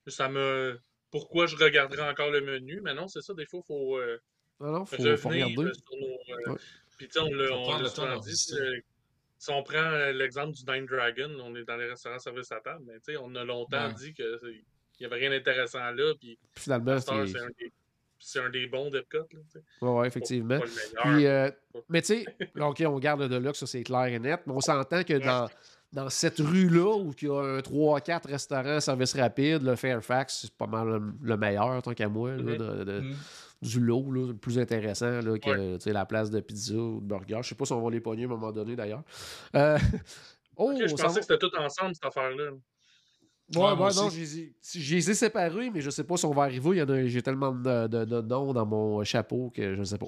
Ça 0.07 0.27
me... 0.29 0.79
Pourquoi 1.11 1.45
je 1.45 1.55
regarderais 1.55 2.09
encore 2.09 2.29
le 2.29 2.41
menu? 2.41 2.81
Mais 2.83 2.93
non, 2.93 3.07
c'est 3.07 3.21
ça, 3.21 3.33
des 3.33 3.45
fois, 3.45 3.61
il 3.63 3.67
faut 3.67 3.97
euh, 3.97 4.17
Non, 4.59 4.71
non, 4.71 4.85
faut, 4.85 4.97
revenir 4.97 5.19
faut 5.19 5.29
regarder. 5.29 5.55
sur 5.55 5.97
nos... 5.99 6.07
euh, 6.07 6.51
Ouais. 6.51 6.57
Puis, 6.97 7.07
tu 7.07 7.13
sais, 7.13 7.19
on 7.19 7.31
le 7.31 7.89
temps 7.89 8.19
dit. 8.19 8.35
Si 8.35 9.51
on 9.51 9.63
prend 9.63 10.11
l'exemple 10.13 10.53
du 10.53 10.63
Nine 10.65 10.85
Dragon, 10.85 11.29
on 11.43 11.55
est 11.55 11.65
dans 11.65 11.75
les 11.75 11.87
restaurants 11.87 12.19
service 12.19 12.51
à 12.51 12.59
table, 12.61 12.83
mais 12.87 12.95
tu 12.95 13.13
sais, 13.13 13.17
on 13.17 13.35
a 13.35 13.43
longtemps 13.43 13.87
Ouais. 13.87 13.93
dit 13.93 14.13
qu'il 14.13 14.25
n'y 15.01 15.05
avait 15.05 15.19
rien 15.27 15.29
d'intéressant 15.29 15.91
là, 15.91 16.13
puis 16.19 16.37
Puis 16.53 16.63
finalement, 16.63 16.97
c'est. 16.99 17.11
un, 17.11 17.23
des- 17.25 18.39
un 18.39 18.49
des 18.49 18.67
bons 18.67 18.89
d'Epcot. 18.89 19.27
sais. 19.53 19.59
Ouais, 19.81 20.07
effectivement. 20.07 20.59
Pas. 20.59 20.65
Puis, 21.03 21.25
euh, 21.27 21.49
mais 21.89 22.01
tu 22.01 22.23
sais, 22.23 22.25
OK, 22.59 22.83
on 22.87 22.97
garde 22.99 23.21
le 23.21 23.29
Deluxe, 23.29 23.59
ça 23.59 23.67
c'est 23.67 23.83
clair 23.83 24.05
et 24.05 24.19
net, 24.19 24.41
mais 24.47 24.53
on 24.53 24.61
s'entend 24.61 25.03
que 25.03 25.13
dans, 25.13 25.47
dans 25.93 26.09
cette 26.09 26.39
rue-là 26.39 26.97
où 26.97 27.13
il 27.21 27.27
y 27.27 27.29
a 27.31 27.39
un 27.39 27.59
3-4 27.59 28.27
restaurants 28.27 28.79
service 28.79 29.13
rapide, 29.15 29.61
le 29.63 29.75
Fairfax, 29.75 30.41
c'est 30.43 30.53
pas 30.55 30.67
mal 30.67 30.87
le, 30.87 31.01
le 31.21 31.37
meilleur, 31.37 31.81
tant 31.83 31.93
qu'à 31.93 32.09
moi, 32.09 32.31
là, 32.31 32.37
Mhm. 32.41 32.57
de- 32.57 32.83
de- 32.83 32.99
Mm. 33.01 33.15
du 33.61 33.79
lot, 33.79 34.11
là, 34.11 34.27
le 34.27 34.33
plus 34.35 34.57
intéressant 34.59 35.21
là, 35.21 35.37
que 35.37 35.89
la 35.89 36.05
place 36.05 36.29
de 36.31 36.39
pizza 36.39 36.73
ou 36.75 36.99
de 37.01 37.05
burger. 37.05 37.39
Je 37.43 37.49
sais 37.49 37.55
pas 37.55 37.65
si 37.65 37.73
on 37.73 37.81
va 37.81 37.91
les 37.91 38.01
pogner 38.01 38.23
à 38.23 38.25
un 38.25 38.29
moment 38.29 38.51
donné 38.51 38.75
d'ailleurs. 38.75 39.03
Euh, 39.55 39.77
Oh, 40.57 40.73
je 40.79 40.87
ça 40.87 40.91
pensais 41.03 41.07
va- 41.07 41.13
que 41.19 41.21
c'était 41.21 41.37
tout 41.37 41.55
ensemble, 41.57 41.93
cette 41.95 42.05
affaire-là. 42.05 42.51
Ouais, 43.53 43.61
Ouais, 43.61 43.69
ouais, 43.69 43.75
moi 43.75 43.93
non, 43.93 44.09
je 44.09 44.17
les 44.19 45.09
ai- 45.11 45.13
séparés, 45.13 45.69
mais 45.69 45.79
je 45.81 45.91
sais 45.91 46.03
pas 46.03 46.17
si 46.17 46.25
on 46.25 46.31
va 46.33 46.43
arriver. 46.43 46.69
Il 46.71 46.77
y 46.77 46.81
en 46.81 46.89
a- 46.89 47.05
J'ai 47.07 47.21
tellement 47.21 47.51
de, 47.51 47.87
de- 47.87 48.05
de 48.05 48.21
noms 48.21 48.53
dans 48.53 48.65
mon 48.65 49.03
chapeau 49.03 49.51
que 49.55 49.75
je 49.75 49.79
ne 49.79 49.85
sais 49.85 49.99
pas. 49.99 50.07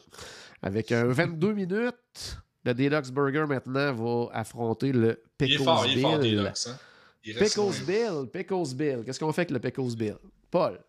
Avec 0.64 0.92
un 0.92 1.06
22 1.06 1.54
minutes, 1.54 2.38
le 2.66 2.74
Deluxe 2.74 3.12
Burger 3.12 3.46
maintenant 3.48 3.94
va 3.94 4.30
affronter 4.34 4.92
le 4.92 5.22
Il 5.40 5.54
est 5.54 5.58
fort, 5.58 5.86
il 5.86 6.00
est 6.00 6.02
fort, 6.02 6.18
Bill. 6.20 6.38
Deluxe. 6.38 6.68
Hein? 6.68 6.80
Il 7.24 7.36
Pickles 7.36 7.60
loin. 7.60 7.72
Bill, 7.86 8.30
Pickles 8.32 8.74
Bill. 8.76 9.04
Qu'est-ce 9.06 9.20
qu'on 9.20 9.32
fait 9.32 9.42
avec 9.42 9.52
le 9.52 9.60
Pickles 9.60 9.96
Bill? 9.96 10.16
Paul. 10.50 10.80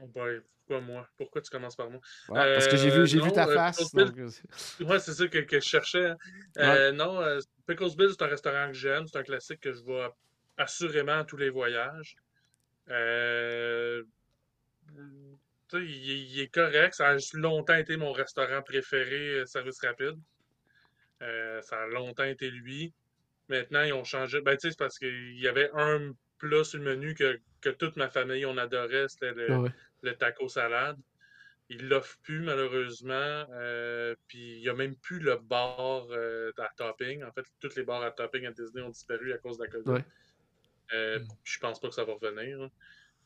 Oh 0.00 0.06
boy, 0.06 0.40
pourquoi 0.66 0.86
moi? 0.86 1.08
Pourquoi 1.16 1.40
tu 1.40 1.50
commences 1.50 1.74
par 1.74 1.90
moi? 1.90 2.00
Ouais, 2.28 2.52
parce 2.54 2.68
que 2.68 2.76
j'ai 2.76 2.90
vu, 2.90 3.06
j'ai 3.06 3.18
Euh, 3.18 3.22
vu 3.22 3.32
ta 3.32 3.48
euh, 3.48 3.54
face. 3.54 3.78
Pickles 3.78 4.04
donc, 4.06 4.18
euh, 4.18 4.84
Ouais, 4.84 5.00
c'est 5.00 5.14
ça 5.14 5.26
que, 5.26 5.38
que 5.38 5.58
je 5.58 5.64
cherchais. 5.66 6.10
hein. 6.10 6.16
Euh, 6.58 6.92
Non, 6.92 7.20
euh, 7.20 7.40
Pickles 7.66 7.96
Bill, 7.96 8.10
c'est 8.10 8.22
un 8.22 8.28
restaurant 8.28 8.68
que 8.68 8.74
j'aime. 8.74 9.06
C'est 9.08 9.18
un 9.18 9.22
classique 9.24 9.60
que 9.60 9.72
je 9.72 9.82
vois 9.82 10.14
assurément 10.56 11.24
tous 11.24 11.36
les 11.36 11.50
voyages. 11.50 12.16
Euh, 12.90 14.02
il, 15.72 15.78
est- 16.10 16.20
il 16.30 16.40
est 16.40 16.52
correct. 16.52 16.94
Ça 16.94 17.08
a 17.10 17.16
longtemps 17.34 17.74
été 17.74 17.96
mon 17.96 18.12
restaurant 18.12 18.62
préféré, 18.62 19.40
euh, 19.40 19.46
service 19.46 19.80
rapide. 19.80 20.16
Euh, 21.22 21.60
ça 21.62 21.82
a 21.82 21.86
longtemps 21.86 22.24
été 22.24 22.50
lui. 22.50 22.92
Maintenant, 23.48 23.82
ils 23.82 23.92
ont 23.92 24.04
changé. 24.04 24.40
Ben, 24.40 24.56
c'est 24.58 24.76
parce 24.76 24.98
qu'il 24.98 25.38
y 25.38 25.48
avait 25.48 25.70
un 25.74 26.12
plat 26.38 26.64
sur 26.64 26.78
le 26.78 26.84
menu 26.84 27.14
que, 27.14 27.40
que 27.60 27.70
toute 27.70 27.96
ma 27.96 28.08
famille, 28.08 28.44
on 28.46 28.56
adorait, 28.58 29.08
c'était 29.08 29.32
le, 29.32 29.46
Ah 29.50 29.60
ouais. 29.60 29.70
le 30.02 30.14
taco 30.14 30.48
salade. 30.48 30.98
Il 31.68 31.88
l'offre 31.88 32.16
plus, 32.22 32.40
malheureusement. 32.40 33.46
euh, 33.50 34.14
puis 34.28 34.56
il 34.56 34.60
n'y 34.60 34.68
a 34.68 34.74
même 34.74 34.94
plus 34.96 35.18
le 35.18 35.36
bar 35.36 36.06
euh, 36.10 36.52
à 36.58 36.68
topping. 36.76 37.24
En 37.24 37.32
fait, 37.32 37.44
tous 37.60 37.74
les 37.76 37.82
bars 37.82 38.02
à 38.02 38.10
topping 38.12 38.46
à 38.46 38.52
Disney 38.52 38.82
ont 38.82 38.90
disparu 38.90 39.32
à 39.32 39.38
cause 39.38 39.58
de 39.58 39.64
la 39.64 39.70
COVID. 39.70 39.88
Ouais. 39.90 40.04
Euh, 40.94 41.18
Mm. 41.20 41.26
Je 41.44 41.58
pense 41.58 41.80
pas 41.80 41.88
que 41.88 41.94
ça 41.94 42.04
va 42.04 42.12
revenir. 42.14 42.60
hein. 42.62 42.70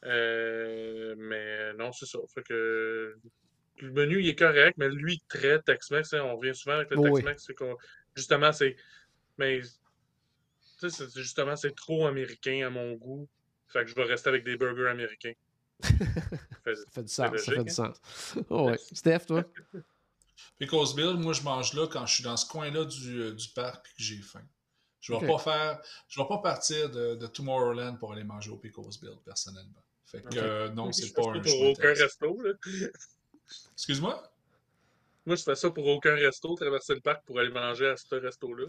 Euh, 0.04 1.14
mais 1.18 1.72
non, 1.74 1.92
c'est 1.92 2.06
ça. 2.06 2.18
Fait 2.34 2.42
que 2.42 3.16
le 3.80 3.90
menu, 3.92 4.20
il 4.20 4.28
est 4.28 4.34
correct, 4.38 4.76
mais 4.78 4.88
lui, 4.88 5.22
très 5.28 5.60
Tex-Mex. 5.62 6.14
hein, 6.14 6.22
on 6.24 6.36
revient 6.36 6.54
souvent 6.54 6.76
avec 6.76 6.90
le 6.90 6.98
Oh 6.98 7.02
oui. 7.08 7.22
Tex-Mex. 7.22 7.48
Justement, 8.16 8.52
c'est. 8.52 8.76
Mais. 9.38 9.60
Tu 9.60 10.88
sais, 10.88 10.90
c'est- 10.90 11.18
justement, 11.18 11.56
c'est 11.56 11.74
trop 11.76 12.06
américain 12.06 12.66
à 12.66 12.70
mon 12.70 12.94
goût. 12.94 13.28
Fait 13.68 13.84
que 13.84 13.90
je 13.90 13.94
vais 13.94 14.04
rester 14.04 14.28
avec 14.30 14.44
des 14.44 14.56
burgers 14.56 14.88
américains. 14.88 15.34
Ça 16.64 16.72
fait 16.92 17.02
du 17.02 17.08
sens. 17.08 17.30
logique, 17.30 17.44
ça 17.44 17.52
fait 17.52 17.58
hein? 17.58 17.62
du 17.64 17.72
sens. 17.72 18.36
Oh, 18.50 18.66
ouais. 18.70 18.78
Steph, 18.92 19.20
toi? 19.26 19.44
Pickles 20.58 20.94
Bill, 20.96 21.14
moi, 21.18 21.32
je 21.32 21.42
mange 21.42 21.72
là 21.74 21.86
quand 21.86 22.04
je 22.06 22.14
suis 22.16 22.24
dans 22.24 22.36
ce 22.36 22.46
coin-là 22.48 22.84
du, 22.84 23.20
euh, 23.20 23.32
du 23.32 23.48
parc 23.54 23.86
et 23.86 23.96
que 23.96 24.02
j'ai 24.02 24.20
faim. 24.22 24.42
Je 25.00 25.12
vais 25.12 25.18
Ok. 25.18 25.26
pas 25.26 25.38
faire. 25.38 25.80
Je 26.08 26.20
vais 26.20 26.28
pas 26.28 26.38
partir 26.38 26.90
de, 26.90 27.14
de 27.14 27.26
Tomorrowland 27.26 27.96
pour 27.98 28.12
aller 28.12 28.24
manger 28.24 28.50
au 28.50 28.56
Pickles 28.56 28.98
Bill, 29.00 29.16
personnellement. 29.24 29.82
Fait 30.04 30.22
que 30.22 30.28
Ok. 30.28 30.36
euh, 30.38 30.68
non, 30.70 30.92
Je 30.92 31.00
c'est 31.00 31.06
fais 31.06 31.14
pas 31.14 31.22
ça 31.22 31.30
un 31.30 31.42
pour 31.42 31.56
choix 31.56 31.68
aucun 31.70 31.94
resto. 31.94 32.40
Là. 32.42 32.52
Excuse-moi? 33.74 34.22
Moi, 35.26 35.36
je 35.36 35.42
fais 35.42 35.54
ça 35.54 35.70
pour 35.70 35.86
aucun 35.86 36.14
resto, 36.14 36.54
traverser 36.54 36.94
le 36.94 37.00
parc 37.00 37.24
pour 37.24 37.38
aller 37.38 37.50
manger 37.50 37.88
à 37.88 37.96
ce 37.96 38.14
resto-là. 38.14 38.66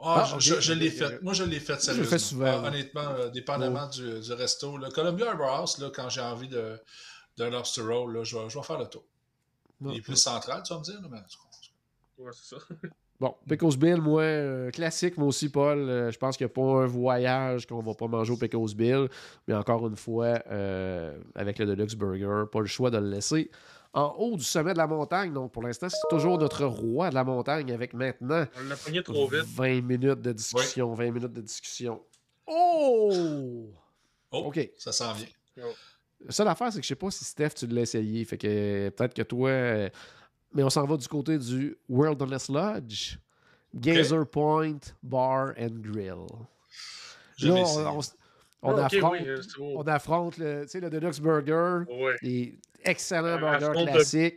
Ah, 0.00 0.28
Ah, 0.32 0.38
je, 0.38 0.60
je 0.60 0.72
l'ai 0.72 0.90
fait. 0.90 1.20
Moi, 1.22 1.32
je 1.34 1.44
l'ai 1.44 1.58
fait 1.60 1.72
je 1.72 1.76
le 1.76 2.04
sérieusement. 2.04 2.10
fais 2.10 2.18
souvent. 2.18 2.46
Ah, 2.62 2.68
honnêtement, 2.68 3.00
euh, 3.10 3.28
dépendamment 3.30 3.86
du, 3.88 4.20
du 4.20 4.32
resto. 4.32 4.76
Le 4.78 4.90
Columbia 4.90 5.30
Harbor 5.30 5.48
House, 5.50 5.78
là, 5.78 5.90
quand 5.92 6.08
j'ai 6.08 6.20
envie 6.20 6.48
de, 6.48 6.80
d'un 7.36 7.50
lobster 7.50 7.82
roll, 7.82 8.14
là, 8.16 8.24
je, 8.24 8.36
vais, 8.38 8.48
je 8.48 8.58
vais 8.58 8.64
faire 8.64 8.78
le 8.78 8.86
tour. 8.86 9.04
Il 9.82 9.96
est 9.96 10.00
plus 10.02 10.16
central, 10.16 10.62
tu 10.62 10.72
vas 10.72 10.78
me 10.80 10.84
dire? 10.84 11.00
là, 11.00 11.08
mais... 11.10 12.24
Ouais, 12.24 12.32
c'est 12.32 12.56
ça. 12.56 12.62
Bon, 13.20 13.34
Pickles 13.48 13.76
Bill, 13.76 13.96
moi, 14.00 14.22
euh, 14.22 14.70
classique, 14.70 15.16
moi 15.16 15.26
aussi, 15.26 15.48
Paul. 15.48 15.78
euh, 15.78 16.10
je 16.12 16.18
pense 16.18 16.36
qu'il 16.36 16.46
n'y 16.46 16.52
a 16.52 16.54
pas 16.54 16.82
un 16.82 16.86
voyage 16.86 17.66
qu'on 17.66 17.82
va 17.82 17.94
pas 17.94 18.06
manger 18.06 18.32
au 18.32 18.36
Pickles 18.36 18.74
Bill. 18.76 19.08
Mais 19.48 19.54
encore 19.54 19.86
une 19.88 19.96
fois, 19.96 20.40
euh, 20.48 21.18
avec 21.34 21.58
le 21.58 21.66
Deluxe 21.66 21.94
Burger, 21.96 22.44
pas 22.50 22.60
le 22.60 22.66
choix 22.66 22.90
de 22.90 22.98
le 22.98 23.10
laisser 23.10 23.50
en 23.92 24.14
haut 24.18 24.36
du 24.36 24.44
sommet 24.44 24.72
de 24.72 24.78
la 24.78 24.86
montagne. 24.86 25.32
Donc, 25.32 25.50
pour 25.50 25.64
l'instant, 25.64 25.88
c'est 25.88 25.96
toujours 26.10 26.38
notre 26.38 26.64
roi 26.64 27.10
de 27.10 27.14
la 27.14 27.24
montagne 27.24 27.72
avec 27.72 27.92
maintenant 27.92 28.44
On 28.56 28.68
l'a 28.68 28.76
pogné 28.76 29.02
trop 29.02 29.26
vite. 29.26 29.42
20 29.46 29.80
minutes 29.82 30.20
de 30.20 30.32
discussion. 30.32 30.94
20 30.94 31.10
minutes 31.10 31.32
de 31.32 31.40
discussion. 31.40 32.00
Oh! 32.46 33.72
Oh, 34.30 34.38
OK. 34.46 34.70
ça 34.76 34.92
s'en 34.92 35.12
vient. 35.14 35.26
La 36.24 36.32
seule 36.32 36.48
affaire, 36.48 36.72
c'est 36.72 36.78
que 36.78 36.84
je 36.84 36.88
sais 36.88 36.94
pas 36.94 37.10
si 37.10 37.24
Steph, 37.24 37.50
tu 37.50 37.66
l'as 37.66 37.82
essayé. 37.82 38.24
Fait 38.24 38.38
que 38.38 38.90
peut-être 38.90 39.14
que 39.14 39.22
toi. 39.22 39.50
Mais 40.54 40.62
on 40.62 40.70
s'en 40.70 40.84
va 40.86 40.96
du 40.96 41.06
côté 41.08 41.38
du 41.38 41.76
Wilderness 41.88 42.48
Lodge, 42.48 43.18
Gazer 43.74 44.24
Point 44.26 44.78
Bar 45.02 45.52
and 45.60 45.80
Grill. 45.80 46.26
Je 47.36 47.48
Là, 47.48 47.54
on, 48.62 48.76
affronte, 48.76 49.12
oui, 49.12 49.26
c'est 49.42 49.58
beau. 49.58 49.74
on 49.76 49.82
affronte 49.86 50.38
le, 50.38 50.62
tu 50.62 50.68
sais, 50.70 50.80
le 50.80 50.90
Deluxe 50.90 51.20
Burger, 51.20 51.84
Ouais. 51.88 52.16
les 52.22 52.58
excellents 52.84 53.38
burgers. 53.38 54.34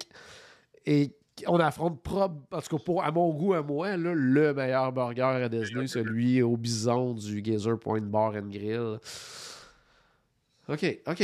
Et 0.86 1.12
on 1.47 1.60
affronte, 1.60 2.04
prob- 2.04 2.41
en 2.52 2.62
tout 2.62 2.78
cas, 2.78 2.84
pour, 2.84 3.04
à 3.04 3.10
mon 3.12 3.34
goût, 3.34 3.54
à 3.56 3.63
moi, 3.63 3.97
là, 3.97 4.13
le 4.13 4.54
meilleur 4.54 4.91
burger 4.91 5.21
à 5.43 5.50
Disney, 5.50 5.88
celui 5.88 6.41
au 6.43 6.56
bison 6.58 7.13
du 7.13 7.41
Gazer 7.41 7.80
Point 7.80 8.02
Bar 8.02 8.34
and 8.36 8.50
Grill. 8.52 9.00
OK, 10.72 11.02
OK. 11.08 11.18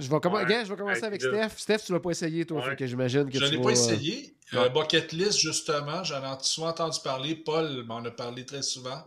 Je 0.00 0.08
vais, 0.08 0.14
Ouais. 0.14 0.64
Je 0.64 0.70
vais 0.70 0.76
commencer 0.76 1.04
avec. 1.04 1.20
Steph. 1.20 1.48
Steph, 1.56 1.78
tu 1.86 1.92
l'as 1.92 2.00
pas 2.00 2.10
essayé, 2.10 2.44
toi. 2.46 2.60
Ouais. 2.60 2.70
Fait 2.70 2.76
que 2.76 2.86
j'imagine 2.86 3.28
que 3.28 3.38
Je 3.38 3.44
tu 3.44 3.50
l'ai 3.50 3.56
vas- 3.56 3.62
pas 3.64 3.70
essayé. 3.70 4.36
Ouais. 4.52 4.58
Euh, 4.58 4.68
Bucket 4.68 5.12
List, 5.12 5.38
justement, 5.40 6.04
j'en 6.04 6.22
ai 6.22 6.36
souvent 6.42 6.68
entendu 6.68 6.98
parler. 7.02 7.34
Paul 7.36 7.84
m'en 7.84 8.04
a 8.04 8.10
parlé 8.10 8.44
très 8.46 8.62
souvent. 8.62 9.02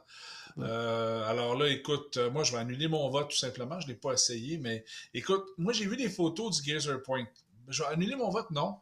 Euh, 0.58 1.23
alors 1.27 1.55
là, 1.58 1.67
écoute, 1.67 2.17
euh, 2.17 2.29
moi, 2.31 2.43
je 2.43 2.51
vais 2.53 2.58
annuler 2.60 2.88
mon 2.88 3.10
vote 3.10 3.29
tout 3.29 3.36
simplement. 3.38 3.79
Je 3.79 3.88
ne 3.88 3.91
l'ai 3.91 3.97
pas 3.97 4.13
essayé, 4.13 4.58
mais 4.58 4.86
écoute, 5.13 5.43
moi, 5.58 5.73
j'ai 5.73 5.86
vu 5.86 5.97
des 5.97 6.10
photos 6.10 6.62
du 6.62 6.71
Gazer 6.71 7.01
Point. 7.03 7.25
Je 7.67 7.84
vais 7.84 7.89
annuler 7.89 8.15
mon 8.15 8.29
vote, 8.29 8.49
non. 8.51 8.75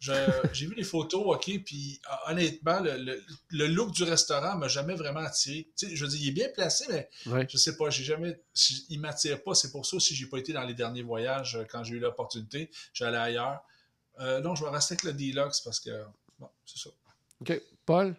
Je- 0.00 0.12
J'ai 0.52 0.66
vu 0.66 0.74
les 0.76 0.84
photos, 0.84 1.22
OK, 1.26 1.50
puis 1.64 2.00
euh, 2.06 2.30
honnêtement, 2.30 2.78
le, 2.80 2.96
le- 2.98 3.20
le 3.50 3.66
look 3.66 3.90
du 3.92 4.04
restaurant 4.04 4.56
m'a 4.56 4.68
jamais 4.68 4.94
vraiment 4.94 5.20
attiré. 5.20 5.68
Tu 5.76 5.88
sais, 5.88 5.96
je 5.96 6.04
veux 6.04 6.10
dire, 6.10 6.20
il 6.22 6.28
est 6.28 6.32
bien 6.32 6.48
placé, 6.50 6.84
mais 6.88 7.08
Ouais. 7.26 7.46
je 7.50 7.56
sais 7.56 7.76
pas, 7.76 7.90
j'ai 7.90 8.04
jamais. 8.04 8.40
Il 8.90 9.00
m'attire 9.00 9.42
pas. 9.42 9.54
C'est 9.54 9.72
pour 9.72 9.84
ça 9.86 9.98
si 9.98 10.14
j'ai 10.14 10.26
pas 10.26 10.38
été 10.38 10.52
dans 10.52 10.62
les 10.64 10.74
derniers 10.74 11.02
voyages 11.02 11.56
euh, 11.56 11.64
quand 11.68 11.82
j'ai 11.82 11.96
eu 11.96 11.98
l'opportunité. 11.98 12.70
J'allais 12.92 13.18
ailleurs. 13.18 13.60
Euh, 14.20 14.40
non, 14.40 14.54
je 14.54 14.64
vais 14.64 14.70
rester 14.70 14.94
avec 14.94 15.02
le 15.04 15.12
Deluxe 15.14 15.60
parce 15.62 15.80
que. 15.80 15.90
Bon, 16.38 16.48
c'est 16.64 16.78
ça. 16.78 16.90
OK. 17.40 17.60
Paul? 17.84 18.14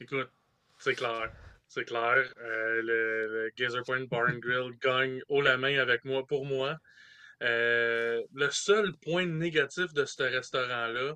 Écoute, 0.00 0.30
c'est 0.78 0.94
clair. 0.94 1.30
C'est 1.68 1.84
clair. 1.84 2.32
Euh, 2.40 2.82
le, 2.82 3.26
le 3.44 3.52
Gazer 3.56 3.82
Point 3.84 4.04
Bar 4.04 4.28
and 4.28 4.38
Grill 4.38 4.72
gagne 4.80 5.20
haut 5.28 5.40
la 5.42 5.56
main 5.56 5.78
avec 5.78 6.04
moi, 6.04 6.26
pour 6.26 6.46
moi. 6.46 6.78
Euh, 7.44 8.22
le 8.34 8.50
seul 8.50 8.92
point 8.96 9.26
négatif 9.26 9.92
de 9.92 10.04
ce 10.04 10.22
restaurant-là, 10.22 11.14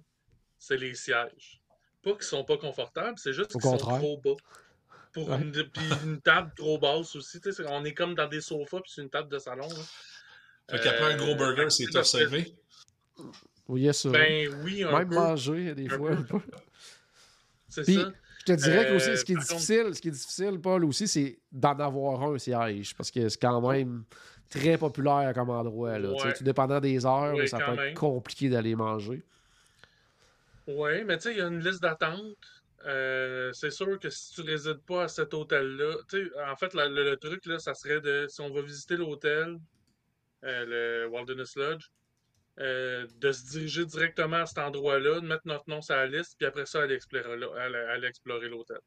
c'est 0.58 0.76
les 0.76 0.94
sièges. 0.94 1.60
Pas 2.02 2.12
qu'ils 2.12 2.22
sont 2.22 2.44
pas 2.44 2.56
confortables, 2.58 3.18
c'est 3.18 3.32
juste 3.32 3.50
qu'ils 3.52 3.62
sont 3.62 3.76
trop 3.76 4.18
bas. 4.18 4.34
Pour 5.12 5.30
Ouais. 5.30 5.40
une, 5.40 5.52
puis 5.52 5.82
une 6.04 6.20
table 6.20 6.52
trop 6.54 6.78
basse 6.78 7.16
aussi. 7.16 7.40
tu 7.40 7.50
sais, 7.50 7.62
c'est- 7.62 7.68
on 7.70 7.84
est 7.84 7.94
comme 7.94 8.14
dans 8.14 8.28
des 8.28 8.40
sofas 8.42 8.80
puis 8.82 8.92
c'est 8.94 9.02
une 9.02 9.10
table 9.10 9.30
de 9.30 9.38
salon. 9.38 9.66
là. 9.68 9.74
Fait 10.70 10.80
qu'après 10.80 11.14
un 11.14 11.16
gros 11.16 11.30
Euh, 11.32 11.34
burger, 11.34 11.70
c'est 11.70 11.84
fait 11.86 11.92
que 11.92 11.96
tough 11.98 12.04
se 12.04 12.18
c'est- 12.18 12.24
lever. 12.24 12.54
Oui, 13.68 13.82
yes, 13.82 14.00
ça. 14.02 14.10
Ben 14.10 14.54
oui, 14.62 14.82
un 14.84 14.92
Même 14.98 15.08
peu. 15.08 15.14
manger, 15.14 15.74
des 15.74 15.86
Un 15.90 15.96
fois. 15.96 16.10
peu. 16.28 16.40
C'est 17.68 17.82
Puis, 17.84 17.94
ça. 17.96 18.12
Je 18.40 18.44
te 18.44 18.52
dirais 18.52 18.86
que 18.86 18.92
Euh, 18.92 18.96
aussi, 18.96 19.16
ce 19.16 19.24
qui 19.24 19.32
est 19.32 19.34
par 19.34 19.44
contre- 19.46 19.54
difficile, 19.60 19.94
ce 19.94 20.00
qui 20.00 20.08
est 20.08 20.12
difficile, 20.12 20.58
Paul, 20.60 20.84
aussi, 20.84 21.08
c'est 21.08 21.38
d'en 21.52 21.78
avoir 21.78 22.22
un 22.22 22.38
siège. 22.38 22.94
Parce 22.96 23.10
que 23.10 23.28
c'est 23.28 23.40
quand 23.40 23.60
même 23.70 24.04
très 24.50 24.78
populaire 24.78 25.32
comme 25.34 25.50
endroit. 25.50 25.98
Là. 25.98 26.12
Tu 26.18 26.26
Ouais. 26.26 26.34
Dépendant 26.40 26.80
des 26.80 27.04
heures, 27.06 27.34
Oui, 27.34 27.48
ça 27.48 27.58
peut 27.58 27.70
même. 27.76 27.78
être 27.90 27.94
compliqué 27.98 28.48
d'aller 28.48 28.74
manger. 28.74 29.22
Oui, 30.66 31.04
mais 31.04 31.16
tu 31.16 31.24
sais, 31.24 31.32
il 31.32 31.38
y 31.38 31.40
a 31.40 31.46
une 31.46 31.60
liste 31.64 31.82
d'attente. 31.82 32.36
Euh, 32.86 33.52
c'est 33.52 33.70
sûr 33.70 33.98
que 33.98 34.08
si 34.10 34.34
tu 34.34 34.42
résides 34.42 34.80
pas 34.86 35.04
à 35.04 35.08
cet 35.08 35.34
hôtel-là, 35.34 35.96
en 36.50 36.56
fait, 36.56 36.74
la- 36.74 36.88
le, 36.88 37.02
le 37.04 37.16
truc, 37.16 37.44
là, 37.46 37.58
ça 37.58 37.74
serait 37.74 38.00
de, 38.00 38.26
si 38.28 38.40
on 38.40 38.50
va 38.50 38.60
visiter 38.62 38.96
l'hôtel, 38.96 39.58
euh, 40.44 41.04
le 41.04 41.08
Wilderness 41.10 41.56
Lodge, 41.56 41.86
euh, 42.60 43.06
de 43.16 43.32
se 43.32 43.50
diriger 43.50 43.84
directement 43.84 44.36
à 44.38 44.46
cet 44.46 44.58
endroit-là, 44.58 45.20
de 45.20 45.26
mettre 45.26 45.42
notre 45.46 45.68
nom 45.68 45.80
sur 45.82 45.96
la 45.96 46.06
liste, 46.06 46.36
puis 46.38 46.46
après 46.46 46.66
ça, 46.66 46.82
aller 46.82 46.94
explorer, 46.94 47.36
l'hô- 47.36 47.52
aller- 47.54 47.76
aller 47.78 48.06
explorer 48.06 48.48
l'hôtel. 48.48 48.78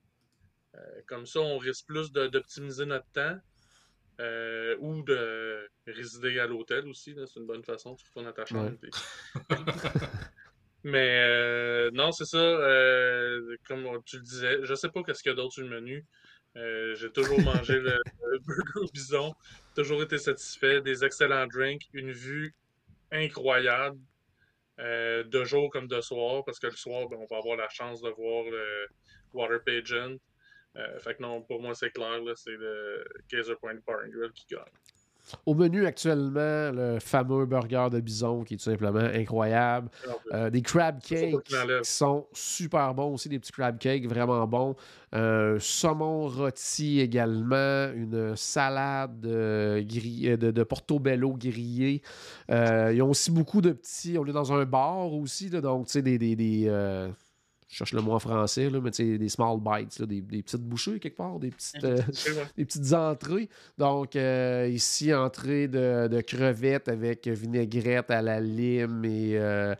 Comme 1.05 1.25
ça, 1.25 1.41
on 1.41 1.57
risque 1.57 1.85
plus 1.85 2.11
d'optimiser 2.13 2.85
notre 2.85 3.07
temps. 3.11 3.37
Euh, 4.21 4.75
ou 4.79 5.01
de 5.01 5.67
résider 5.87 6.39
à 6.39 6.45
l'hôtel 6.45 6.87
aussi, 6.87 7.15
c'est 7.25 7.39
une 7.39 7.47
bonne 7.47 7.63
façon, 7.63 7.95
tu 7.95 8.05
retournes 8.05 8.27
à 8.27 8.33
ta 8.33 8.45
chambre. 8.45 8.71
Ouais. 8.83 8.89
mais 10.83 11.23
euh, 11.27 11.89
non, 11.91 12.11
c'est 12.11 12.25
ça. 12.25 12.37
euh, 12.37 13.55
comme 13.67 13.87
tu 14.05 14.17
le 14.17 14.21
disais, 14.21 14.59
je 14.61 14.75
sais 14.75 14.89
pas 14.89 15.01
qu'est-ce 15.01 15.23
qu'il 15.23 15.31
y 15.31 15.33
a 15.33 15.35
d'autre 15.35 15.53
sur 15.53 15.63
le 15.63 15.69
menu. 15.69 16.05
J'ai 16.55 17.11
toujours 17.11 17.39
mangé 17.41 17.79
le, 17.79 17.99
le 18.29 18.39
burger 18.39 18.79
au 18.81 18.91
bison, 18.93 19.33
toujours 19.75 20.03
été 20.03 20.17
satisfait, 20.19 20.81
des 20.81 21.03
excellents 21.03 21.47
drinks, 21.47 21.87
une 21.93 22.11
vue 22.11 22.53
incroyable, 23.11 23.97
de 24.77 25.43
jour 25.43 25.71
comme 25.71 25.87
de 25.87 25.99
soir, 26.01 26.43
parce 26.45 26.59
que 26.59 26.67
le 26.67 26.75
soir, 26.75 27.07
ben, 27.09 27.17
on 27.19 27.25
va 27.25 27.37
avoir 27.37 27.57
la 27.57 27.69
chance 27.69 28.01
de 28.01 28.09
voir 28.09 28.43
le 28.51 28.87
Water 29.33 29.63
Pageant. 29.63 30.17
Euh, 30.77 30.99
fait 30.99 31.15
que 31.15 31.21
non, 31.21 31.41
pour 31.41 31.61
moi, 31.61 31.75
c'est 31.75 31.91
clair, 31.91 32.19
c'est 32.35 32.51
le 32.51 33.03
Gazer 33.29 33.57
Point 33.59 33.75
Bar 33.85 33.97
and 34.05 34.09
Grill 34.09 34.31
qui 34.33 34.45
gagne. 34.49 34.63
Au 35.45 35.53
menu 35.53 35.85
actuellement, 35.85 36.71
le 36.71 36.97
fameux 36.99 37.45
burger 37.45 37.87
de 37.91 37.99
bison 37.99 38.43
qui 38.43 38.55
est 38.55 38.57
tout 38.57 38.63
simplement 38.63 38.99
incroyable. 38.99 39.89
Euh, 40.33 40.49
des 40.49 40.61
crab 40.63 40.99
cakes 40.99 41.43
qui 41.43 41.55
sont 41.83 42.27
super 42.33 42.93
bons 42.95 43.13
aussi, 43.13 43.29
des 43.29 43.37
petits 43.37 43.51
crab 43.51 43.77
cakes 43.77 44.07
vraiment 44.07 44.45
bons. 44.47 44.75
Euh, 45.13 45.59
saumon 45.59 46.27
rôti 46.27 46.99
également, 47.01 47.91
une 47.93 48.35
salade 48.35 49.25
euh, 49.25 49.81
grillée- 49.83 50.37
de, 50.37 50.49
de 50.51 50.63
portobello 50.63 51.33
grillé. 51.33 52.01
Euh, 52.49 52.91
ils 52.93 53.01
ont 53.03 53.11
aussi 53.11 53.29
beaucoup 53.29 53.61
de 53.61 53.73
petits. 53.73 54.17
On 54.17 54.25
est 54.25 54.33
dans 54.33 54.51
un 54.51 54.65
bar 54.65 55.13
aussi, 55.13 55.49
là, 55.49 55.61
donc 55.61 55.85
tu 55.85 55.91
sais, 55.93 56.01
des. 56.01 56.17
des, 56.17 56.35
des, 56.35 56.65
euh, 56.67 57.09
je 57.71 57.77
cherche 57.77 57.93
le 57.93 58.01
mot 58.01 58.11
en 58.11 58.19
français, 58.19 58.69
là, 58.69 58.81
mais 58.81 58.91
des 58.91 59.29
small 59.29 59.57
bites, 59.61 59.97
là, 59.99 60.05
des, 60.05 60.19
des, 60.19 60.43
petites 60.43 60.61
bouchées 60.61 60.99
quelque 60.99 61.15
part, 61.15 61.39
des 61.39 61.51
petites, 61.51 61.81
euh, 61.85 62.01
des 62.57 62.65
petites 62.65 62.91
entrées. 62.91 63.47
Donc, 63.77 64.17
euh, 64.17 64.67
ici, 64.69 65.13
entrée 65.13 65.69
de, 65.69 66.09
de, 66.09 66.19
crevettes 66.19 66.89
avec 66.89 67.29
vinaigrette 67.29 68.11
à 68.11 68.21
la 68.21 68.41
lime 68.41 69.05
et 69.05 69.37
euh, 69.37 69.73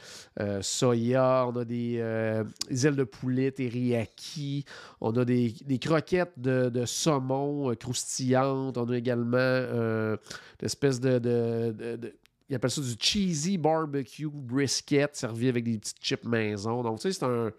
soya. 0.62 1.46
On 1.50 1.58
a 1.58 1.66
des, 1.66 1.96
ailes 1.96 2.96
de 2.96 3.04
poulet 3.04 3.52
teriyaki. 3.52 4.64
On 5.02 5.12
a 5.18 5.26
des, 5.26 5.54
des 5.66 5.78
croquettes 5.78 6.40
de, 6.40 6.70
de, 6.70 6.86
saumon 6.86 7.76
croustillantes. 7.76 8.78
On 8.78 8.90
a 8.90 8.98
également 8.98 9.38
une 9.38 10.18
espèce 10.62 11.02
de, 11.02 11.20
de 11.20 12.14
il 12.48 12.56
appelle 12.56 12.70
ça 12.70 12.82
du 12.82 12.96
cheesy 13.00 13.58
barbecue 13.58 14.28
brisket 14.30 15.16
servi 15.16 15.48
avec 15.48 15.64
des 15.64 15.78
petites 15.78 16.04
chips 16.04 16.26
maison. 16.26 16.84
Donc, 16.84 17.00
tu 17.00 17.04
sais, 17.04 17.14
c'est 17.14 17.26
un 17.26 17.50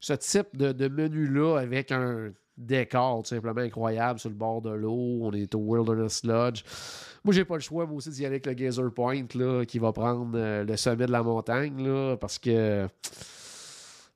ce 0.00 0.12
type 0.12 0.56
de, 0.56 0.88
menu-là 0.88 1.58
avec 1.58 1.92
un 1.92 2.32
décor 2.56 3.22
tout 3.22 3.28
simplement 3.28 3.60
incroyable 3.60 4.18
sur 4.18 4.30
le 4.30 4.34
bord 4.34 4.62
de 4.62 4.70
l'eau. 4.70 5.20
On 5.22 5.32
est 5.32 5.54
au 5.54 5.58
Wilderness 5.58 6.24
Lodge. 6.24 6.62
Moi, 7.24 7.34
j'ai 7.34 7.44
pas 7.44 7.54
le 7.54 7.60
choix, 7.60 7.86
moi 7.86 7.96
aussi, 7.96 8.10
d'y 8.10 8.24
aller 8.24 8.36
avec 8.36 8.46
le 8.46 8.54
Gazer 8.54 8.92
Point 8.92 9.26
là, 9.34 9.64
qui 9.64 9.78
va 9.78 9.92
prendre 9.92 10.32
euh, 10.34 10.64
le 10.64 10.76
sommet 10.76 11.06
de 11.06 11.12
la 11.12 11.22
montagne 11.22 11.86
là, 11.86 12.16
parce 12.16 12.38
que. 12.38 12.86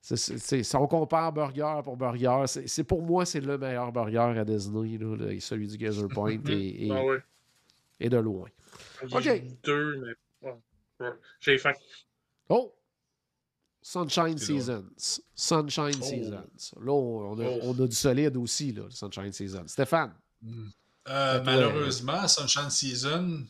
si 0.01 0.75
on 0.75 0.87
compare 0.87 1.33
burger 1.33 1.81
pour 1.83 1.97
burger, 1.97 2.43
c'est 2.47 2.83
pour 2.83 3.01
moi, 3.01 3.25
c'est 3.25 3.41
le 3.41 3.57
meilleur 3.57 3.91
burger 3.91 4.39
à 4.39 4.45
Disney, 4.45 4.97
là, 4.97 5.39
celui 5.39 5.67
du 5.67 5.77
Gazer 5.77 6.07
Point, 6.13 6.39
et, 6.47 6.87
et, 6.87 6.91
ah 6.91 8.09
de 8.09 8.17
loin. 8.17 8.47
OK. 9.03 9.43
Deux, 9.63 9.97
mais... 9.97 10.13
J'ai 11.39 11.57
faim. 11.57 11.73
Oh! 12.49 12.73
Sunshine 13.81 14.37
Seasons. 14.37 15.21
Sunshine 15.35 15.95
oh. 15.99 16.05
Seasons. 16.05 16.73
Là, 16.79 16.91
on, 16.91 17.39
a, 17.39 17.45
oh. 17.45 17.59
on, 17.63 17.83
a, 17.83 17.87
du 17.87 17.95
solide 17.95 18.37
aussi, 18.37 18.71
là, 18.71 18.83
Sunshine 18.89 19.31
Seasons. 19.31 19.67
Stéphane? 19.67 20.13
Hmm. 20.41 20.69
Euh, 21.09 21.41
malheureusement, 21.43 22.27
Sunshine 22.27 22.69
Season, 22.69 23.43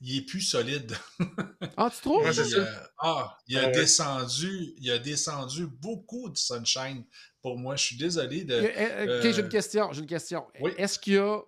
il 0.00 0.18
est 0.18 0.22
plus 0.22 0.40
solide. 0.40 0.92
ah, 1.76 1.90
tu 1.92 2.00
trouves? 2.00 2.24
il, 2.24 2.68
ah, 3.00 3.36
il 3.48 3.58
a, 3.58 3.70
descendu, 3.70 4.74
il 4.78 4.90
a 4.90 4.98
descendu 4.98 5.66
beaucoup 5.66 6.30
de 6.30 6.36
Sunshine 6.36 7.04
pour 7.42 7.58
moi. 7.58 7.74
Je 7.74 7.84
suis 7.84 7.96
désolé 7.96 8.44
de. 8.44 8.54
Ok, 8.54 9.34
j'ai 9.34 9.40
une 9.40 9.48
question. 9.48 9.92
J'ai 9.92 10.00
une 10.00 10.06
question. 10.06 10.46
Est-ce 10.76 10.98
qu'il 10.98 11.14
y 11.14 11.18
a. 11.18 11.40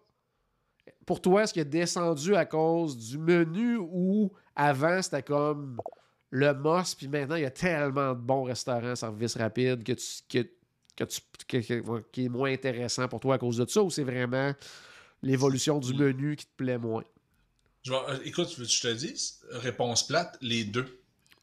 Pour 1.07 1.21
toi, 1.21 1.45
est-ce 1.45 1.53
qu'il 1.53 1.63
a 1.63 1.65
descendu 1.65 2.35
à 2.35 2.45
cause 2.45 2.97
du 2.97 3.19
menu 3.19 3.77
ou 3.77 4.33
avant 4.55 5.01
c'était 5.03 5.23
comme 5.23 5.79
le 6.33 6.55
Moss, 6.55 6.95
puis 6.95 7.09
maintenant, 7.09 7.37
il 7.37 7.43
y 7.43 7.47
a 7.47 7.51
tellement 7.51 8.15
de 8.15 8.21
bons 8.21 8.45
restaurants, 8.45 8.97
service 8.97 9.37
rapide, 9.37 9.85
que 9.85 9.93
tu, 9.93 11.21
que, 11.47 12.01
qui 12.11 12.25
est 12.25 12.29
moins 12.31 12.51
intéressant 12.51 13.07
pour 13.07 13.21
toi 13.21 13.35
à 13.35 13.39
cause 13.39 13.59
de 13.59 13.69
ça, 13.69 13.83
ou 13.83 13.91
c'est 13.91 14.03
vraiment 14.03 14.55
l'évolution 15.23 15.79
du 15.79 15.93
menu 15.93 16.37
qui 16.37 16.47
te 16.47 16.57
plaît 16.57 16.79
moins? 16.79 17.05
Je 17.83 17.93
euh, 17.93 18.19
écoute, 18.25 18.49
je 18.57 18.81
te 18.81 18.93
dis, 18.95 19.35
réponse 19.51 20.07
plate, 20.07 20.39
les 20.41 20.65
deux. 20.65 21.03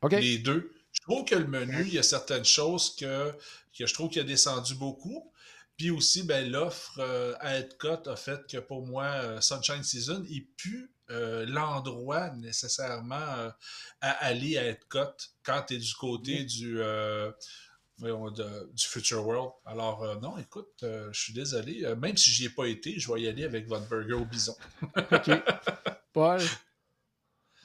Les 0.10 0.40
deux. 0.40 0.74
Je 0.92 1.02
trouve 1.02 1.24
que 1.24 1.36
le 1.36 1.46
menu, 1.46 1.82
il 1.82 1.94
y 1.94 2.00
a 2.00 2.04
certaines 2.04 2.46
choses 2.46 2.96
que, 2.96 3.32
que 3.78 3.86
je 3.86 3.94
trouve 3.94 4.10
qu'il 4.10 4.22
a 4.22 4.26
descendu 4.26 4.74
beaucoup. 4.74 5.32
Puis 5.78 5.92
aussi, 5.92 6.24
ben, 6.24 6.50
l'offre 6.50 7.00
euh, 7.00 7.36
à 7.42 7.60
Edcott 7.60 8.08
a 8.08 8.16
fait 8.16 8.42
que 8.48 8.58
pour 8.58 8.88
moi, 8.88 9.06
euh, 9.06 9.40
Sunshine 9.40 9.84
Season, 9.84 10.26
il 10.30 10.48
pue 10.58 10.90
euh, 11.12 11.44
l'endroit 11.48 12.30
nécessairement 12.36 13.16
euh, 13.16 13.50
à 14.00 14.12
aller 14.26 14.60
à 14.60 14.68
Epcot 14.68 15.16
quand 15.44 15.64
tu 15.68 15.74
es 15.74 15.78
du 15.78 15.94
côté 15.96 16.44
du, 16.44 16.80
euh, 16.82 17.32
du 17.98 18.86
Future 18.86 19.26
World. 19.26 19.54
Alors, 19.66 20.20
non, 20.22 20.38
écoute, 20.38 20.72
je 20.82 21.20
suis 21.20 21.34
désolé. 21.34 21.84
même 21.96 22.16
si 22.16 22.30
j'y 22.30 22.46
ai 22.46 22.50
pas 22.50 22.66
été, 22.66 23.00
je 23.00 23.12
vais 23.12 23.22
y 23.22 23.28
aller 23.28 23.44
avec 23.44 23.68
votre 23.68 23.88
burger 23.90 24.14
au 24.14 24.26
bison. 24.26 24.56
OK. 25.12 25.32
Paul? 26.14 26.42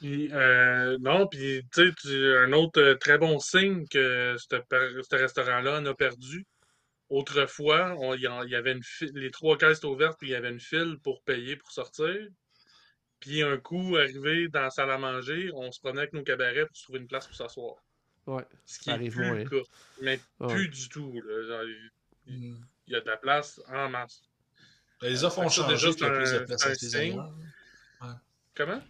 non, 0.01 1.27
puis 1.27 1.61
tu 1.71 1.93
sais, 2.01 2.37
un 2.37 2.51
autre 2.51 2.93
très 2.93 3.19
bon 3.19 3.39
signe 3.39 3.87
que 3.87 4.35
ce 4.39 5.15
restaurant-là 5.15 5.79
en 5.79 5.85
a 5.85 5.93
perdu. 5.93 6.47
Autrefois, 7.09 7.95
il 8.15 8.21
y, 8.21 8.55
avait 8.55 8.71
une 8.71 8.81
les 9.13 9.29
trois 9.29 9.55
caisses 9.57 9.77
étaient 9.77 9.85
ouvertes, 9.85 10.17
puis 10.17 10.29
il 10.29 10.31
y 10.31 10.35
avait 10.35 10.49
une 10.49 10.59
file 10.59 10.97
pour 11.03 11.21
payer 11.21 11.55
pour 11.55 11.71
sortir. 11.71 12.27
Puis 13.25 13.41
un 13.41 13.57
coup, 13.57 13.95
arrivé 13.97 14.49
dans 14.49 14.61
la 14.61 14.69
salle 14.69 14.91
à 14.91 14.99
manger, 14.99 15.49
on 15.55 15.71
se 15.71 15.79
prenait 15.79 16.01
avec 16.01 16.13
nos 16.13 16.21
cabarets 16.21 16.67
pour 16.67 16.77
se 16.77 16.83
trouver 16.83 16.99
une 16.99 17.07
place 17.07 17.25
pour 17.25 17.35
s'asseoir. 17.35 17.73
Ouais. 18.27 18.43
Ce 18.67 18.77
qui 18.77 18.91
est 18.91 19.09
plus 19.09 19.49
cas. 19.49 19.55
Mais 19.99 20.19
plus 20.47 20.69
du 20.69 20.89
tout. 20.89 21.11
il, 22.27 22.55
y 22.87 22.95
a 22.95 23.01
de 23.01 23.07
la 23.07 23.17
place 23.17 23.59
en 23.67 23.89
masse. 23.89 24.21
Les 25.01 25.23
offres 25.23 25.39
ont 25.39 25.49
changé, 25.49 25.89
puis 25.89 26.01
il 26.01 26.03
y 26.03 26.05
a 26.05 26.11
plus 26.11 26.31
de 26.33 26.39
place 26.39 26.95
ailleurs. 26.95 27.33
Comment? 28.53 28.81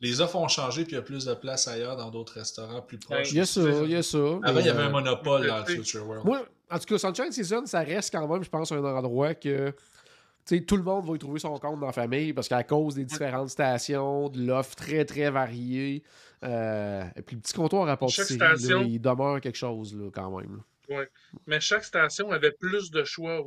Les 0.00 0.20
offres 0.20 0.36
ont 0.36 0.48
changé, 0.48 0.82
puis 0.82 0.94
il 0.94 0.96
y 0.96 0.98
a 0.98 1.02
plus 1.02 1.24
de 1.24 1.34
place 1.34 1.68
ailleurs 1.68 1.96
dans 1.96 2.10
d'autres 2.10 2.34
restaurants 2.34 2.82
plus 2.82 2.98
proches. 2.98 3.30
Il 3.30 3.36
y 3.36 3.40
a 3.40 3.46
ça, 3.46 3.60
il 3.60 3.90
y 3.90 3.94
a 3.94 4.02
ça. 4.02 4.18
Avant, 4.42 4.58
il 4.58 4.66
y 4.66 4.68
avait 4.68 4.82
un 4.82 4.90
monopole 4.90 5.46
dans 5.46 5.58
le 5.60 5.66
Future 5.66 6.04
World. 6.04 6.26
Moi, 6.26 6.44
en 6.68 6.78
tout 6.80 6.86
cas, 6.86 6.98
Sunshine 6.98 7.30
Season, 7.30 7.64
ça 7.66 7.80
reste 7.82 8.12
quand 8.12 8.26
même, 8.26 8.42
je 8.42 8.50
pense, 8.50 8.72
un 8.72 8.82
endroit 8.82 9.36
que 9.36 9.72
tout 10.44 10.76
le 10.76 10.82
monde 10.82 11.06
va 11.06 11.14
y 11.14 11.18
trouver 11.18 11.38
son 11.38 11.58
compte 11.58 11.80
dans 11.80 11.86
la 11.86 11.92
famille 11.92 12.32
parce 12.32 12.48
qu'à 12.48 12.64
cause 12.64 12.94
des 12.94 13.04
différentes 13.04 13.50
stations, 13.50 14.28
de 14.28 14.44
l'offre 14.44 14.74
très 14.74 15.04
très 15.04 15.30
variée, 15.30 16.02
euh, 16.44 17.04
et 17.16 17.22
puis 17.22 17.36
le 17.36 17.42
petit 17.42 17.54
comptoir 17.54 17.88
à 17.88 17.96
pâtisserie, 17.96 18.34
station... 18.34 18.82
il 18.82 19.00
demeure 19.00 19.40
quelque 19.40 19.58
chose 19.58 19.94
là, 19.94 20.10
quand 20.12 20.38
même. 20.38 20.62
Oui, 20.88 21.04
mais 21.46 21.60
chaque 21.60 21.84
station 21.84 22.30
avait 22.32 22.50
plus 22.50 22.90
de 22.90 23.04
choix 23.04 23.46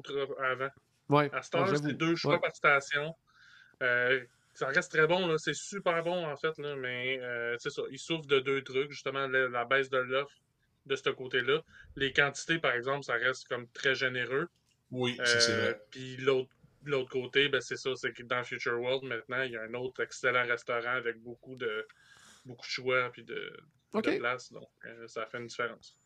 avant. 0.52 0.70
Ouais. 1.10 1.30
À 1.34 1.42
cette 1.42 1.56
heure, 1.56 1.76
c'était 1.76 1.94
deux 1.94 2.16
choix 2.16 2.40
par 2.40 2.56
station. 2.56 3.14
Euh, 3.84 4.24
ça 4.54 4.68
reste 4.68 4.92
très 4.92 5.06
bon, 5.06 5.38
c'est 5.38 5.54
super 5.54 6.02
bon 6.02 6.26
en 6.26 6.38
fait, 6.38 6.58
là, 6.58 6.76
mais 6.78 7.20
euh, 7.22 7.58
c'est 7.60 7.70
ça. 7.70 7.82
Il 7.92 8.00
souffre 8.00 8.26
de 8.26 8.40
deux 8.40 8.64
trucs, 8.64 8.90
justement, 8.90 9.28
la, 9.28 9.66
baisse 9.66 9.90
de 9.90 9.98
l'offre 9.98 10.34
de 10.86 10.96
ce 10.96 11.10
côté-là. 11.10 11.62
Les 11.98 12.14
quantités, 12.14 12.58
par 12.60 12.72
exemple, 12.72 13.04
ça 13.04 13.16
reste 13.16 13.48
comme 13.50 13.68
très 13.70 13.96
généreux. 13.96 14.48
Oui, 14.92 15.18
c'est 15.26 15.52
vrai. 15.52 15.82
Puis 15.92 16.16
l'autre 16.18 16.55
de 16.86 16.92
l'autre 16.92 17.10
côté, 17.10 17.50
ben 17.50 17.62
c'est 17.62 17.78
ça, 17.78 17.92
c'est 17.96 18.14
que 18.14 18.24
dans 18.24 18.44
Future 18.44 18.80
World, 18.80 19.04
maintenant, 19.04 19.42
il 19.42 19.52
y 19.52 19.58
a 19.58 19.64
un 19.64 19.74
autre 19.74 20.02
excellent 20.02 20.46
restaurant 20.46 20.96
avec 20.96 21.22
beaucoup 21.22 21.56
de 21.56 21.86
beaucoup 22.46 22.66
de 22.66 22.72
choix 22.72 23.12
et 23.18 23.24
de, 23.24 23.58
de 23.94 24.18
place. 24.18 24.52
Donc, 24.52 24.70
euh, 24.86 25.08
ça 25.08 25.26
fait 25.26 25.40
une 25.40 25.48
différence. 25.48 25.98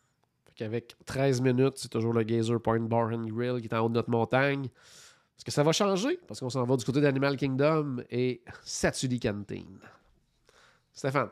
Avec 0.58 0.94
13 1.06 1.40
minutes, 1.40 1.74
c'est 1.76 1.88
toujours 1.88 2.12
le 2.12 2.22
Gazer 2.22 2.60
Point 2.60 2.80
Bar 2.80 3.12
and 3.12 3.26
Grill 3.28 3.60
qui 3.60 3.66
est 3.66 3.74
en 3.74 3.86
haut 3.86 3.88
de 3.88 3.94
notre 3.94 4.10
montagne. 4.10 4.64
Est-ce 4.64 5.44
que 5.44 5.50
ça 5.50 5.62
va 5.62 5.72
changer? 5.72 6.18
Parce 6.28 6.40
qu'on 6.40 6.50
s'en 6.50 6.64
va 6.64 6.76
du 6.76 6.84
côté 6.84 7.00
d'Animal 7.00 7.36
Kingdom 7.38 8.04
et 8.10 8.42
Satsuli 8.62 9.18
Canteen. 9.18 9.78
Stéphane. 10.92 11.30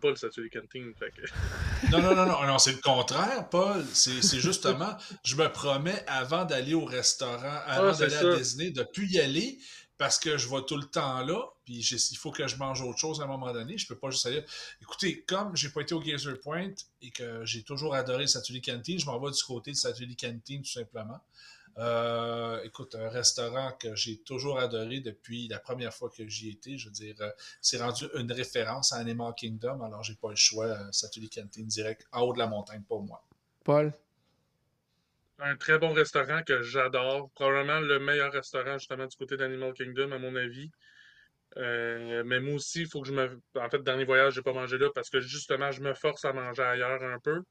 Pas 0.00 0.10
le 0.10 0.16
Saturday 0.16 0.50
Canteen. 0.50 0.92
Fait 0.98 1.12
non, 1.90 2.02
non, 2.02 2.14
non, 2.14 2.26
non, 2.26 2.46
non 2.46 2.58
c'est 2.58 2.72
le 2.72 2.78
contraire, 2.78 3.48
Paul. 3.48 3.84
C'est 3.92 4.40
justement, 4.40 4.96
je 5.24 5.36
me 5.36 5.48
promets 5.48 6.04
avant 6.06 6.44
d'aller 6.44 6.74
au 6.74 6.84
restaurant, 6.84 7.60
avant 7.66 7.92
ah, 7.92 7.96
d'aller 7.96 8.16
à 8.16 8.36
Disney, 8.36 8.70
de 8.70 8.80
ne 8.80 8.84
plus 8.84 9.08
y 9.10 9.18
aller 9.18 9.58
parce 9.98 10.20
que 10.20 10.38
je 10.38 10.48
vais 10.48 10.62
tout 10.66 10.76
le 10.76 10.84
temps 10.84 11.24
là, 11.24 11.42
puis 11.64 11.80
il 11.80 12.16
faut 12.16 12.30
que 12.30 12.46
je 12.46 12.56
mange 12.56 12.80
autre 12.80 12.98
chose 12.98 13.20
à 13.20 13.24
un 13.24 13.26
moment 13.26 13.52
donné. 13.52 13.76
Je 13.76 13.86
peux 13.86 13.96
pas 13.96 14.10
juste 14.10 14.26
aller. 14.26 14.44
Écoutez, 14.80 15.24
comme 15.26 15.56
j'ai 15.56 15.70
pas 15.70 15.80
été 15.80 15.92
au 15.92 16.00
Gazer 16.00 16.40
Point 16.40 16.70
et 17.02 17.10
que 17.10 17.44
j'ai 17.44 17.64
toujours 17.64 17.94
adoré 17.94 18.22
le 18.22 18.26
Saturday 18.28 18.60
Canteen, 18.60 18.98
je 18.98 19.06
m'en 19.06 19.18
vais 19.18 19.32
du 19.32 19.42
côté 19.42 19.72
de 19.72 19.76
Saturday 19.76 20.14
Canteen 20.14 20.62
tout 20.62 20.70
simplement. 20.70 21.20
Euh, 21.78 22.60
écoute, 22.64 22.96
un 22.96 23.08
restaurant 23.08 23.72
que 23.78 23.94
j'ai 23.94 24.18
toujours 24.22 24.58
adoré 24.58 25.00
depuis 25.00 25.46
la 25.46 25.60
première 25.60 25.94
fois 25.94 26.10
que 26.10 26.26
j'y 26.26 26.50
étais. 26.50 26.76
Je 26.76 26.86
veux 26.86 26.92
dire, 26.92 27.14
euh, 27.20 27.30
c'est 27.60 27.80
rendu 27.80 28.06
une 28.14 28.32
référence 28.32 28.92
à 28.92 28.96
Animal 28.96 29.32
Kingdom, 29.36 29.82
alors 29.82 30.02
j'ai 30.02 30.16
pas 30.16 30.30
le 30.30 30.36
choix. 30.36 30.66
Euh, 30.66 30.92
Satuli 30.92 31.30
Canteen 31.30 31.66
direct 31.66 32.04
en 32.10 32.22
haut 32.22 32.32
de 32.32 32.38
la 32.38 32.48
montagne 32.48 32.82
pour 32.82 33.02
moi. 33.02 33.24
Paul? 33.64 33.92
Un 35.38 35.56
très 35.56 35.78
bon 35.78 35.92
restaurant 35.92 36.42
que 36.42 36.62
j'adore. 36.62 37.30
Probablement 37.30 37.78
le 37.78 38.00
meilleur 38.00 38.32
restaurant 38.32 38.76
justement 38.78 39.06
du 39.06 39.16
côté 39.16 39.36
d'Animal 39.36 39.72
Kingdom, 39.72 40.10
à 40.10 40.18
mon 40.18 40.34
avis. 40.34 40.72
mais 41.56 42.40
moi 42.40 42.54
aussi, 42.54 42.80
il 42.80 42.88
faut 42.88 43.02
que 43.02 43.06
je 43.08 43.12
me. 43.12 43.40
En 43.54 43.70
fait, 43.70 43.84
dernier 43.84 44.04
voyage, 44.04 44.34
j'ai 44.34 44.42
pas 44.42 44.52
mangé 44.52 44.78
là 44.78 44.88
parce 44.92 45.10
que 45.10 45.20
justement, 45.20 45.70
je 45.70 45.80
me 45.80 45.94
force 45.94 46.24
à 46.24 46.32
manger 46.32 46.62
ailleurs 46.62 47.04
un 47.04 47.20
peu. 47.20 47.44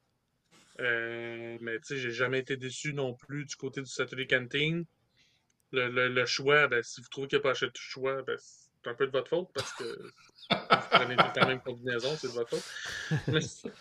Euh, 0.80 1.58
mais 1.62 1.80
tu 1.80 1.86
sais, 1.86 1.98
j'ai 1.98 2.12
jamais 2.12 2.40
été 2.40 2.56
déçu 2.58 2.94
non 2.94 3.14
plus 3.14 3.46
du 3.46 3.56
côté 3.56 3.82
du 3.82 3.90
Saturday 3.90 4.28
Canteen. 4.28 4.86
Le, 5.72 6.08
le, 6.08 6.26
choix, 6.26 6.68
ben, 6.68 6.82
si 6.82 7.02
vous 7.02 7.08
trouvez 7.10 7.28
qu'il 7.28 7.38
n'y 7.38 7.42
a 7.42 7.44
pas 7.44 7.52
assez 7.52 7.66
de 7.66 7.72
choix, 7.76 8.22
ben, 8.22 8.38
c'est 8.38 8.90
un 8.90 8.94
peu 8.94 9.06
de 9.08 9.12
votre 9.12 9.30
faute 9.30 9.50
parce 9.54 9.74
que 9.74 9.84
vous 9.84 10.88
prenez 10.92 11.16
tout 11.18 11.24
la 11.36 11.46
même 11.46 11.62
combinaison, 11.62 12.16
c'est 12.16 12.28
de 12.28 12.34
votre 12.34 12.58
faute. 12.58 13.74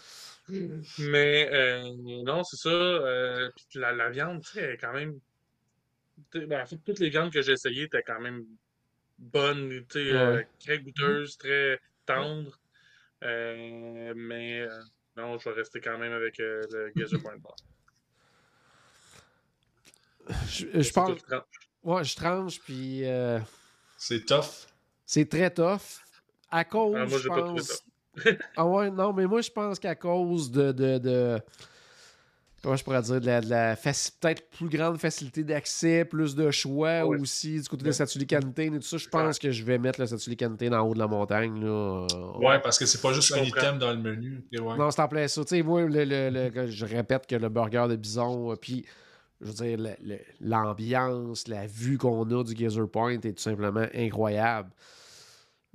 Mais, 0.98 1.48
euh, 1.52 1.92
non, 2.24 2.44
c'est 2.44 2.56
ça. 2.56 2.70
Euh, 2.70 3.50
la, 3.74 3.92
la, 3.92 4.10
viande, 4.10 4.42
tu 4.42 4.52
sais, 4.52 4.60
elle 4.60 4.70
est 4.70 4.78
quand 4.78 4.92
même. 4.92 5.18
Ben, 6.32 6.62
en 6.62 6.66
fait, 6.66 6.78
toutes 6.84 7.00
les 7.00 7.10
viandes 7.10 7.32
que 7.32 7.42
j'ai 7.42 7.52
essayées 7.52 7.84
étaient 7.84 8.02
quand 8.02 8.20
même 8.20 8.44
bonnes, 9.18 9.84
tu 9.88 10.10
sais, 10.10 10.48
très 10.60 10.78
goûteuses, 10.78 11.36
très 11.36 11.80
tendres. 12.06 12.58
mais 13.22 14.66
Non, 15.16 15.38
je 15.38 15.48
vais 15.48 15.54
rester 15.56 15.80
quand 15.80 15.98
même 15.98 16.12
avec 16.12 16.38
euh, 16.40 16.62
le 16.70 17.38
Bar. 17.38 17.56
Je, 20.48 20.82
je 20.82 20.92
pense. 20.92 21.20
Ouais, 21.82 22.04
je 22.04 22.16
tranche, 22.16 22.60
puis 22.60 23.04
euh, 23.04 23.38
C'est 23.96 24.24
tough. 24.24 24.66
c'est 25.04 25.28
très 25.28 25.50
tough. 25.50 26.02
À 26.50 26.64
cause, 26.64 26.94
Ah, 26.96 27.06
moi, 27.06 27.18
je 27.18 27.22
j'ai 27.22 27.28
pas 27.28 27.42
trouvé 27.42 27.60
pense. 27.62 27.84
ah 28.56 28.66
ouais, 28.66 28.90
non, 28.90 29.12
mais 29.12 29.26
moi, 29.26 29.40
je 29.40 29.50
pense 29.50 29.78
qu'à 29.78 29.94
cause 29.94 30.50
de, 30.50 30.72
de, 30.72 30.98
de- 30.98 31.40
Comment 32.62 32.74
je 32.74 32.82
pourrais 32.82 33.02
dire, 33.02 33.20
de 33.20 33.26
la, 33.26 33.40
de 33.40 33.48
la 33.50 33.74
faci- 33.76 34.10
peut-être 34.18 34.48
plus 34.50 34.68
grande 34.68 34.98
facilité 34.98 35.44
d'accès, 35.44 36.04
plus 36.04 36.34
de 36.34 36.50
choix 36.50 37.04
Ouais. 37.06 37.18
aussi 37.18 37.60
du 37.60 37.68
côté 37.68 37.82
de 37.84 37.88
Ouais. 37.88 37.92
Statue 37.92 38.26
Cantine 38.26 38.74
et 38.74 38.78
tout 38.78 38.86
ça, 38.86 38.96
je 38.96 39.08
pense 39.08 39.38
que 39.38 39.50
je 39.52 39.62
vais 39.62 39.78
mettre 39.78 40.00
le 40.00 40.06
Statue 40.06 40.36
Cantine 40.36 40.74
en 40.74 40.80
haut 40.80 40.94
de 40.94 40.98
la 40.98 41.06
montagne. 41.06 41.62
Là. 41.62 42.06
Ouais, 42.40 42.58
parce 42.60 42.78
que 42.78 42.86
c'est 42.86 43.00
pas 43.00 43.12
juste 43.12 43.28
Je 43.28 43.34
un 43.34 43.44
comprends. 43.44 43.60
item 43.60 43.78
dans 43.78 43.92
le 43.92 43.98
menu. 43.98 44.44
Ouais. 44.52 44.76
Non, 44.76 44.90
c'est 44.90 45.00
en 45.02 45.06
plein 45.08 45.28
ça. 45.28 45.44
Tu 45.44 45.56
sais, 45.56 45.62
moi, 45.62 45.82
le, 45.82 46.04
le- 46.04 46.30
le- 46.30 46.66
je 46.70 46.86
répète 46.86 47.26
que 47.28 47.36
le 47.36 47.48
burger 47.48 47.86
de 47.88 47.96
bison, 47.96 48.50
euh, 48.50 48.56
puis, 48.56 48.84
je 49.40 49.46
veux 49.46 49.52
dire, 49.52 49.78
le- 49.78 49.96
le- 50.14 50.20
l'ambiance, 50.40 51.46
la 51.48 51.66
vue 51.66 51.98
qu'on 51.98 52.24
a 52.36 52.42
du 52.42 52.56
Geyser 52.56 52.86
Point 52.90 53.20
est 53.20 53.36
tout 53.36 53.42
simplement 53.42 53.86
incroyable. 53.94 54.70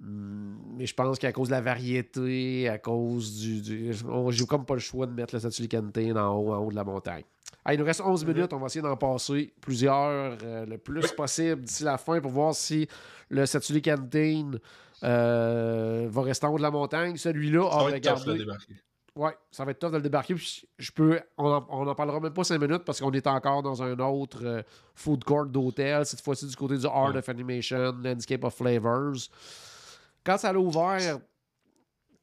Hum, 0.01 0.57
Mais 0.77 0.85
je 0.87 0.95
pense 0.95 1.19
qu'à 1.19 1.31
cause 1.31 1.49
de 1.49 1.53
la 1.53 1.61
variété, 1.61 2.67
à 2.67 2.77
cause 2.79 3.37
du. 3.39 3.61
du 3.61 3.91
on- 4.09 4.31
J'ai 4.31 4.45
comme 4.45 4.65
pas 4.65 4.73
le 4.73 4.79
choix 4.79 5.05
de 5.05 5.11
mettre 5.13 5.35
le 5.35 5.39
Statue 5.39 5.67
Cantine 5.67 6.17
en 6.17 6.35
haut, 6.35 6.53
en 6.53 6.57
haut 6.57 6.71
de 6.71 6.75
la 6.75 6.83
montagne. 6.83 7.23
Ah, 7.63 7.73
il 7.75 7.79
nous 7.79 7.85
reste 7.85 8.01
11 8.01 8.25
minutes. 8.25 8.51
On 8.53 8.57
va 8.57 8.65
essayer 8.65 8.81
d'en 8.81 8.97
passer 8.97 9.53
plusieurs 9.61 10.37
euh, 10.43 10.65
le 10.65 10.77
plus 10.79 11.11
possible 11.11 11.61
d'ici 11.61 11.83
la 11.83 11.97
fin 11.99 12.19
pour 12.19 12.31
voir 12.31 12.55
si 12.55 12.87
le 13.29 13.45
Statue 13.45 13.79
Cantine 13.81 14.59
euh, 15.03 16.07
va 16.09 16.21
rester 16.23 16.45
en 16.47 16.53
haut 16.53 16.57
de 16.57 16.63
la 16.63 16.71
montagne. 16.71 17.17
Celui-là, 17.17 17.69
Ça 17.69 17.77
a 17.79 17.83
va 18.15 18.33
débarquer. 18.37 18.75
Ouais, 19.13 19.35
ça 19.51 19.65
va 19.65 19.71
être 19.71 19.79
tough 19.79 19.91
de 19.91 19.97
le 19.97 20.01
débarquer. 20.03 20.33
Puis 20.35 20.65
je 20.79 20.91
peux. 20.91 21.19
On 21.37 21.45
en, 21.51 21.67
on 21.69 21.85
en 21.87 21.93
parlera 21.95 22.19
même 22.19 22.33
pas 22.33 22.43
cinq 22.45 22.59
minutes 22.61 22.83
parce 22.85 22.99
qu'on 23.01 23.11
est 23.11 23.27
encore 23.27 23.61
dans 23.61 23.83
un 23.83 23.99
autre 23.99 24.39
euh, 24.43 24.61
food 24.95 25.23
court 25.25 25.45
d'hôtel, 25.45 26.05
cette 26.05 26.21
fois-ci 26.21 26.47
du 26.47 26.55
côté 26.55 26.77
du 26.77 26.85
Art 26.87 27.11
Ouais. 27.11 27.17
of 27.17 27.29
Animation, 27.29 27.93
Landscape 28.03 28.43
of 28.45 28.55
Flavors. 28.55 29.17
Quand 30.23 30.37
ça 30.37 30.53
l'a 30.53 30.59
ouvert, 30.59 31.19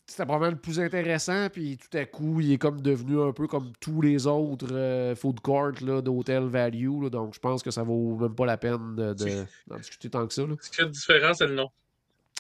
c'était 0.07 0.25
probablement 0.25 0.53
le 0.53 0.59
plus 0.61 0.81
intéressant, 0.81 1.49
puis 1.53 1.77
tout 1.77 1.97
à 1.99 2.05
coup, 2.07 2.41
il 2.41 2.53
est 2.53 2.59
comme 2.59 2.81
devenu 2.81 3.21
un 3.21 3.33
peu 3.33 3.47
comme 3.47 3.73
tous 3.81 4.01
les 4.01 4.27
autres 4.27 4.69
euh, 4.73 5.15
food 5.15 5.41
courts 5.41 5.73
là, 5.83 6.01
d'hôtel 6.01 6.45
value. 6.45 7.03
là. 7.03 7.11
donc 7.11 7.35
je 7.35 7.41
pense 7.41 7.63
que 7.63 7.71
ça 7.71 7.83
vaut 7.83 8.17
même 8.17 8.35
pas 8.35 8.47
la 8.47 8.57
peine 8.57 8.97
de, 8.97 9.13
de- 9.13 9.45
d'en 9.67 9.77
discuter 9.77 10.09
tant 10.09 10.27
que 10.27 10.33
ça. 10.33 10.43
Ce 10.61 10.71
qui 10.71 10.77
fait 10.77 10.89
différence, 10.89 11.39
c'est 11.39 11.47
le 11.47 11.55
nom. 11.57 11.69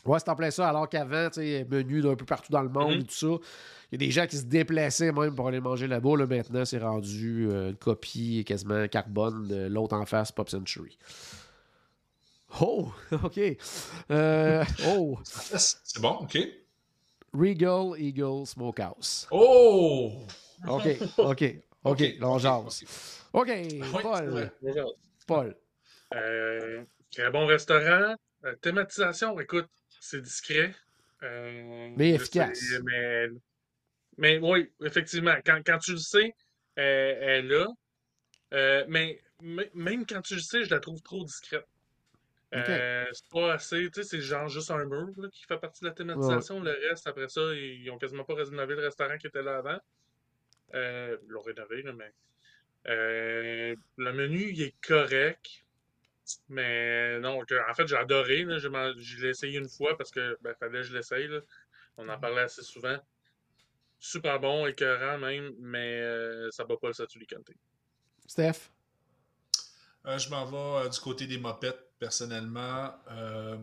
Ouais, 0.06 0.18
c'est 0.20 0.28
en 0.30 0.36
plein 0.36 0.50
ça. 0.50 0.68
Alors 0.68 0.88
qu'avant, 0.88 1.28
tu 1.28 1.40
sais, 1.40 1.66
menu 1.68 2.00
d'un 2.00 2.14
peu 2.14 2.24
partout 2.24 2.52
dans 2.52 2.62
le 2.62 2.68
monde 2.70 2.94
Mhm. 2.94 3.00
et 3.00 3.04
tout 3.04 3.14
ça, 3.14 3.26
il 3.90 4.00
y 4.00 4.04
a 4.04 4.06
des 4.06 4.10
gens 4.12 4.26
qui 4.26 4.36
se 4.38 4.44
déplaçaient 4.44 5.12
même 5.12 5.34
pour 5.34 5.48
aller 5.48 5.60
manger 5.60 5.88
là-bas. 5.88 6.16
Là, 6.16 6.26
maintenant, 6.26 6.64
c'est 6.64 6.78
rendu 6.78 7.48
euh, 7.50 7.70
une 7.70 7.76
copie 7.76 8.44
quasiment 8.46 8.86
carbone 8.88 9.48
de 9.48 9.66
l'autre 9.66 9.94
en 9.96 10.06
face, 10.06 10.30
Pop 10.32 10.48
Century. 10.48 10.96
Oh, 12.60 12.92
OK. 13.12 13.38
Euh, 14.10 14.64
oh, 14.86 15.18
C'est 15.24 16.00
bon, 16.00 16.18
ok. 16.22 16.38
Regal 17.32 17.94
Eagle 17.98 18.46
Smokehouse. 18.46 19.26
Oh! 19.30 20.26
OK, 20.66 20.86
OK, 21.18 21.44
OK, 21.84 22.00
là, 22.18 22.28
on 22.28 22.38
jase. 22.38 22.84
OK, 23.32 23.50
Paul. 24.02 24.50
Paul. 25.26 25.56
Euh, 26.14 26.84
très 27.10 27.30
bon 27.30 27.46
restaurant. 27.46 28.16
Euh, 28.44 28.54
thématisation, 28.62 29.38
écoute, 29.40 29.68
c'est 30.00 30.22
discret. 30.22 30.74
Euh, 31.22 31.92
Mais 31.96 32.10
efficace. 32.10 32.58
sais, 32.58 32.80
mais, 32.82 33.26
mais 34.16 34.38
oui, 34.38 34.70
effectivement, 34.84 35.34
quand, 35.44 35.60
quand 35.64 35.78
tu 35.78 35.92
le 35.92 35.98
sais, 35.98 36.34
euh, 36.78 37.14
elle 37.20 37.44
est 37.44 37.48
là. 37.48 37.66
Euh, 38.54 38.84
mais 38.88 39.20
même 39.74 40.06
quand 40.06 40.22
tu 40.22 40.34
le 40.34 40.40
sais, 40.40 40.64
je 40.64 40.70
la 40.70 40.80
trouve 40.80 41.02
trop 41.02 41.24
discrète. 41.24 41.66
Euh, 42.54 43.04
c'est 43.12 43.28
pas 43.30 43.52
assez, 43.52 43.90
tu 43.90 44.02
sais, 44.02 44.04
c'est 44.04 44.20
genre 44.22 44.48
juste 44.48 44.70
un 44.70 44.84
mur 44.86 45.10
là, 45.18 45.28
qui 45.30 45.44
fait 45.44 45.58
partie 45.58 45.82
de 45.82 45.88
la 45.88 45.94
thématisation. 45.94 46.60
Le 46.60 46.70
reste, 46.88 47.06
après 47.06 47.28
ça, 47.28 47.40
ils, 47.54 47.82
ils 47.82 47.90
ont 47.90 47.98
quasiment 47.98 48.24
pas 48.24 48.34
rénové 48.34 48.74
le 48.74 48.82
restaurant 48.82 49.18
qui 49.18 49.26
était 49.26 49.42
là 49.42 49.58
avant. 49.58 49.78
Euh, 50.74 51.16
ils 51.24 51.28
l'ont 51.28 51.42
rénové, 51.42 51.82
là, 51.82 51.92
mais. 51.92 52.12
euh, 52.88 53.76
le 53.96 54.12
menu, 54.12 54.50
il 54.50 54.62
est 54.62 54.74
correct. 54.80 55.64
Mais 56.48 57.18
non, 57.20 57.40
en 57.40 57.74
fait, 57.74 57.86
j'ai 57.86 57.96
adoré. 57.96 58.44
là. 58.44 58.58
Je, 58.58 59.20
l'ai 59.20 59.28
essayé 59.30 59.58
une 59.58 59.68
fois 59.68 59.96
parce 59.96 60.10
que 60.10 60.36
ben, 60.42 60.54
fallait 60.54 60.80
que 60.80 60.84
je 60.84 60.94
l'essaye. 60.94 61.28
On 61.96 62.08
en 62.08 62.18
parlait 62.18 62.42
assez 62.42 62.62
souvent. 62.62 62.98
Super 63.98 64.38
bon, 64.38 64.66
écœurant 64.66 65.18
même, 65.18 65.52
mais 65.58 66.00
euh, 66.00 66.50
ça 66.50 66.64
bat 66.64 66.76
pas 66.80 66.88
le 66.88 67.26
Canté. 67.26 67.54
Steph? 68.26 68.70
Euh, 70.06 70.18
je 70.18 70.28
m'en 70.30 70.44
vais 70.46 70.86
euh, 70.86 70.88
du 70.88 71.00
côté 71.00 71.26
des 71.26 71.38
mopettes, 71.38 71.90
personnellement. 71.98 72.94
Euh, 73.10 73.56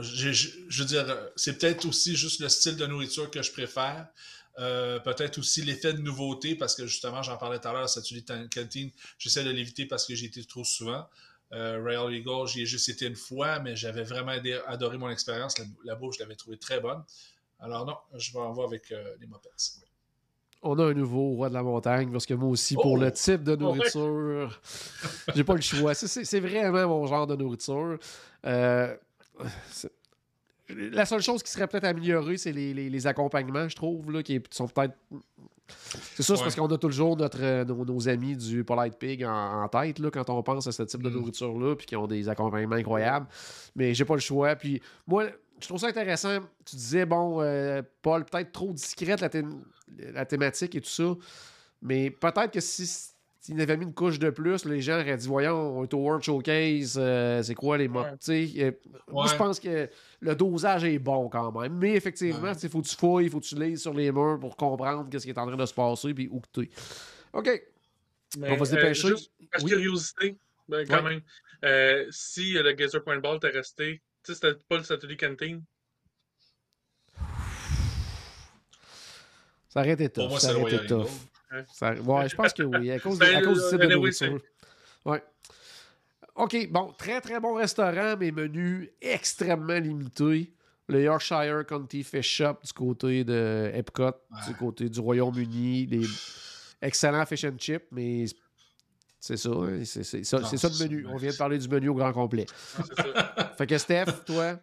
je 0.00 0.78
veux 0.78 0.84
dire, 0.84 1.06
c'est 1.36 1.58
peut-être 1.58 1.86
aussi 1.86 2.16
juste 2.16 2.40
le 2.40 2.48
style 2.48 2.76
de 2.76 2.86
nourriture 2.86 3.30
que 3.30 3.42
je 3.42 3.52
préfère. 3.52 4.08
Peut-être 4.56 5.38
aussi 5.38 5.62
l'effet 5.62 5.92
de 5.92 6.00
nouveauté, 6.00 6.56
parce 6.56 6.74
que 6.74 6.86
justement, 6.86 7.22
j'en 7.22 7.36
parlais 7.36 7.60
tout 7.60 7.68
à 7.68 7.72
l'heure, 7.72 7.88
cette 7.88 8.06
cantine, 8.52 8.90
j'essaie 9.18 9.44
de 9.44 9.50
l'éviter 9.50 9.86
parce 9.86 10.06
que 10.06 10.14
j'y 10.14 10.26
été 10.26 10.44
trop 10.44 10.64
souvent. 10.64 11.06
Euh, 11.52 11.78
Royal 11.80 12.12
Eagle, 12.12 12.48
j'y 12.48 12.62
ai 12.62 12.66
juste 12.66 12.88
été 12.88 13.06
une 13.06 13.14
fois, 13.14 13.60
mais 13.60 13.76
j'avais 13.76 14.02
vraiment 14.02 14.32
adoré 14.66 14.98
mon 14.98 15.10
expérience. 15.10 15.58
La, 15.58 15.66
la 15.84 15.94
bouffe, 15.94 16.16
je 16.16 16.20
l'avais 16.20 16.34
trouvée 16.34 16.58
très 16.58 16.80
bonne. 16.80 17.04
Alors 17.60 17.86
non, 17.86 17.96
je 18.18 18.32
vais 18.32 18.40
en 18.40 18.52
voir 18.52 18.66
avec 18.66 18.92
les 19.20 19.26
mopettes. 19.26 19.85
On 20.62 20.78
a 20.78 20.84
un 20.86 20.94
nouveau 20.94 21.30
roi 21.34 21.48
de 21.48 21.54
la 21.54 21.62
montagne 21.62 22.10
parce 22.10 22.26
que 22.26 22.34
moi 22.34 22.48
aussi, 22.48 22.74
pour 22.74 22.92
Oh! 22.92 22.96
le 22.96 23.12
type 23.12 23.42
de 23.44 23.52
ouais. 23.56 23.56
nourriture, 23.58 24.60
j'ai 25.34 25.44
pas 25.44 25.54
le 25.54 25.60
choix. 25.60 25.94
C'est- 25.94 26.06
C'est 26.08 26.24
c'est 26.24 26.40
vraiment 26.40 26.86
mon 26.88 27.06
genre 27.06 27.26
de 27.26 27.36
nourriture. 27.36 27.98
Euh, 28.44 28.94
c'est- 29.70 29.92
la 30.68 31.04
seule 31.06 31.22
chose 31.22 31.42
qui 31.42 31.50
serait 31.52 31.68
peut-être 31.68 31.84
améliorée, 31.84 32.36
c'est 32.38 32.52
les, 32.52 32.74
les- 32.74 32.90
les 32.90 33.06
accompagnements, 33.06 33.68
je 33.68 33.76
trouve, 33.76 34.10
là, 34.10 34.22
qui 34.22 34.40
sont 34.50 34.66
peut-être. 34.66 34.94
C'est 35.68 36.22
ça, 36.22 36.24
c'est 36.24 36.32
Ouais. 36.34 36.38
parce 36.44 36.54
qu'on 36.56 36.66
a 36.68 36.78
toujours 36.78 37.16
notre, 37.16 37.38
euh, 37.42 37.64
nos, 37.64 37.84
nos 37.84 38.08
amis 38.08 38.36
du 38.36 38.62
Polite 38.64 38.96
Pig 38.98 39.24
en, 39.24 39.62
en 39.64 39.68
tête 39.68 39.98
là, 39.98 40.10
quand 40.10 40.28
on 40.30 40.42
pense 40.42 40.66
à 40.68 40.72
ce 40.72 40.82
type 40.84 41.02
de 41.02 41.10
Mm. 41.10 41.14
nourriture-là, 41.14 41.74
puis 41.76 41.86
qui 41.86 41.96
ont 41.96 42.06
des 42.06 42.28
accompagnements 42.28 42.76
incroyables. 42.76 43.26
Mais 43.74 43.92
j'ai 43.94 44.04
pas 44.04 44.14
le 44.14 44.20
choix. 44.20 44.54
Puis 44.56 44.80
moi, 45.06 45.26
je 45.60 45.66
trouve 45.66 45.78
ça 45.80 45.88
intéressant. 45.88 46.38
Tu 46.64 46.76
disais, 46.76 47.06
bon, 47.06 47.40
euh, 47.40 47.82
Paul, 48.02 48.24
peut-être 48.24 48.52
trop 48.52 48.72
discrète 48.72 49.20
la, 49.20 49.28
thé- 49.28 49.42
la 49.98 50.24
thématique 50.26 50.74
et 50.74 50.80
tout 50.80 50.88
ça. 50.88 51.14
Mais 51.82 52.10
peut-être 52.10 52.52
que 52.52 52.60
si 52.60 52.86
s'il 53.40 53.60
avait 53.60 53.76
mis 53.76 53.84
une 53.84 53.94
couche 53.94 54.18
de 54.18 54.30
plus, 54.30 54.64
les 54.64 54.80
gens 54.80 54.94
auraient 55.00 55.16
dit 55.16 55.28
Voyons, 55.28 55.78
on 55.78 55.84
est 55.84 55.94
au 55.94 55.98
World 55.98 56.20
Showcase, 56.24 56.96
euh, 56.98 57.40
c'est 57.44 57.54
quoi 57.54 57.78
les 57.78 57.86
mots 57.86 58.02
Ouais. 58.02 58.50
Euh, 58.58 58.72
Moi, 59.12 59.26
je 59.28 59.36
pense 59.36 59.60
que 59.60 59.88
le 60.18 60.34
dosage 60.34 60.82
est 60.82 60.98
bon 60.98 61.28
quand 61.28 61.52
même. 61.60 61.74
Mais 61.74 61.94
effectivement, 61.94 62.40
Ouais. 62.48 62.52
il 62.60 62.68
faut 62.68 62.82
que 62.82 62.88
tu 62.88 62.96
fouilles, 62.96 63.26
il 63.26 63.30
faut 63.30 63.38
que 63.38 63.44
tu 63.46 63.54
lises 63.54 63.82
sur 63.82 63.94
les 63.94 64.10
murs 64.10 64.38
pour 64.40 64.56
comprendre 64.56 65.06
ce 65.12 65.18
qui 65.18 65.30
est 65.30 65.38
en 65.38 65.46
train 65.46 65.56
de 65.56 65.64
se 65.66 65.74
passer 65.74 66.12
puis 66.12 66.26
où 66.28 66.40
que 66.40 66.48
tu 66.52 66.62
es. 66.62 66.70
OK. 67.34 67.62
Mais, 68.38 68.50
On 68.50 68.56
va 68.56 68.64
se 68.64 68.72
euh, 68.74 68.76
dépêcher. 68.78 69.08
juste 69.08 69.30
par 69.52 69.62
Oui. 69.62 69.70
curiosité, 69.70 70.36
ben, 70.68 70.84
quand 70.88 71.02
même, 71.04 71.20
si 72.10 72.54
le 72.54 72.76
Geyser 72.76 72.98
Point 72.98 73.20
Ball 73.20 73.36
était 73.36 73.50
resté, 73.50 74.02
tu 74.26 74.34
sais, 74.34 74.40
c'était 74.40 74.58
pas 74.68 74.76
le 74.78 74.82
Statue 74.82 75.16
Canteen? 75.16 75.62
Ça 79.68 79.80
aurait 79.80 79.90
été 79.92 80.08
tough. 80.08 80.22
Pour 80.22 80.30
moi, 80.30 80.40
ça 80.40 80.58
aurait 80.58 80.74
été 80.74 80.86
tough. 80.86 81.08
Ça- 81.72 81.94
ouais, 81.94 82.28
je 82.28 82.34
pense 82.36 82.52
que 82.52 82.62
oui. 82.62 82.90
À 82.90 82.98
cause, 82.98 83.18
de- 83.18 83.24
Ben, 83.24 83.36
à 83.36 83.42
cause 83.42 83.62
du 83.62 83.68
type 83.70 83.78
de 83.78 83.84
anyway, 83.84 83.94
nourriture. 83.96 84.40
Ouais. 85.04 85.22
OK, 86.34 86.68
bon, 86.70 86.92
très 86.98 87.20
très 87.20 87.40
bon 87.40 87.54
restaurant, 87.54 88.16
mais 88.18 88.30
menu 88.30 88.90
extrêmement 89.00 89.78
limité. 89.78 90.52
Le 90.88 91.02
Yorkshire 91.02 91.64
County 91.66 92.04
Fish 92.04 92.28
Shop 92.28 92.58
du 92.64 92.72
côté 92.72 93.24
de 93.24 93.70
Epcot, 93.74 94.12
du 94.46 94.54
côté 94.54 94.88
du 94.88 95.00
Royaume-Uni. 95.00 95.86
Les 95.86 96.06
excellents 96.82 97.26
fish 97.26 97.44
and 97.44 97.56
chips, 97.58 97.86
mais 97.90 98.24
c'est 99.26 99.36
ça, 99.36 99.50
hein, 99.50 99.84
c'est 99.84 100.02
c'est 100.04 100.24
ça, 100.24 100.42
c'est 100.44 100.56
ça 100.56 100.68
le 100.68 100.88
menu. 100.88 101.06
On 101.08 101.16
vient 101.16 101.30
de 101.32 101.36
parler 101.36 101.58
du 101.58 101.68
menu 101.68 101.88
au 101.88 101.94
grand 101.94 102.12
complet. 102.12 102.46
Ah, 102.78 102.82
c'est 102.88 103.02
ça. 103.02 103.54
Fait 103.58 103.66
que 103.66 103.78
Steph, 103.78 104.06
toi, 104.26 104.58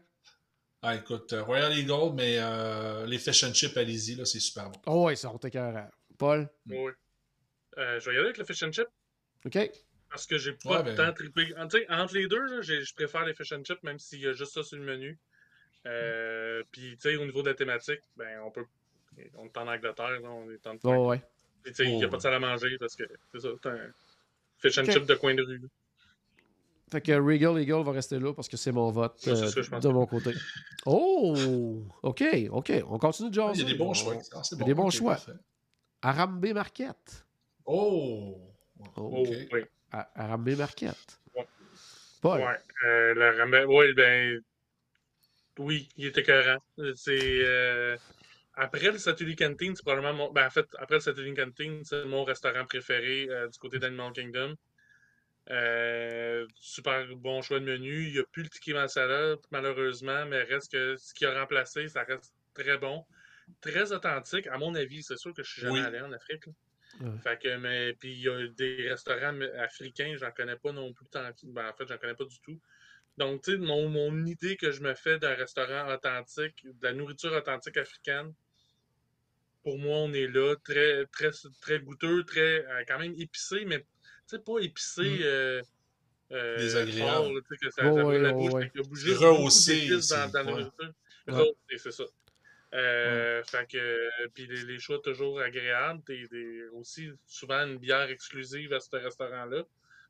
Ah, 0.82 0.96
écoute, 0.96 1.32
euh, 1.34 1.44
Royal 1.44 1.78
Eagle, 1.78 2.14
mais 2.16 2.36
euh, 2.40 3.06
les 3.06 3.18
fish 3.20 3.44
and 3.44 3.54
chips, 3.54 3.76
allez-y, 3.78 4.16
c'est 4.26 4.40
super 4.40 4.70
bon. 4.70 4.80
oh 4.88 5.06
ouais, 5.06 5.16
ça, 5.16 5.30
on 5.34 5.38
t'écœurant. 5.38 5.90
Paul, 6.18 6.50
oui. 6.70 6.92
Euh, 7.78 8.00
je 8.00 8.06
vais 8.06 8.16
y 8.16 8.18
aller 8.18 8.26
avec 8.28 8.38
le 8.38 8.44
Fish 8.46 8.62
and 8.64 8.72
Chip 8.72 8.88
OK? 9.46 9.58
parce 10.12 10.28
que 10.28 10.38
j'ai 10.38 10.54
pas 10.54 10.78
Ouais, 10.78 10.84
ben- 10.84 10.96
tant 10.96 11.12
trippé. 11.12 11.54
En- 11.58 11.68
tu 11.68 11.80
sais, 11.80 11.88
entre 11.92 12.14
les 12.14 12.28
deux, 12.28 12.62
je 12.62 12.94
préfère 12.94 13.26
les 13.26 13.34
Fish 13.34 13.52
and 13.52 13.64
Chips, 13.64 13.82
même 13.82 13.98
s'il 13.98 14.20
y 14.22 14.28
a 14.28 14.34
juste 14.34 14.54
ça 14.54 14.62
sur 14.62 14.78
le 14.78 14.84
menu. 14.84 15.18
Euh, 15.88 16.64
Puis, 16.72 16.96
tu 16.98 17.10
sais, 17.10 17.16
au 17.18 17.26
niveau 17.26 17.42
de 17.42 17.50
la 17.50 17.56
thématique, 17.56 18.00
ben, 18.16 18.40
on 18.46 18.52
peut. 18.52 18.66
On 19.36 19.46
est 19.46 19.58
en 19.58 19.68
Angleterre, 19.68 20.20
là, 20.22 20.30
on 20.30 20.50
est 20.52 20.66
en. 20.68 20.76
Oh 20.84 21.10
ouais. 21.10 21.22
Puis, 21.64 21.72
tu 21.74 21.84
sais, 21.84 21.90
il 21.90 21.96
n'y 21.98 22.04
a 22.04 22.08
Oh, 22.08 22.10
pas 22.12 22.18
de 22.18 22.22
salle 22.22 22.34
à 22.36 22.40
manger 22.40 22.78
parce 22.80 22.96
que 22.96 23.04
c'est 23.32 23.40
ça, 23.40 23.50
c'est 23.62 23.70
un 23.70 23.92
fish 24.64 24.78
and 24.80 24.84
Ok. 24.84 24.92
chip 24.92 25.06
de 25.06 25.14
coin 25.16 25.36
de 25.36 25.44
rue. 25.44 25.62
Fait 26.92 27.02
que 27.02 27.12
Regal 27.14 27.60
Eagle 27.60 27.84
va 27.84 27.92
rester 27.92 28.20
là 28.20 28.34
parce 28.34 28.48
que 28.48 28.56
c'est 28.58 28.72
mon 28.72 28.90
vote 28.92 29.20
euh, 29.28 29.36
ça, 29.50 29.62
je 29.62 29.68
pense. 29.70 29.84
de 29.84 29.90
mon 29.90 30.06
côté. 30.06 30.32
Oh! 30.86 31.82
OK, 32.04 32.24
OK. 32.52 32.72
On 32.88 32.98
continue 33.00 33.30
de 33.30 33.34
jaser. 33.36 33.62
Il 33.62 33.68
y 33.68 33.70
a 33.70 33.72
des 33.74 33.78
bons 33.78 33.90
On- 33.90 33.94
choix. 33.94 34.16
Ah, 34.34 34.42
a 34.52 34.64
des 34.64 34.74
bons 34.74 34.90
choix. 34.90 35.16
parfait. 35.16 35.32
Arambe 36.04 36.46
Marquette. 36.54 37.26
Oh! 37.66 38.38
Oh, 38.80 38.86
Oh, 38.98 39.18
OK. 39.22 39.30
oui. 39.54 39.62
Arambe 39.92 40.50
Marquette. 40.56 41.20
Ouais. 41.36 41.48
Paul. 42.22 42.42
Ouais. 42.42 42.58
Euh, 42.86 43.14
le 43.16 43.38
Rambe- 43.42 43.66
ouais, 43.76 43.94
ben. 43.94 44.42
Oui, 45.60 45.88
il 45.98 46.08
était 46.08 46.24
cohérent. 46.24 46.60
C'est. 46.96 47.18
euh, 47.44 47.96
Après 48.56 48.92
le 48.92 48.98
Satellite 48.98 49.40
Canteen, 49.40 49.76
c'est 49.76 49.84
probablement 49.84 50.14
mon. 50.14 50.32
Ben, 50.32 50.46
en 50.46 50.50
fait, 50.50 50.68
après 50.78 50.96
le 50.96 51.02
Satellite 51.02 51.36
Canteen, 51.36 51.84
c'est 51.84 52.06
mon 52.06 52.24
restaurant 52.24 52.66
préféré 52.66 53.28
euh, 53.30 53.48
du 53.48 53.58
côté 53.58 53.80
d'Animal 53.80 54.12
Kingdom. 54.14 54.56
Euh, 55.50 56.48
super 56.56 57.06
bon 57.16 57.42
choix 57.42 57.60
de 57.60 57.66
menu. 57.66 58.08
Il 58.08 58.14
n'y 58.14 58.20
a 58.20 58.24
plus 58.24 58.44
le 58.44 58.50
ticket 58.50 58.74
masala, 58.74 59.36
malheureusement, 59.52 60.26
mais 60.26 60.44
reste 60.44 60.72
que 60.72 60.96
ce 60.96 61.14
qui 61.14 61.26
a 61.26 61.38
remplacé, 61.38 61.88
ça 61.88 62.04
reste 62.04 62.34
très 62.54 62.78
bon. 62.78 63.06
Très 63.60 63.92
authentique, 63.92 64.48
à 64.48 64.58
mon 64.58 64.74
avis. 64.76 65.04
C'est 65.04 65.18
sûr 65.18 65.34
que 65.34 65.44
je 65.44 65.52
suis 65.52 65.62
jamais 65.62 65.80
Oui. 65.82 65.86
allé 65.86 66.00
en 66.00 66.12
Afrique. 66.14 66.46
Ouais. 67.02 67.18
Fait 67.24 67.42
que, 67.42 67.58
mais, 67.58 67.94
puis 67.94 68.14
il 68.14 68.22
y 68.22 68.30
a 68.30 68.48
des 68.50 68.88
restaurants 68.88 69.38
africains, 69.58 70.14
j'en 70.16 70.32
connais 70.32 70.56
pas 70.56 70.72
non 70.72 70.94
plus 70.94 71.08
tant. 71.08 71.28
Ben, 71.44 71.70
en 71.70 71.74
fait, 71.74 71.88
j'en 71.88 71.98
connais 71.98 72.14
pas 72.16 72.26
du 72.26 72.40
tout. 72.40 72.62
Donc, 73.18 73.44
tu 73.44 73.52
sais, 73.52 73.58
mon, 73.58 73.90
mon 73.90 74.26
idée 74.26 74.56
que 74.58 74.72
je 74.72 74.82
me 74.82 74.94
fais 74.94 75.20
d'un 75.20 75.34
restaurant 75.36 75.92
authentique, 75.94 76.64
de 76.66 76.84
la 76.88 76.94
nourriture 76.94 77.34
authentique 77.34 77.78
africaine, 77.78 78.34
pour 79.64 79.78
moi, 79.80 79.98
on 80.00 80.14
est 80.14 80.28
là, 80.28 80.56
très, 80.64 81.06
très, 81.08 81.32
très 81.62 81.80
goûteux, 81.80 82.24
très, 82.26 82.66
euh, 82.66 82.84
quand 82.88 83.00
même 83.00 83.14
épicé, 83.18 83.66
mais, 83.66 83.86
pas 84.40 84.60
épicé. 84.60 85.02
Mm. 85.04 85.22
euh, 85.24 85.62
euh, 86.32 86.58
Désagréable. 86.58 87.12
fort, 87.12 87.34
là, 87.34 87.40
que 87.62 87.70
ça, 87.70 87.82
ça 87.82 87.94
la 87.94 88.34
ouais. 88.34 88.72
beaucoup 88.76 88.96
Rehaussé 88.96 89.88
dans, 90.10 90.32
la 90.34 90.44
nourriture. 90.44 90.94
C'est 91.78 91.92
ça. 91.92 92.04
Euh, 92.74 93.44
Fait 93.44 93.70
que, 93.70 93.78
euh, 93.78 94.28
puis 94.34 94.48
les, 94.48 94.64
les 94.64 94.80
choix 94.80 95.00
toujours 95.00 95.40
agréables. 95.40 96.02
Des, 96.08 96.28
des- 96.28 96.68
aussi, 96.74 97.12
souvent, 97.28 97.68
une 97.68 97.78
bière 97.78 98.10
exclusive 98.10 98.74
à 98.74 98.80
ce 98.80 98.96
restaurant-là. 98.96 99.64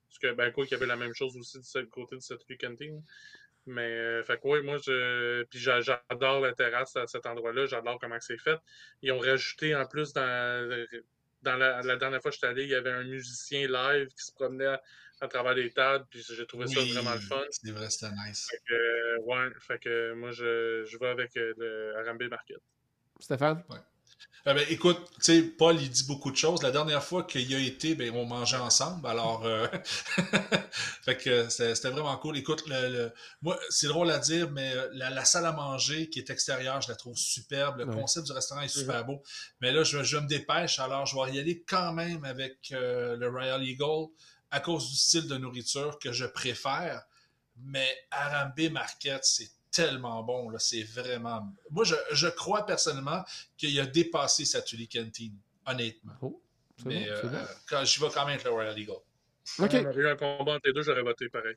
Parce 0.07 0.19
que, 0.19 0.31
ben, 0.33 0.51
quoi, 0.51 0.65
qu'il 0.65 0.73
y 0.73 0.75
avait 0.75 0.85
la 0.85 0.95
même 0.95 1.13
chose 1.13 1.35
aussi 1.35 1.57
du 1.57 1.65
ce- 1.65 1.79
côté 1.79 2.15
de 2.15 2.21
cette 2.21 2.41
Canteen. 2.59 3.03
Mais, 3.65 3.81
euh, 3.91 4.23
fait 4.23 4.37
que, 4.41 4.47
ouais, 4.47 4.61
moi, 4.61 4.77
je. 4.77 5.43
Puis 5.43 5.59
j'a- 5.59 5.79
j'adore 5.81 6.41
la 6.41 6.53
terrasse 6.53 6.95
à 6.97 7.07
cet 7.07 7.25
endroit-là. 7.25 7.65
J'adore 7.65 7.97
comment 7.99 8.19
c'est 8.19 8.37
fait. 8.37 8.59
Ils 9.01 9.11
ont 9.11 9.19
rajouté, 9.19 9.73
en 9.75 9.85
plus, 9.85 10.11
dans, 10.13 10.85
dans 11.43 11.55
la, 11.55 11.81
la 11.81 11.95
dernière 11.95 12.21
fois 12.21 12.31
que 12.31 12.35
j'étais 12.35 12.47
allé, 12.47 12.63
il 12.63 12.69
y 12.69 12.75
avait 12.75 12.91
un 12.91 13.03
musicien 13.03 13.67
live 13.67 14.07
qui 14.09 14.25
se 14.25 14.33
promenait 14.33 14.65
à, 14.65 14.81
à 15.21 15.27
travers 15.27 15.53
les 15.53 15.71
tables. 15.71 16.05
Puis 16.09 16.25
j'ai 16.29 16.45
trouvé 16.45 16.67
ça 16.67 16.81
Oui, 16.81 16.91
vraiment 16.91 17.13
le 17.13 17.21
fun. 17.21 17.41
C'est 17.51 17.71
vrai, 17.71 17.89
c'était 17.89 18.13
nice. 18.13 18.47
Fait 18.49 18.59
que, 18.67 18.73
euh, 18.73 19.17
ouais, 19.21 19.49
fait 19.59 19.79
que 19.79 20.13
moi, 20.13 20.31
je, 20.31 20.83
je 20.85 20.97
vais 20.99 21.07
avec 21.07 21.35
euh, 21.37 21.53
le 21.57 21.95
Arambe 21.97 22.23
Market. 22.29 22.57
Stéphane? 23.19 23.63
Ah 24.45 24.53
ben, 24.53 24.65
écoute, 24.69 24.97
tu 25.15 25.21
sais, 25.21 25.41
Paul, 25.41 25.81
il 25.81 25.89
dit 25.89 26.03
beaucoup 26.05 26.29
de 26.29 26.35
choses. 26.35 26.63
La 26.63 26.71
dernière 26.71 27.01
fois 27.01 27.23
qu'il 27.23 27.53
a 27.55 27.59
été, 27.59 27.95
ben, 27.95 28.11
on 28.13 28.25
mangeait 28.25 28.57
ensemble. 28.57 29.07
Alors, 29.07 29.45
euh, 29.45 29.67
fait 31.03 31.17
que 31.17 31.47
c'était 31.49 31.89
vraiment 31.89 32.17
cool. 32.17 32.37
Écoute, 32.37 32.63
le, 32.67 32.89
le- 32.89 33.13
moi, 33.41 33.57
c'est 33.69 33.87
drôle 33.87 34.11
à 34.11 34.19
dire, 34.19 34.51
mais 34.51 34.73
euh, 34.75 34.89
la, 34.93 35.09
la 35.09 35.23
salle 35.23 35.45
à 35.45 35.53
manger 35.53 36.09
qui 36.09 36.19
est 36.19 36.29
extérieure, 36.29 36.81
je 36.81 36.89
la 36.89 36.95
trouve 36.95 37.15
superbe. 37.17 37.77
Le 37.77 37.85
Ouais. 37.85 37.93
concept 37.93 38.25
du 38.27 38.33
restaurant 38.33 38.61
est 38.61 38.67
super 38.67 39.05
beau. 39.05 39.23
Mais 39.61 39.71
là, 39.71 39.83
je, 39.83 40.03
je 40.03 40.17
me 40.17 40.27
dépêche, 40.27 40.79
alors 40.79 41.05
je 41.05 41.15
vais 41.15 41.35
y 41.35 41.39
aller 41.39 41.63
quand 41.65 41.93
même 41.93 42.25
avec 42.25 42.57
euh, 42.73 43.15
le 43.15 43.29
Royal 43.29 43.63
Eagle 43.63 44.07
à 44.51 44.59
cause 44.59 44.89
du 44.89 44.95
style 44.97 45.27
de 45.27 45.37
nourriture 45.37 45.99
que 45.99 46.11
je 46.11 46.25
préfère. 46.25 47.01
Mais 47.57 47.87
Arambe 48.11 48.71
Market, 48.71 49.23
c'est 49.23 49.49
tellement 49.73 50.23
bon. 50.23 50.49
là, 50.49 50.59
C'est 50.59 50.83
vraiment. 50.83 51.51
Moi, 51.69 51.83
je, 51.83 51.95
je 52.13 52.27
crois 52.27 52.65
personnellement 52.65 53.23
qu'il 53.57 53.77
a 53.79 53.85
dépassé 53.85 54.45
sa 54.45 54.61
Tully 54.61 54.87
Canteen, 54.87 55.33
honnêtement. 55.65 56.13
Oh, 56.21 56.41
Mais 56.85 57.05
bon, 57.05 57.11
euh, 57.11 57.21
bon. 57.29 57.37
quand 57.67 57.83
j'y 57.83 57.99
vais 57.99 58.07
quand 58.13 58.21
même 58.25 58.35
avec 58.35 58.43
le 58.45 58.51
Royal 58.51 58.77
Eagle. 58.79 58.91
OK, 59.59 59.71
Si 59.71 59.75
on 59.85 59.91
eu 59.91 60.07
un 60.07 60.15
combat 60.15 60.53
entre 60.53 60.61
les 60.67 60.73
deux, 60.73 60.83
j'aurais 60.83 61.01
voté 61.03 61.27
pareil. 61.27 61.55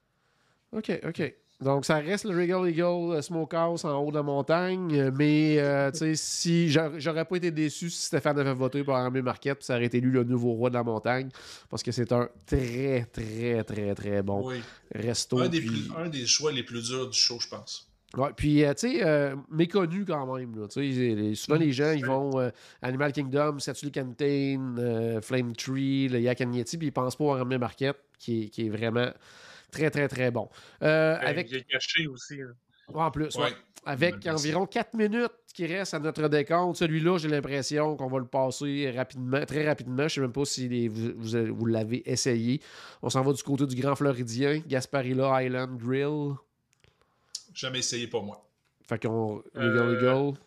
OK, 0.73 0.91
OK. 1.07 1.35
Donc, 1.59 1.87
ça 1.87 1.95
reste 2.01 2.27
le 2.27 2.37
Regal 2.39 2.69
Eagle 2.69 3.15
euh, 3.17 3.23
Smokehouse 3.23 3.87
en 3.87 3.97
haut 3.99 4.11
de 4.11 4.17
la 4.17 4.23
montagne, 4.23 4.95
euh, 4.95 5.11
mais 5.15 5.57
euh, 5.59 5.91
tu 5.93 5.99
sais, 6.01 6.15
si 6.15 6.69
j'a- 6.71 6.99
j'aurais 6.99 7.25
pas 7.25 7.37
été 7.37 7.51
déçu 7.51 7.89
si 7.89 8.03
Stéphane 8.03 8.39
avait 8.39 8.53
voté 8.53 8.85
pour 8.85 8.95
Arambe 8.95 9.17
Marquette, 9.23 9.59
puis 9.59 9.65
ça 9.65 9.77
aurait 9.77 9.87
été 9.87 9.99
lui 10.01 10.11
le 10.13 10.25
nouveau 10.25 10.53
roi 10.53 10.69
de 10.69 10.75
la 10.75 10.83
montagne, 10.83 11.31
parce 11.71 11.83
que 11.83 11.93
c'est 11.93 12.13
un 12.13 12.29
très, 12.45 13.07
très, 13.11 13.65
très, 13.65 13.95
très 13.95 14.23
bon 14.23 14.49
Oui. 14.49 14.61
resto. 14.95 15.39
Un 15.39 15.49
des, 15.49 15.61
puis- 15.61 15.69
plus- 15.71 15.97
un 15.97 16.09
des 16.11 16.27
choix 16.27 16.53
les 16.53 16.63
plus 16.63 16.89
durs 16.91 17.09
du 17.09 17.19
show, 17.19 17.41
je 17.41 17.49
pense. 17.49 17.89
Ouais, 18.17 18.31
puis, 18.37 18.65
euh, 18.65 18.73
tu 18.73 18.89
sais, 18.93 19.05
euh, 19.05 19.35
méconnu 19.51 20.05
quand 20.05 20.35
même. 20.37 20.59
Là, 20.59 20.69
tu 20.69 20.75
sais, 20.93 21.15
les- 21.15 21.35
souvent, 21.35 21.59
les 21.59 21.73
gens, 21.73 21.91
ils 21.93 22.07
vont 22.07 22.39
euh, 22.41 22.51
Animal 22.81 23.13
Kingdom, 23.13 23.59
Satuli 23.59 23.91
Canteen, 23.93 24.77
euh, 24.79 25.21
Flame 25.21 25.55
Tree, 25.55 26.09
le 26.09 26.21
Yak 26.21 26.41
and 26.41 26.53
Yeti, 26.53 26.79
puis 26.79 26.87
ils 26.89 26.93
pensent 26.93 27.17
pas 27.17 27.25
au 27.25 27.31
Arambe 27.33 27.59
Marquette, 27.59 27.99
qui 28.19 28.45
est, 28.45 28.49
qui 28.49 28.67
est 28.67 28.71
vraiment 28.71 29.11
très, 29.71 29.91
très, 29.91 30.09
très 30.09 30.31
bon. 30.31 30.49
Euh, 30.83 31.19
Ben, 31.21 31.27
avec, 31.27 31.51
Il 31.51 31.57
est 31.59 31.65
caché 31.69 32.07
aussi. 32.07 32.41
hein. 32.41 32.55
en 32.95 33.11
plus, 33.11 33.35
ouais. 33.37 33.43
Ouais. 33.45 33.51
Avec 33.89 34.15
environ 34.27 34.67
4 34.67 34.95
minutes 34.95 35.31
qui 35.55 35.65
restent 35.67 35.95
à 35.95 36.01
notre 36.01 36.27
décompte. 36.29 36.77
Celui-là, 36.77 37.19
j'ai 37.19 37.29
l'impression 37.29 37.97
qu'on 37.97 38.09
va 38.09 38.19
le 38.19 38.25
passer 38.27 38.91
rapidement, 38.91 39.45
très 39.47 39.65
rapidement. 39.67 39.99
Je 39.99 40.03
ne 40.05 40.09
sais 40.09 40.21
même 40.23 40.33
pas 40.33 40.45
si 40.45 40.69
les- 40.69 40.89
vous, 40.89 41.13
vous- 41.17 41.55
vous 41.55 41.67
l'avez 41.67 42.03
essayé. 42.11 42.61
On 43.03 43.11
s'en 43.11 43.23
va 43.23 43.33
du 43.33 43.43
côté 43.45 43.65
du 43.67 43.77
Grand 43.81 43.95
Floridien, 43.95 44.61
Gasparilla 44.67 45.41
Island 45.45 45.77
Grill. 45.79 46.35
Jamais 47.57 47.79
essayé 47.79 48.07
pour 48.07 48.23
moi. 48.23 48.45
Fait 48.89 49.03
qu'on. 49.03 49.43
Euh, 49.57 49.73
Regal 49.73 49.95
Eagle. 49.95 50.39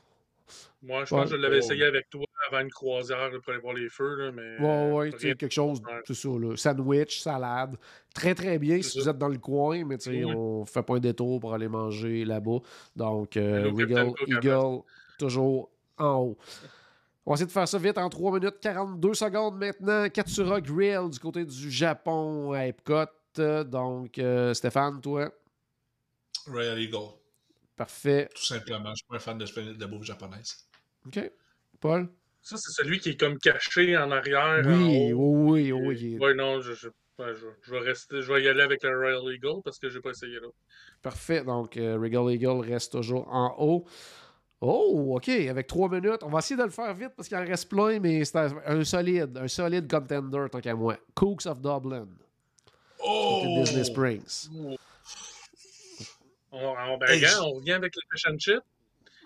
Moi, 0.82 1.04
je 1.06 1.14
Ouais. 1.14 1.22
pense 1.22 1.30
que 1.32 1.36
je 1.36 1.42
l'avais 1.42 1.56
Oh. 1.58 1.60
essayé 1.60 1.84
avec 1.86 2.10
toi 2.10 2.24
avant 2.48 2.62
une 2.62 2.70
croisière 2.70 3.30
pour 3.44 3.52
aller 3.52 3.62
voir 3.62 3.74
les 3.74 3.90
feux. 3.90 4.16
Là, 4.16 4.32
mais, 4.32 4.58
Ouais, 4.60 4.66
euh, 4.70 4.94
ouais, 4.94 5.12
tu 5.12 5.18
sais, 5.20 5.26
rien- 5.28 5.36
quelque 5.36 5.52
chose, 5.52 5.82
c'est 6.06 6.14
ça, 6.14 6.30
là. 6.30 6.56
Sandwich, 6.56 7.20
salade. 7.20 7.76
Très, 8.14 8.34
très 8.34 8.58
bien 8.60 8.82
si 8.82 8.98
vous 9.00 9.10
êtes 9.10 9.18
dans 9.18 9.28
le 9.28 9.38
coin, 9.40 9.84
mais 9.86 9.98
tu 9.98 10.12
sais, 10.12 10.24
Oui. 10.24 10.34
on 10.34 10.66
fait 10.66 10.82
pas 10.84 10.96
un 10.96 11.00
détour 11.00 11.40
pour 11.42 11.54
aller 11.54 11.68
manger 11.68 12.24
là-bas. 12.24 12.60
Donc, 12.96 13.36
euh, 13.38 13.70
Regal 13.74 14.14
Eagle, 14.28 14.82
toujours 15.18 15.70
en 15.98 16.16
haut. 16.16 16.38
On 17.26 17.32
va 17.32 17.34
essayer 17.36 17.48
de 17.48 17.52
faire 17.52 17.68
ça 17.68 17.78
vite 17.78 17.98
en 17.98 18.10
3 18.10 18.32
minutes 18.40 18.60
42 18.62 19.14
secondes 19.14 19.58
maintenant. 19.58 20.08
Katsura 20.10 20.62
Grill 20.62 21.10
du 21.12 21.20
côté 21.20 21.44
du 21.46 21.70
Japon 21.72 22.54
à 22.54 22.68
Epcot. 22.68 23.06
Euh, 23.38 23.64
Donc, 23.64 24.18
euh, 24.18 24.54
Stéphane, 24.54 25.00
toi, 25.02 25.30
Royal 26.50 26.80
Eagle, 26.80 27.14
parfait. 27.76 28.30
tout 28.36 28.44
simplement. 28.44 28.90
Je 28.90 28.96
suis 28.96 29.06
pas 29.08 29.16
un 29.16 29.20
fan 29.20 29.38
de, 29.38 29.46
de 29.74 29.80
la 29.80 29.88
bouffe 29.88 30.04
japonaise. 30.04 30.68
OK. 31.06 31.32
Paul? 31.80 32.10
Ça, 32.42 32.58
c'est 32.58 32.72
celui 32.72 33.00
qui 33.00 33.10
est 33.10 33.20
comme 33.20 33.38
caché 33.38 33.98
en 33.98 34.12
arrière. 34.12 34.64
Oui, 34.66 35.14
en 35.14 35.18
haut. 35.18 35.52
oui, 35.52 35.72
oui, 35.72 36.18
oui. 36.20 36.36
non, 36.36 36.62
je, 36.62 36.74
je, 36.74 36.88
je, 37.20 37.46
je 37.62 37.72
vais 37.72 37.80
rester, 37.80 38.22
je 38.22 38.32
vais 38.34 38.44
y 38.44 38.48
aller 38.48 38.62
avec 38.62 38.84
le 38.84 38.98
Royal 38.98 39.34
Eagle 39.34 39.62
parce 39.64 39.78
que 39.78 39.90
j'ai 39.90 40.00
pas 40.00 40.12
essayé 40.12 40.40
l'autre. 40.40 40.58
Parfait. 41.02 41.44
Donc, 41.44 41.78
euh, 41.78 41.98
Regal 41.98 42.32
Eagle 42.34 42.60
reste 42.66 42.94
toujours 42.94 43.28
en 43.34 43.56
haut. 43.60 43.86
Oh, 44.62 45.16
OK. 45.16 45.30
Avec 45.30 45.68
trois 45.68 45.90
minutes. 45.90 46.22
On 46.24 46.30
va 46.30 46.40
essayer 46.40 46.58
de 46.58 46.64
le 46.66 46.70
faire 46.70 46.94
vite 46.94 47.12
parce 47.16 47.28
qu'il 47.30 47.38
en 47.38 47.46
reste 47.46 47.70
plein, 47.70 48.00
mais 48.00 48.26
c'est 48.26 48.38
un, 48.38 48.84
solide. 48.84 49.38
Un 49.38 49.48
solide 49.48 49.90
contender, 49.90 50.46
tant 50.52 50.60
qu'à 50.60 50.76
moi. 50.76 50.98
Cooks 51.16 51.46
of 51.46 51.62
Dublin. 51.62 52.08
Oh! 53.02 53.42
Disney 53.62 53.86
Springs. 53.86 54.50
On, 56.52 56.68
on, 56.76 56.98
ben, 56.98 57.08
Hey, 57.08 57.18
regarde, 57.18 57.36
je- 57.38 57.42
on 57.44 57.52
revient 57.54 57.72
avec 57.74 57.94
le 57.96 58.02
fish 58.12 58.26
and 58.28 58.38
chip, 58.40 58.62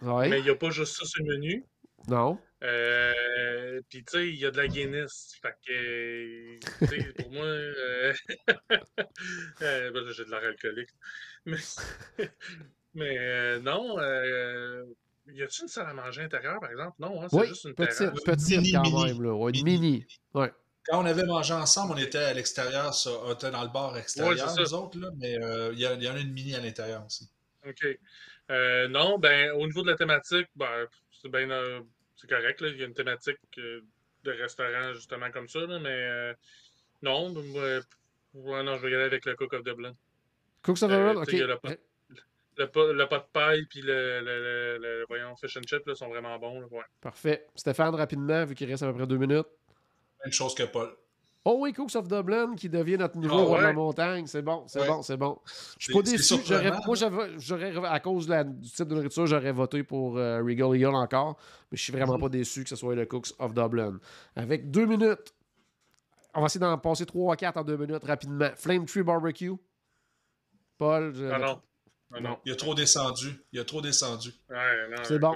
Ouais. 0.02 0.30
mais 0.30 0.40
il 0.40 0.44
n'y 0.44 0.50
a 0.50 0.56
pas 0.56 0.70
juste 0.72 0.98
ça 0.98 1.06
sur 1.06 1.24
le 1.24 1.34
menu. 1.36 1.66
Non. 2.08 2.38
Euh, 2.64 3.82
Puis, 3.90 4.04
tu 4.04 4.12
sais, 4.12 4.28
il 4.30 4.36
y 4.36 4.46
a 4.46 4.52
de 4.52 4.58
la 4.58 4.68
Guinness. 4.68 5.36
Fait 5.42 5.54
que, 5.66 6.60
tu 6.60 6.88
sais, 6.88 7.14
pour 7.14 7.32
moi, 7.32 7.46
euh, 7.46 8.14
euh, 9.62 9.92
ben, 9.92 10.12
j'ai 10.12 10.26
de 10.26 10.30
l'air 10.30 10.44
alcoolique. 10.44 10.90
Mais, 11.46 11.58
mais 12.94 13.18
euh, 13.20 13.60
non, 13.60 13.98
euh, 14.00 14.84
y 15.28 15.42
a-tu 15.44 15.64
une 15.64 15.68
salle 15.68 15.88
à 15.90 15.94
manger 15.94 16.22
intérieure, 16.24 16.60
par 16.60 16.72
exemple? 16.72 16.96
Non, 17.00 17.22
hein, 17.22 17.28
c'est 17.30 17.38
Oui, 17.38 17.48
juste 17.48 17.66
une 17.66 17.74
petite, 17.76 17.98
terrasse. 17.98 18.24
petite 18.24 18.58
Mini, 18.58 18.72
quand 18.74 18.82
mini. 18.84 19.06
même. 19.06 19.24
Là. 19.24 19.34
Ouais, 19.34 19.52
une 19.52 19.64
Mini. 19.64 19.80
mini. 19.80 20.08
Ouais. 20.34 20.52
Quand 20.86 21.02
on 21.02 21.06
avait 21.06 21.26
mangé 21.26 21.54
ensemble, 21.54 21.94
on 21.94 21.98
était 21.98 22.18
à 22.18 22.34
l'extérieur, 22.34 22.94
ça, 22.94 23.10
on 23.24 23.34
était 23.34 23.52
dans 23.52 23.64
le 23.64 23.70
bar 23.70 23.98
extérieur, 23.98 24.32
Ouais, 24.54 24.62
nous 24.62 24.74
autres, 24.74 25.00
là, 25.00 25.10
mais 25.18 25.42
euh, 25.42 25.72
il 25.74 25.80
y, 25.80 25.88
en 25.88 26.16
a 26.16 26.20
une 26.20 26.32
mini 26.34 26.56
à 26.56 26.60
l'intérieur 26.60 27.06
aussi. 27.06 27.30
OK. 27.66 27.86
Euh, 28.52 28.88
non, 28.90 29.18
ben, 29.18 29.52
au 29.52 29.66
niveau 29.66 29.82
de 29.84 29.92
la 29.92 29.96
thématique, 29.96 30.48
ben, 30.56 30.86
c'est 31.22 31.30
bien, 31.32 31.50
euh, 31.50 31.82
c'est 32.18 32.30
correct, 32.30 32.60
là. 32.60 32.68
Il 32.68 32.78
y 32.80 32.84
a 32.84 32.88
une 32.88 32.94
thématique 32.94 33.38
euh, 33.58 33.82
de 34.26 34.32
restaurant, 34.32 34.94
justement, 34.94 35.32
comme 35.32 35.48
ça, 35.48 35.60
là, 35.60 35.80
mais 35.80 35.90
euh, 35.90 36.34
non, 37.02 37.32
ben, 37.32 37.42
moi, 37.46 37.64
ouais, 38.34 38.64
non, 38.64 38.76
je 38.78 38.82
vais 38.82 38.92
y 38.92 38.96
aller 38.96 39.06
avec 39.06 39.26
le 39.26 39.36
Cook 39.36 39.54
of 39.54 39.64
Dublin. 39.64 39.96
Cooks 40.64 40.84
of 40.84 40.92
Dublin, 40.92 41.16
OK. 41.22 41.32
le 41.32 41.56
pot- 41.56 41.80
Le 42.58 42.68
pot, 42.68 42.94
le 42.94 43.08
pot 43.08 43.18
de 43.18 43.24
paille 43.32 43.66
puis 43.68 43.82
le, 43.82 44.20
le, 44.20 44.44
le, 44.44 44.78
le- 44.78 45.06
voyons, 45.08 45.36
fish 45.38 45.56
and 45.58 45.62
chip, 45.66 45.88
là, 45.88 45.96
sont 45.96 46.10
vraiment 46.10 46.38
bons, 46.38 46.60
là, 46.60 46.68
ouais. 46.70 46.84
Parfait. 47.02 47.48
Stéphane, 47.56 47.96
rapidement, 47.96 48.44
vu 48.46 48.54
qu'il 48.54 48.70
reste 48.70 48.84
à 48.84 48.88
peu 48.92 48.94
près 48.98 49.08
deux 49.08 49.18
minutes. 49.18 49.48
Même 50.24 50.32
chose 50.32 50.56
que 50.56 50.64
Paul. 50.64 50.90
Oh 51.46 51.58
oui, 51.60 51.74
Cooks 51.74 51.94
of 51.98 52.08
Dublin 52.08 52.56
qui 52.56 52.70
devient 52.70 52.96
notre 52.98 53.18
nouveau 53.18 53.40
Ah 53.40 53.44
roi 53.44 53.58
de 53.60 53.64
la 53.64 53.74
montagne. 53.74 54.26
C'est 54.28 54.42
bon, 54.42 54.64
c'est 54.66 54.80
Ouais. 54.80 54.88
bon, 54.88 55.02
c'est 55.02 55.18
bon. 55.18 55.40
Je 55.78 55.84
suis 55.86 55.94
pas 55.94 56.02
déçu. 56.02 56.36
J'aurais- 56.46 56.72
Moi, 56.86 56.96
j'aurais, 57.38 57.86
à 57.86 58.00
cause 58.00 58.28
de 58.28 58.32
la- 58.32 58.44
du 58.46 58.70
type 58.70 58.88
de 58.88 58.96
nourriture, 58.96 59.26
j'aurais 59.28 59.52
voté 59.52 59.84
pour 59.84 60.18
euh, 60.18 60.38
Regal 60.42 60.74
Eagle 60.74 60.96
encore. 60.96 61.36
Mais 61.70 61.78
je 61.78 61.84
suis 61.84 61.92
vraiment 61.92 62.18
pas 62.18 62.30
déçu 62.30 62.64
que 62.64 62.70
ce 62.70 62.78
soit 62.78 62.96
le 62.96 63.06
Cooks 63.06 63.34
of 63.40 63.54
Dublin. 63.54 64.00
Avec 64.38 64.72
deux 64.72 64.86
minutes. 64.86 65.34
On 66.34 66.40
va 66.40 66.46
essayer 66.46 66.62
d'en 66.62 66.78
passer 66.78 67.06
trois 67.06 67.34
à 67.34 67.36
quatre 67.36 67.58
en 67.58 67.64
deux 67.66 67.76
minutes 67.78 68.06
rapidement. 68.06 68.50
Flame 68.56 68.86
Tree 68.86 69.04
Barbecue. 69.04 69.52
Paul. 70.78 71.14
je- 71.14 71.26
Ah 71.26 71.40
non. 71.40 71.62
Ah 72.16 72.20
non. 72.22 72.40
Il 72.46 72.54
a 72.54 72.56
trop 72.56 72.74
descendu. 72.74 73.44
Il 73.52 73.60
a 73.60 73.66
trop 73.66 73.82
descendu. 73.82 74.30
Ouais, 74.50 74.88
non, 74.90 75.04
C'est 75.04 75.20
bon. 75.20 75.36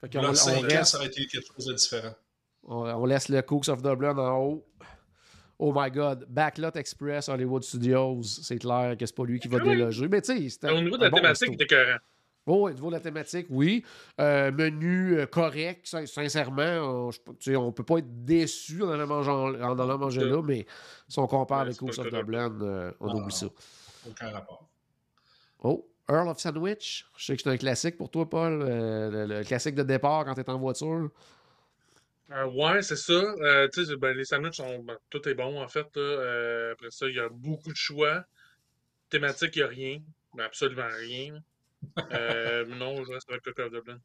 Fait 0.00 0.10
qu'on- 0.10 0.22
Là, 0.22 0.30
on, 0.30 0.34
5 0.34 0.64
ans, 0.72 0.84
ça 0.84 0.96
aurait 0.96 1.08
été 1.08 1.26
quelque 1.26 1.52
chose 1.54 1.66
de 1.66 1.74
différent. 1.74 2.14
On- 2.64 2.84
on 2.84 3.04
laisse 3.06 3.28
le 3.28 3.42
Cooks 3.42 3.68
of 3.68 3.82
Dublin 3.82 4.16
en 4.16 4.38
haut. 4.38 4.66
Oh 5.58 5.72
my 5.76 5.90
god, 5.90 6.24
Backlot 6.28 6.70
Express, 6.76 7.28
Hollywood 7.28 7.62
Studios, 7.62 8.22
c'est 8.22 8.58
clair 8.58 8.96
que 8.96 9.04
c'est 9.04 9.14
pas 9.14 9.24
lui 9.26 9.38
qui 9.38 9.48
va 9.48 9.58
oui. 9.58 9.64
déloger. 9.76 10.08
Mais 10.08 10.22
tu 10.22 10.34
sais, 10.38 10.48
c'était. 10.48 10.70
Au 10.70 10.80
niveau 10.80 10.96
de 10.96 11.04
la 11.04 11.10
bon 11.10 11.16
thématique, 11.18 11.52
était 11.52 11.64
écœurant. 11.64 11.98
Oh, 12.46 12.66
au 12.66 12.70
niveau 12.72 12.88
de 12.88 12.94
la 12.94 13.00
thématique, 13.00 13.46
oui. 13.50 13.84
Euh, 14.18 14.50
menu 14.50 15.18
euh, 15.18 15.26
correct, 15.26 15.86
sin- 15.86 16.06
sincèrement. 16.06 17.10
On, 17.12 17.56
on 17.56 17.72
peut 17.72 17.82
pas 17.84 17.98
être 17.98 18.24
déçu 18.24 18.82
en 18.82 18.88
allant 18.90 19.06
manger, 19.06 19.30
en, 19.30 19.54
en 19.60 19.78
allant 19.78 19.98
manger 19.98 20.24
là, 20.24 20.40
mais 20.42 20.66
si 21.06 21.18
on 21.18 21.26
compare 21.26 21.58
Ouais, 21.58 21.62
avec 21.64 21.74
c'est 21.74 21.80
Cooks 21.80 21.98
of 21.98 22.10
Dublin, 22.10 22.50
euh, 22.62 22.90
on 22.98 23.08
Ah, 23.10 23.14
oublie 23.16 23.34
ça. 23.34 23.46
Aucun 24.08 24.30
rapport. 24.30 24.66
Oh, 25.62 25.86
Earl 26.08 26.28
of 26.28 26.38
Sandwich. 26.40 27.04
Je 27.18 27.24
sais 27.26 27.36
que 27.36 27.42
c'est 27.42 27.50
un 27.50 27.58
classique 27.58 27.98
pour 27.98 28.10
toi, 28.10 28.28
Paul. 28.28 28.62
euh, 28.62 29.26
le, 29.26 29.34
le 29.38 29.44
classique 29.44 29.74
de 29.74 29.82
départ 29.82 30.24
quand 30.24 30.32
tu 30.34 30.40
es 30.40 30.48
en 30.50 30.58
voiture. 30.58 31.10
Euh, 32.32 32.46
ouais, 32.46 32.82
c'est 32.82 32.96
ça. 32.96 33.12
Euh, 33.12 33.68
tu 33.72 33.84
sais, 33.84 33.96
ben, 33.96 34.16
les 34.16 34.24
sandwichs 34.24 34.56
sont. 34.56 34.78
ben, 34.80 34.96
tout 35.08 35.26
est 35.28 35.34
bon, 35.34 35.60
en 35.60 35.68
fait. 35.68 35.88
Euh, 35.96 36.72
après 36.72 36.90
ça, 36.90 37.08
il 37.08 37.16
y 37.16 37.20
a 37.20 37.28
beaucoup 37.28 37.70
de 37.70 37.76
choix. 37.76 38.24
Thématique, 39.08 39.56
il 39.56 39.60
n'y 39.60 39.64
a 39.64 39.68
rien. 39.68 40.02
Ben, 40.34 40.44
absolument 40.44 40.88
rien. 40.98 41.42
Euh, 42.12 42.64
non, 42.78 43.04
je 43.04 43.12
reste 43.12 43.28
avec 43.30 43.42
Cook 43.42 43.58
of 43.58 43.72
Dublin. 43.72 43.98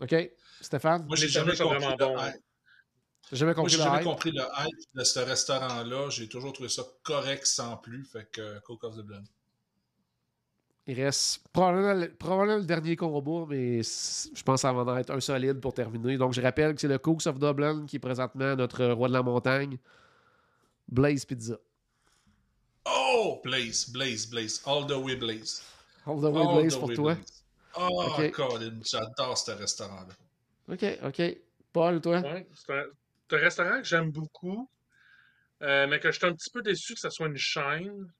OK? 0.00 0.14
Stéphane? 0.60 1.06
Moi, 1.06 1.16
j'ai 1.16 1.28
jamais 1.28 1.56
compris 1.56 1.78
vraiment 1.78 1.96
le. 1.98 2.32
J'ai 3.32 3.36
jamais 3.36 3.54
Moi, 3.54 3.54
compris 3.54 3.72
j'ai 3.72 3.78
le 3.78 3.84
jamais 3.84 4.02
compris 4.02 4.30
le 4.32 4.42
hype 4.42 4.94
de 4.94 5.04
ce 5.04 5.18
restaurant-là. 5.20 6.10
J'ai 6.10 6.28
toujours 6.28 6.52
trouvé 6.52 6.68
ça 6.68 6.82
correct 7.02 7.46
sans 7.46 7.76
plus. 7.76 8.04
Fait 8.04 8.28
que 8.30 8.58
Coke 8.60 8.84
of 8.84 8.96
Dublin. 8.96 9.22
Il 10.86 11.00
reste 11.00 11.46
probablement 11.52 11.94
le, 11.94 12.12
probablement 12.12 12.56
le 12.58 12.64
dernier 12.64 12.96
combat, 12.96 13.46
mais 13.48 13.82
je 13.82 14.42
pense 14.42 14.56
que 14.56 14.60
ça 14.62 14.72
va 14.72 14.82
en 14.82 14.96
être 14.96 15.10
un 15.10 15.20
solide 15.20 15.60
pour 15.60 15.72
terminer. 15.74 16.16
Donc, 16.16 16.32
je 16.32 16.40
rappelle 16.40 16.74
que 16.74 16.80
c'est 16.80 16.88
le 16.88 16.98
Cooks 16.98 17.26
of 17.26 17.38
Dublin 17.38 17.86
qui 17.86 17.96
est 17.96 18.00
présentement 18.00 18.56
notre 18.56 18.84
roi 18.86 19.08
de 19.08 19.12
la 19.12 19.22
montagne, 19.22 19.78
Blaze 20.88 21.24
Pizza. 21.24 21.58
Oh! 22.86 23.40
Blaze, 23.44 23.90
Blaze, 23.90 24.26
Blaze. 24.28 24.62
All 24.66 24.86
the 24.86 24.96
way 24.96 25.16
Blaze. 25.16 25.62
All 26.06 26.18
the 26.18 26.24
way 26.24 26.40
All 26.42 26.54
Blaze 26.54 26.74
the 26.74 26.78
pour 26.78 26.88
way 26.88 26.94
toi. 26.96 27.14
Blaze. 27.14 27.44
Oh, 27.76 28.04
Ok. 28.18 28.30
Colin, 28.32 28.80
j'adore 28.84 29.38
ce 29.38 29.52
restaurant-là. 29.52 30.14
OK, 30.74 30.84
OK. 31.04 31.36
Paul, 31.72 32.00
toi? 32.00 32.18
Ouais, 32.20 32.48
c'est 32.54 32.72
un, 32.72 32.84
c'est 33.28 33.36
un 33.36 33.38
restaurant 33.40 33.78
que 33.78 33.84
j'aime 33.86 34.10
beaucoup, 34.10 34.68
euh, 35.62 35.86
mais 35.86 36.00
que 36.00 36.10
je 36.10 36.18
suis 36.18 36.26
un 36.26 36.32
petit 36.34 36.50
peu 36.50 36.62
déçu 36.62 36.94
que 36.94 37.00
ça 37.00 37.10
soit 37.10 37.28
une 37.28 37.36
chaîne. 37.36 38.10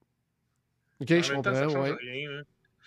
OK, 1.01 1.11
en 1.11 1.23
je 1.23 1.33
même 1.33 1.43
temps, 1.43 1.51
comprends, 1.53 1.69
ça 1.69 1.75
change 1.75 1.91
ouais. 1.91 1.97
rien. 2.01 2.43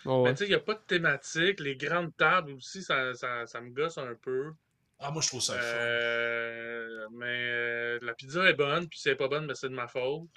Oh, 0.05 0.24
Mais 0.26 0.32
tu 0.34 0.39
sais, 0.39 0.45
il 0.45 0.49
n'y 0.49 0.55
a 0.55 0.59
pas 0.59 0.74
de 0.74 0.82
thématique. 0.86 1.59
Les 1.59 1.76
grandes 1.76 2.16
tables 2.18 2.51
aussi, 2.53 2.82
ça, 2.84 3.14
ça, 3.14 3.45
ça 3.45 3.61
me 3.61 3.70
gosse 3.72 3.97
un 3.97 4.16
peu. 4.22 4.51
Ah, 4.99 5.11
moi, 5.11 5.22
je 5.22 5.28
trouve 5.30 5.41
ça 5.41 5.53
fun. 5.53 5.59
Euh, 5.64 7.07
mais 7.11 7.26
euh, 7.28 7.99
la 8.01 8.14
pizza 8.14 8.49
est 8.49 8.53
bonne, 8.53 8.88
puis 8.88 8.99
si 8.99 9.07
elle 9.09 9.14
n'est 9.14 9.18
pas 9.18 9.28
bonne, 9.28 9.47
ben, 9.47 9.55
c'est 9.55 9.70
de 9.70 9.76
ma 9.76 9.88
faute. 9.88 10.30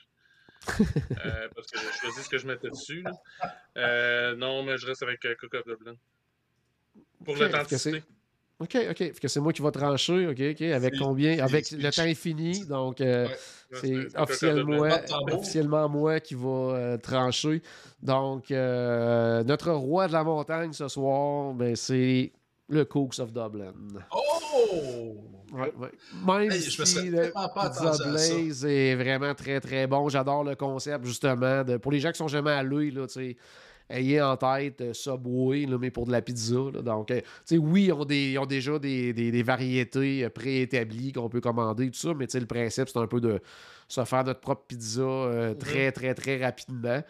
Euh, 1.24 1.48
parce 1.54 1.66
que 1.70 1.78
j'ai 1.78 1.92
choisi 2.00 2.22
ce 2.22 2.28
que 2.28 2.38
je 2.38 2.46
mettais 2.46 2.70
dessus. 2.70 3.02
là. 3.02 3.12
Euh, 3.76 4.36
non, 4.36 4.62
mais 4.62 4.76
je 4.78 4.86
reste 4.86 5.02
avec 5.02 5.24
euh, 5.24 5.34
Cook 5.36 5.54
of 5.54 5.64
Dublin. 5.66 5.94
Pour 7.24 7.34
Ok, 7.34 7.40
l'authenticité. 7.40 8.02
OK, 8.58 8.76
OK. 8.90 8.96
Fait 8.96 9.20
que 9.20 9.28
c'est 9.28 9.40
moi 9.40 9.52
qui 9.52 9.62
va 9.62 9.70
trancher, 9.70 10.26
OK, 10.28 10.40
OK. 10.40 10.62
Avec 10.62 10.94
combien? 10.98 11.38
Avec 11.44 11.70
le 11.70 11.90
temps 11.90 12.02
infini. 12.02 12.64
Donc, 12.64 13.00
euh, 13.00 13.28
Ouais. 13.72 13.78
C'est 13.80 14.18
officiellement, 15.32 15.88
moi 15.88 16.20
qui 16.20 16.34
va 16.34 16.48
euh, 16.48 16.96
trancher. 16.98 17.62
Donc, 18.02 18.50
euh, 18.50 19.42
notre 19.42 19.72
roi 19.72 20.06
de 20.06 20.12
la 20.12 20.22
montagne 20.22 20.72
ce 20.72 20.86
soir, 20.88 21.52
ben, 21.54 21.74
c'est 21.74 22.32
le 22.68 22.84
Cooks 22.84 23.18
of 23.18 23.32
Dublin. 23.32 23.72
Oh! 24.12 25.16
Ouais, 25.52 25.72
ouais. 25.78 25.92
Même 26.26 26.50
Hey, 26.50 26.60
je 26.60 26.80
me 26.80 26.86
si 26.86 27.08
le 27.08 27.32
Pizza. 27.32 28.04
Blaze 28.04 28.64
est 28.64 28.94
vraiment 28.94 29.34
très 29.34 29.60
très 29.60 29.86
bon. 29.86 30.08
J'adore 30.08 30.44
le 30.44 30.54
concept 30.54 31.04
justement. 31.04 31.62
De, 31.62 31.76
pour 31.76 31.92
les 31.92 32.00
gens 32.00 32.10
qui 32.10 32.18
sont 32.18 32.28
jamais 32.28 32.50
allés, 32.50 32.90
là, 32.90 33.06
tu 33.06 33.14
sais, 33.14 33.36
ayez 33.90 34.20
en 34.22 34.36
tête 34.36 34.80
euh, 34.80 34.92
Subway, 34.92 35.66
là, 35.66 35.78
mais 35.80 35.90
pour 35.90 36.06
de 36.06 36.12
la 36.12 36.22
pizza. 36.22 36.54
là. 36.72 36.82
Donc, 36.82 37.10
euh, 37.10 37.20
oui, 37.52 37.84
ils 37.86 37.92
ont, 37.92 38.04
des, 38.04 38.32
ils 38.32 38.38
ont 38.38 38.46
déjà 38.46 38.78
des, 38.78 39.12
des- 39.12 39.30
des 39.30 39.42
variétés 39.42 40.24
euh, 40.24 40.28
préétablies 40.30 41.12
qu'on 41.12 41.28
peut 41.28 41.40
commander, 41.40 41.90
tout 41.90 41.98
ça, 41.98 42.14
mais 42.14 42.26
le 42.32 42.46
principe, 42.46 42.88
c'est 42.88 42.98
un 42.98 43.06
peu 43.06 43.20
de 43.20 43.40
se 43.88 44.04
faire 44.04 44.24
notre 44.24 44.40
propre 44.40 44.64
pizza 44.66 45.00
euh, 45.02 45.54
très, 45.54 45.92
très, 45.92 46.14
très 46.14 46.42
rapidement. 46.44 47.00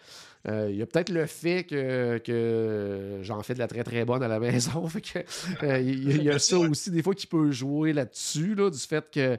Euh, 0.49 0.68
Il 0.70 0.77
y 0.77 0.83
a 0.83 0.87
peut-être 0.87 1.09
le 1.11 1.27
fait 1.27 1.64
que, 1.64 2.18
que 2.18 3.18
j'en 3.22 3.43
fais 3.43 3.55
de 3.55 3.59
la 3.59 3.66
très 3.66 3.83
très 3.83 4.05
bonne 4.05 4.22
à 4.22 4.29
la 4.29 4.39
maison. 4.41 4.87
Euh, 5.62 5.81
il 5.81 6.09
y 6.09 6.12
a- 6.12 6.16
il 6.16 6.22
y, 6.24 6.31
a 6.31 6.39
ça 6.39 6.59
aussi, 6.59 6.91
des 6.91 7.03
fois, 7.03 7.14
qui 7.14 7.27
peut 7.27 7.51
jouer 7.51 7.93
là-dessus, 7.93 8.55
là, 8.55 8.70
du 8.70 8.79
fait 8.79 9.11
que 9.11 9.39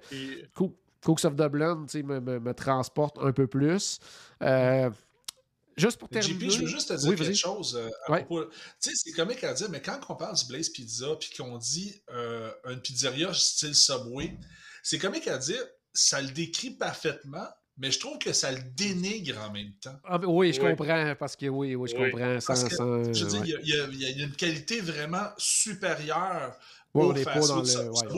Cooks 1.04 1.24
of 1.26 1.36
Dublin 1.36 1.86
me, 2.04 2.20
me- 2.20 2.40
me 2.40 2.54
transporte 2.54 3.18
un 3.22 3.32
peu 3.32 3.48
plus. 3.48 4.00
Euh, 4.44 4.90
juste 5.78 5.98
pour 5.98 6.10
terminer. 6.10 6.50
JP, 6.50 6.52
je 6.52 6.60
veux 6.62 6.68
juste 6.68 6.90
te 6.90 6.94
dire 6.94 7.10
Oui, 7.10 7.16
quelque 7.16 7.34
chose. 7.36 7.76
euh, 7.76 7.90
à 8.08 8.12
Ouais. 8.12 8.24
propos- 8.26 8.46
Tu 8.82 8.90
sais, 8.90 8.92
c'est 8.96 9.12
comique 9.12 9.44
à 9.44 9.54
dire, 9.54 9.70
mais 9.70 9.82
quand 9.82 10.00
on 10.10 10.16
parle 10.16 10.36
du 10.36 10.46
Blaze 10.46 10.70
Pizza 10.70 11.16
puis 11.20 11.30
qu'on 11.38 11.58
dit 11.58 12.02
euh, 12.14 12.52
une 12.66 12.82
pizzeria 12.82 13.34
style 13.34 13.76
Subway, 13.76 14.36
c'est 14.84 14.98
comique 14.98 15.28
à 15.28 15.38
dire, 15.38 15.64
ça 15.94 16.22
le 16.22 16.30
décrit 16.30 16.72
parfaitement, 16.72 17.48
mais 17.78 17.92
je 17.92 18.00
trouve 18.00 18.18
que 18.18 18.34
ça 18.34 18.52
le 18.52 18.62
dénigre 18.76 19.38
en 19.40 19.52
même 19.52 19.72
temps. 19.82 19.96
Ah, 20.04 20.20
oui, 20.26 20.52
je 20.54 20.62
Oui. 20.62 20.70
comprends, 20.76 21.14
parce 21.20 21.36
que 21.36 21.46
oui, 21.48 21.76
oui, 21.76 21.90
je 21.90 21.96
Oui. 21.96 22.12
comprends. 22.12 22.40
Sans, 22.40 22.48
Parce 22.48 22.64
que, 22.64 22.76
sans- 22.76 23.14
Je 23.14 23.24
veux 23.26 23.30
dire, 23.32 23.42
ouais. 23.42 23.60
il 23.64 23.70
y 23.70 23.80
a- 24.06 24.10
y, 24.12 24.18
y 24.20 24.24
une 24.24 24.36
qualité 24.36 24.80
vraiment 24.82 25.28
supérieure 25.38 26.58
Ouais, 26.94 27.04
au 27.06 27.12
le. 27.12 27.24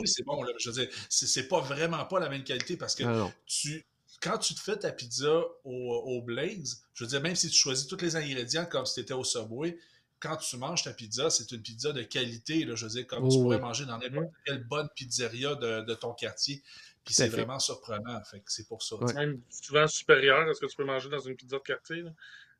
C'est 0.06 0.22
bon, 0.24 0.42
là. 0.42 0.52
Je 0.58 0.70
veux 0.70 0.74
dire, 0.74 0.88
c'est 1.08 1.48
pas 1.48 1.60
vraiment 1.60 2.04
pas 2.06 2.20
la 2.20 2.28
même 2.28 2.44
qualité 2.44 2.76
parce 2.76 2.94
que 2.94 3.04
Ah, 3.04 3.30
tu, 3.46 3.84
quand 4.20 4.38
tu 4.38 4.54
te 4.54 4.60
fais 4.60 4.76
ta 4.76 4.92
pizza 4.92 5.42
au, 5.64 5.72
au 6.04 6.22
Blaze, 6.22 6.82
je 6.94 7.04
veux 7.04 7.08
dire, 7.10 7.20
même 7.22 7.34
si 7.36 7.48
tu 7.48 7.56
choisis 7.56 7.86
tous 7.86 8.00
les 8.02 8.16
ingrédients 8.16 8.66
comme 8.66 8.86
si 8.86 8.94
tu 8.94 9.00
étais 9.00 9.14
au 9.14 9.24
Subway, 9.24 9.78
quand 10.18 10.36
tu 10.36 10.56
manges 10.58 10.82
ta 10.82 10.92
pizza, 10.92 11.30
c'est 11.30 11.50
une 11.52 11.62
pizza 11.62 11.92
de 11.92 12.02
qualité, 12.02 12.64
là, 12.66 12.74
je 12.74 12.84
veux 12.84 12.90
dire, 12.92 13.06
comme 13.06 13.26
tu 13.28 13.36
Oh, 13.38 13.42
pourrais 13.42 13.56
oui. 13.56 13.62
manger 13.62 13.86
dans 13.86 13.96
n'importe 13.98 14.28
quelle 14.44 14.62
bonne 14.64 14.88
pizzeria 14.94 15.54
de, 15.54 15.80
de 15.80 15.94
ton 15.94 16.12
quartier. 16.12 16.62
Puis 17.04 17.14
c'est 17.14 17.28
vraiment 17.28 17.58
surprenant. 17.58 18.20
Fait 18.30 18.40
que 18.40 18.52
c'est 18.52 18.68
pour 18.68 18.82
ça. 18.82 18.96
Ouais. 18.96 19.14
même 19.14 19.40
souvent 19.48 19.86
supérieur 19.86 20.46
à 20.46 20.52
ce 20.52 20.60
que 20.60 20.66
tu 20.66 20.76
peux 20.76 20.84
manger 20.84 21.08
dans 21.08 21.18
une 21.20 21.34
pizza 21.34 21.56
de 21.56 21.62
quartier. 21.62 22.02
là. 22.02 22.10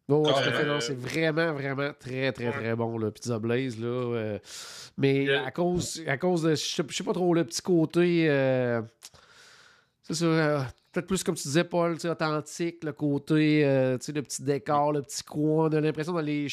Non, 0.08 0.24
c'est 0.80 0.94
vraiment, 0.94 1.52
vraiment 1.52 1.92
très, 1.92 2.32
très, 2.32 2.50
très 2.50 2.74
bon, 2.74 2.96
le 2.98 3.10
Pizza 3.12 3.38
Blaze. 3.38 3.78
Là, 3.78 3.86
euh, 3.86 4.38
mais 4.96 5.24
Yeah. 5.24 5.44
à, 5.44 5.50
cause, 5.52 6.02
à 6.06 6.16
cause 6.16 6.42
de, 6.42 6.50
je 6.50 6.54
sais, 6.56 6.82
je 6.88 6.96
sais 6.96 7.04
pas 7.04 7.12
trop, 7.12 7.32
le 7.34 7.44
petit 7.44 7.60
côté. 7.62 8.28
euh, 8.28 8.80
c'est 10.02 10.14
ça, 10.14 10.24
euh, 10.24 10.62
peut-être 10.92 11.06
plus 11.06 11.22
comme 11.22 11.34
tu 11.34 11.44
disais, 11.44 11.64
Paul, 11.64 11.96
authentique, 12.04 12.84
le 12.84 12.92
côté, 12.92 13.64
euh, 13.64 13.98
tu 13.98 14.06
sais, 14.06 14.12
le 14.12 14.22
petit 14.22 14.42
décor, 14.42 14.92
le 14.92 15.02
petit 15.02 15.22
coin. 15.22 15.68
On 15.68 15.72
a 15.72 15.80
l'impression 15.80 16.12
d'aller 16.12 16.48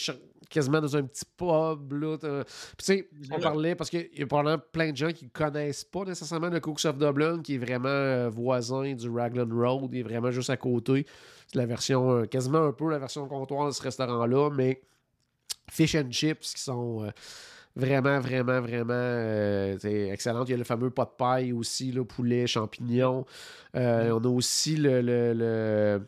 quasiment 0.49 0.79
dans 0.79 0.95
un 0.95 1.03
petit 1.03 1.25
pub. 1.37 1.93
Là, 1.93 2.17
Puis, 2.17 2.45
tu 2.77 2.85
sais, 2.85 3.09
on 3.31 3.39
parlait 3.39 3.75
parce 3.75 3.89
qu'il 3.89 4.09
y 4.13 4.21
a 4.21 4.27
probablement 4.27 4.61
plein 4.71 4.91
de 4.91 4.97
gens 4.97 5.11
qui 5.11 5.29
connaissent 5.29 5.83
pas 5.83 6.03
nécessairement 6.03 6.49
le 6.49 6.59
Cooks 6.59 6.85
of 6.85 6.97
Dublin, 6.97 7.41
qui 7.41 7.55
est 7.55 7.57
vraiment 7.57 7.89
euh, 7.89 8.29
voisin 8.29 8.93
du 8.93 9.09
Raglan 9.09 9.47
Road. 9.49 9.89
Il 9.93 9.99
est 9.99 10.03
vraiment 10.03 10.31
juste 10.31 10.49
à 10.49 10.57
côté. 10.57 11.05
C'est 11.47 11.57
la 11.57 11.65
version, 11.65 12.11
euh, 12.11 12.25
quasiment 12.25 12.65
un 12.65 12.73
peu 12.73 12.89
la 12.89 12.99
version 12.99 13.27
comptoir 13.27 13.67
de 13.67 13.71
ce 13.71 13.81
restaurant-là, 13.81 14.49
mais 14.51 14.81
fish 15.69 15.95
and 15.95 16.11
chips 16.11 16.53
qui 16.53 16.61
sont 16.61 17.11
vraiment, 17.77 18.19
vraiment, 18.19 18.59
vraiment 18.61 18.93
euh, 18.93 19.77
t'sais, 19.77 20.09
excellentes. 20.09 20.49
Il 20.49 20.51
y 20.51 20.55
a 20.55 20.57
le 20.57 20.63
fameux 20.63 20.89
pot 20.89 21.05
de 21.05 21.15
paille 21.17 21.53
aussi, 21.53 21.91
là, 21.91 22.03
poulet, 22.03 22.47
champignons. 22.47 23.25
Euh, 23.75 24.11
On 24.11 24.23
a 24.23 24.27
aussi 24.29 24.75
le. 24.77 25.01
le, 25.01 25.33
le, 25.33 26.01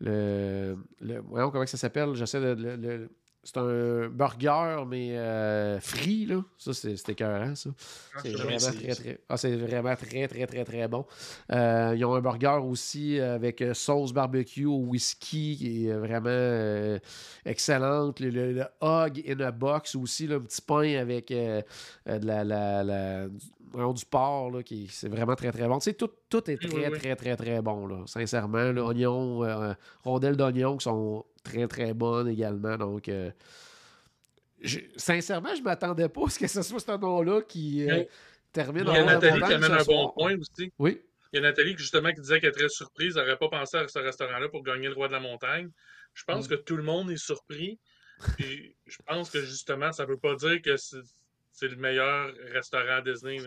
le- 0.00 0.76
le- 1.00 1.20
voyons 1.28 1.50
comment 1.50 1.66
ça 1.66 1.76
s'appelle? 1.76 2.14
J'essaie 2.14 2.40
de. 2.40 3.08
Le- 3.44 3.44
le- 3.44 3.44
c'est 3.44 3.56
un 3.56 4.08
burger, 4.08 4.84
mais 4.86 5.16
euh, 5.16 5.80
frit, 5.80 6.26
là. 6.26 6.42
Ça, 6.58 6.72
c'est 6.74 7.08
écœurant, 7.08 7.54
ça. 7.54 7.70
Ah, 8.14 8.18
C'est 8.22 8.32
vraiment 8.32 8.58
très, 8.58 8.94
très... 8.94 9.20
Ah, 9.28 9.36
c'est 9.36 9.56
vraiment 9.56 9.94
très, 9.96 10.28
très, 10.28 10.46
très, 10.46 10.64
très 10.64 10.88
bon. 10.88 11.06
Euh, 11.52 11.94
ils 11.96 12.04
ont 12.04 12.14
un 12.14 12.20
burger 12.20 12.58
aussi 12.62 13.18
avec 13.20 13.62
euh, 13.62 13.74
sauce 13.74 14.12
barbecue 14.12 14.66
au 14.66 14.76
whisky 14.78 15.56
qui 15.56 15.86
est 15.88 15.92
vraiment 15.94 16.28
euh, 16.28 16.98
excellente. 17.44 18.20
Le, 18.20 18.30
le- 18.30 18.52
le 18.52 18.64
hog 18.80 19.22
in 19.26 19.40
a 19.40 19.50
box 19.50 19.94
aussi, 19.94 20.28
un 20.32 20.40
petit 20.40 20.60
pain 20.62 20.96
avec 20.98 21.28
de 21.30 21.62
la, 22.06 22.44
la- 22.44 22.84
la- 22.84 23.28
du- 23.28 24.04
porc, 24.10 24.50
là, 24.50 24.62
qui 24.62 24.88
c'est 24.90 25.08
vraiment 25.08 25.34
très 25.34 25.52
très 25.52 25.68
bon. 25.68 25.78
Tu 25.78 25.84
sais, 25.84 25.92
tout, 25.94 26.10
tout 26.30 26.50
est 26.50 26.58
Oui, 26.64 26.70
très 26.70 26.88
oui. 26.88 26.98
très 26.98 27.16
très 27.16 27.36
très 27.36 27.60
bon, 27.62 27.86
là, 27.86 28.02
sincèrement. 28.06 28.72
Là, 28.72 28.82
oignons, 28.82 29.44
euh, 29.44 29.74
rondelles 30.04 30.36
d'oignons 30.36 30.76
qui 30.78 30.84
sont 30.84 31.24
très 31.42 31.66
très 31.68 31.94
bonnes 31.94 32.28
également. 32.28 32.76
Donc, 32.76 33.08
euh, 33.08 33.30
je- 34.60 34.80
sincèrement, 34.96 35.54
je 35.54 35.62
m'attendais 35.62 36.08
pas 36.08 36.26
à 36.26 36.30
ce 36.30 36.38
que 36.38 36.46
ce 36.46 36.62
soit 36.62 36.80
ce 36.80 36.90
nom-là 36.98 37.42
qui 37.42 37.88
euh, 37.88 37.98
Oui. 37.98 38.06
termine 38.52 38.84
Il 38.86 38.92
y 38.94 38.96
a 38.96 39.02
en 39.02 39.06
Nathalie 39.06 39.40
qui 39.42 39.52
amène 39.52 39.72
un 39.72 39.84
bon 39.84 40.08
point 40.10 40.36
aussi. 40.38 40.72
Oui. 40.78 41.00
Il 41.32 41.36
y 41.36 41.38
a 41.38 41.42
Nathalie 41.42 41.74
qui, 41.74 41.82
justement 41.82 42.10
qui 42.12 42.20
disait 42.20 42.40
qu'elle 42.40 42.50
est 42.50 42.52
très 42.52 42.68
surprise, 42.68 43.16
elle 43.16 43.24
n'aurait 43.24 43.38
pas 43.38 43.48
pensé 43.48 43.76
à 43.76 43.86
ce 43.86 43.98
restaurant-là 43.98 44.48
pour 44.48 44.62
gagner 44.62 44.88
le 44.88 44.94
roi 44.94 45.08
de 45.08 45.12
la 45.12 45.20
montagne. 45.20 45.70
Je 46.14 46.24
pense 46.24 46.46
Mm. 46.46 46.48
que 46.50 46.54
tout 46.56 46.76
le 46.76 46.82
monde 46.82 47.10
est 47.10 47.16
surpris. 47.18 47.78
Puis 48.36 48.74
je 48.86 48.96
pense 49.06 49.30
que 49.30 49.40
justement, 49.42 49.92
ça 49.92 50.04
ne 50.04 50.08
veut 50.10 50.16
pas 50.16 50.34
dire 50.34 50.60
que 50.62 50.76
c'est 50.76 51.68
le 51.68 51.76
meilleur 51.76 52.32
restaurant 52.52 52.96
à 52.96 53.00
Disney. 53.02 53.38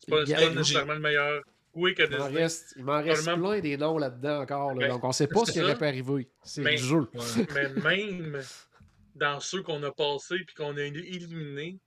C'est 0.00 0.10
pas, 0.10 0.24
pas 0.24 0.50
nécessairement 0.50 0.94
le 0.94 1.00
meilleur 1.00 1.42
quick 1.72 2.00
à 2.00 2.04
Il 2.04 2.16
m'en 2.18 2.24
reste, 2.30 2.74
il 2.76 2.84
reste 2.90 3.24
plein 3.24 3.60
des 3.60 3.76
noms 3.76 3.98
là-dedans 3.98 4.42
encore. 4.42 4.74
là. 4.74 4.86
Ben, 4.86 4.88
donc, 4.94 5.04
on 5.04 5.12
sait 5.12 5.26
pas 5.26 5.44
ce 5.44 5.52
qui 5.52 5.60
aurait 5.60 5.76
pu 5.78 5.84
arriver. 5.84 6.28
C'est 6.44 6.60
Mais- 6.62 6.72
le 6.72 6.76
jeu. 6.78 7.08
Ouais. 7.14 7.46
Mais 7.54 7.96
même 7.96 8.42
dans 9.14 9.40
ceux 9.40 9.62
qu'on 9.62 9.82
a 9.82 9.90
passés 9.92 10.38
puis 10.46 10.54
qu'on 10.54 10.76
a 10.76 10.82
éliminés, 10.82 11.78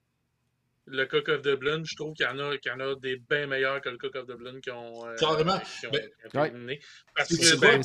le 0.87 1.05
Cook 1.05 1.29
of 1.29 1.41
Dublin, 1.41 1.81
je 1.83 1.95
trouve 1.95 2.13
qu'il 2.13 2.25
y 2.25 2.29
en 2.29 2.37
a, 2.37 2.57
qu'il 2.59 2.71
y 2.71 2.75
en 2.75 2.79
a 2.79 2.93
des 2.95 3.17
bien 3.17 3.47
meilleurs 3.47 3.81
que 3.81 3.89
le 3.89 3.97
Cook 3.97 4.15
of 4.15 4.27
Dublin 4.27 4.59
qui 4.61 4.69
ont, 4.69 5.07
euh, 5.07 5.15
Carrément. 5.15 5.59
qui 5.79 5.87
ont- 5.87 5.91
Ben, 5.91 5.99
qui 6.01 6.05
ont 6.25 6.29
été 6.29 6.37
ouais. 6.37 6.47
éliminés. 6.49 6.79
Parce 7.15 7.29
que 7.29 7.35
c'est 7.43 7.59
ben, 7.59 7.81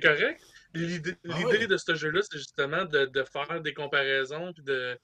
correct. 0.00 0.40
L'idée 0.74 1.16
Ah 1.28 1.40
ouais. 1.46 1.66
de 1.66 1.76
ce 1.76 1.94
jeu-là, 1.96 2.20
c'est 2.30 2.38
justement 2.38 2.84
de, 2.84 3.06
de 3.06 3.24
faire 3.24 3.60
des 3.60 3.74
comparaisons 3.74 4.52
puis 4.52 4.62
de, 4.62 4.96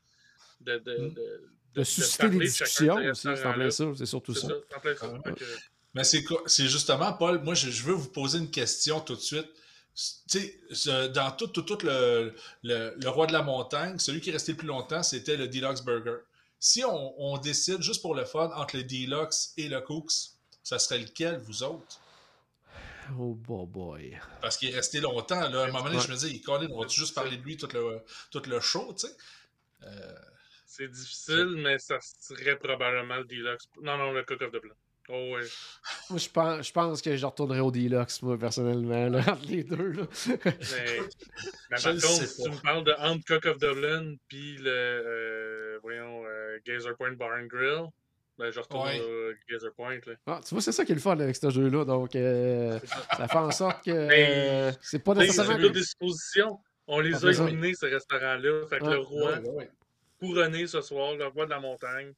de, 0.61 0.78
de, 0.78 0.97
Mm. 0.99 1.14
de, 1.14 1.51
De 1.74 1.82
susciter 1.82 2.28
des 2.28 2.39
discussions 2.39 2.95
aussi, 2.95 3.22
c'est 3.22 3.28
en 3.28 3.32
plein 3.32 3.64
restaurants-là. 3.64 3.70
ça. 3.70 3.85
C'est 3.97 4.07
surtout 4.07 4.35
ça. 4.35 4.49
Ah, 4.72 4.78
que- 4.80 5.45
Mais 5.95 6.03
c'est 6.05 6.68
justement, 6.68 7.12
Paul, 7.12 7.42
moi, 7.42 7.55
je, 7.55 7.70
je 7.70 7.82
veux 7.84 7.95
vous 7.95 8.11
poser 8.11 8.38
une 8.38 8.51
question 8.51 9.01
tout 9.01 9.14
de 9.14 9.20
suite. 9.20 9.49
Tu 10.28 10.40
sais, 10.72 11.09
dans 11.11 11.30
tout, 11.30 11.47
tout, 11.47 11.62
tout 11.62 11.78
le, 11.86 12.34
le, 12.64 12.95
le 12.97 13.09
roi 13.09 13.26
de 13.28 13.32
la 13.32 13.42
montagne, 13.42 13.99
celui 14.01 14.20
qui 14.20 14.30
est 14.30 14.32
resté 14.32 14.53
le 14.53 14.59
plus 14.59 14.66
longtemps, 14.66 15.05
c'était 15.05 15.36
le 15.36 15.47
Deluxe 15.47 15.82
Burger. 15.82 16.16
Si 16.59 16.84
on, 16.84 17.14
on 17.20 17.38
décide 17.38 17.80
juste 17.80 18.03
pour 18.03 18.14
le 18.16 18.24
fun 18.24 18.51
entre 18.57 18.76
le 18.76 18.82
Deluxe 18.82 19.53
et 19.57 19.68
le 19.68 19.80
Cooks, 19.80 20.12
ça 20.64 20.80
serait 20.80 20.99
lequel, 20.99 21.38
vous 21.38 21.62
autres? 21.62 22.01
Oh 23.16 23.34
boy, 23.34 23.66
boy. 23.66 24.20
Parce 24.40 24.57
qu'il 24.57 24.70
est 24.70 24.74
resté 24.74 24.99
longtemps. 24.99 25.49
Là. 25.49 25.61
À 25.61 25.64
un 25.64 25.70
moment 25.70 25.84
donné, 25.84 26.01
je 26.01 26.11
me 26.11 26.16
dis, 26.16 26.40
Colin, 26.40 26.68
on 26.72 26.80
va-tu 26.80 26.99
juste 26.99 27.14
parler 27.14 27.36
de 27.36 27.42
lui 27.42 27.57
tout 27.57 27.68
le, 27.72 28.01
tout 28.32 28.42
le 28.47 28.59
show, 28.61 28.95
tu 28.99 29.07
sais? 29.07 29.14
Euh, 29.84 30.14
C'est 30.66 30.88
difficile, 30.88 31.55
mais 31.59 31.78
ça 31.78 31.99
serait 32.01 32.57
probablement 32.59 33.18
le 33.18 33.24
Deluxe. 33.24 33.68
Non, 33.80 33.97
non, 33.97 34.11
le 34.12 34.24
Cook 34.24 34.42
of 34.42 34.51
Dublin. 34.51 34.74
Oh, 35.11 35.12
ouais. 35.34 35.42
Moi, 36.09 36.18
je 36.18 36.28
pense, 36.30 36.66
je 36.66 36.72
pense 36.72 37.02
que 37.02 37.14
je 37.14 37.26
retournerai 37.26 37.61
au 37.61 37.70
Deluxe, 37.70 38.22
moi, 38.22 38.38
personnellement, 38.38 39.09
là, 39.09 39.18
entre 39.28 39.46
les 39.46 39.62
deux. 39.62 39.92
Là. 39.92 40.07
Mais, 40.26 40.36
mais 41.70 41.76
par 41.82 41.82
contre, 41.92 42.26
si 42.26 42.42
tu 42.42 42.50
me 42.50 42.62
parles 42.62 42.84
de 42.84 43.22
Cook 43.26 43.46
of 43.46 43.59
Dublin 43.59 44.14
puis 44.28 44.57
le, 44.57 44.70
euh, 44.70 45.78
voyons, 45.82 46.24
euh, 46.24 46.59
Gazer 46.66 46.96
Point 46.96 47.12
Bar 47.12 47.32
and 47.38 47.46
Grill, 47.46 47.88
ben, 48.38 48.50
je 48.50 48.61
retourne 48.61 48.88
Ouais. 48.88 49.00
au 49.00 49.32
Gazer 49.50 49.72
Point. 49.74 49.98
Là. 50.07 50.14
Ah, 50.26 50.40
tu 50.46 50.55
vois, 50.55 50.62
c'est 50.62 50.72
ça 50.72 50.84
qui 50.84 50.92
est 50.92 50.96
le 50.96 51.00
fun 51.00 51.18
avec 51.18 51.36
ce 51.36 51.50
jeu-là. 51.50 51.84
Donc, 51.84 52.16
euh, 52.16 52.80
ça 53.16 53.28
fait 53.28 53.36
en 53.38 53.50
sorte 53.50 53.84
que 53.84 53.90
euh, 53.90 54.72
c'est 54.80 54.98
pas 54.98 55.14
nécessairement. 55.14 55.68
Des 55.68 55.82
suppositions. 55.82 56.59
On 56.86 57.00
les 57.00 57.24
a 57.24 57.30
éliminés, 57.30 57.74
ces 57.74 57.88
restaurants-là. 57.88 58.66
Fait 58.68 58.78
que 58.78 58.84
le 58.86 58.98
roi 58.98 59.38
ouais, 59.38 59.48
ouais. 59.50 59.70
couronné 60.18 60.66
ce 60.66 60.80
soir, 60.80 61.14
le 61.14 61.26
roi 61.26 61.44
de 61.44 61.50
la 61.50 61.61
montagne, 61.61 62.12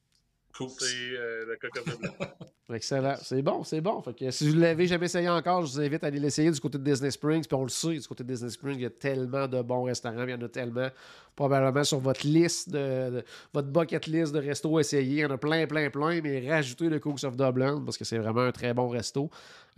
Cooks. 0.57 0.71
c'est 0.79 1.17
euh, 1.17 1.45
le. 1.45 2.75
Excellent. 2.75 3.15
C'est 3.21 3.41
bon, 3.41 3.63
c'est 3.63 3.79
bon. 3.79 4.01
Fait 4.01 4.13
que 4.13 4.31
si 4.31 4.49
vous 4.49 4.55
ne 4.55 4.61
l'avez 4.61 4.87
jamais 4.87 5.05
essayé 5.05 5.29
encore, 5.29 5.65
je 5.65 5.71
vous 5.71 5.79
invite 5.79 6.03
à 6.03 6.07
aller 6.07 6.19
l'essayer 6.19 6.51
du 6.51 6.59
côté 6.59 6.77
de 6.77 6.83
Disney 6.83 7.11
Springs. 7.11 7.45
Puis 7.45 7.55
on 7.55 7.63
le 7.63 7.69
sait, 7.69 7.97
du 7.97 8.07
côté 8.07 8.23
de 8.23 8.33
Disney 8.33 8.49
Springs, 8.49 8.75
il 8.75 8.81
y 8.81 8.85
a 8.85 8.89
tellement 8.89 9.47
de 9.47 9.61
bons 9.61 9.83
restaurants. 9.83 10.23
Il 10.23 10.31
y 10.31 10.33
en 10.33 10.41
a 10.41 10.49
tellement. 10.49 10.89
Probablement 11.37 11.83
sur 11.85 11.99
votre 11.99 12.25
liste, 12.27 12.69
de, 12.71 13.11
de- 13.11 13.23
votre 13.53 13.67
bucket 13.69 14.05
list 14.07 14.33
de 14.33 14.39
restos 14.39 14.75
à 14.77 14.81
essayer. 14.81 15.03
Il 15.03 15.19
y 15.19 15.25
en 15.25 15.29
a 15.31 15.37
plein, 15.37 15.65
plein, 15.67 15.89
plein. 15.89 16.19
Mais 16.21 16.49
rajoutez 16.49 16.89
le 16.89 16.99
Cooks 16.99 17.23
of 17.23 17.37
Dublin 17.37 17.81
parce 17.85 17.97
que 17.97 18.03
c'est 18.03 18.17
vraiment 18.17 18.41
un 18.41 18.51
très 18.51 18.73
bon 18.73 18.89
resto. 18.89 19.29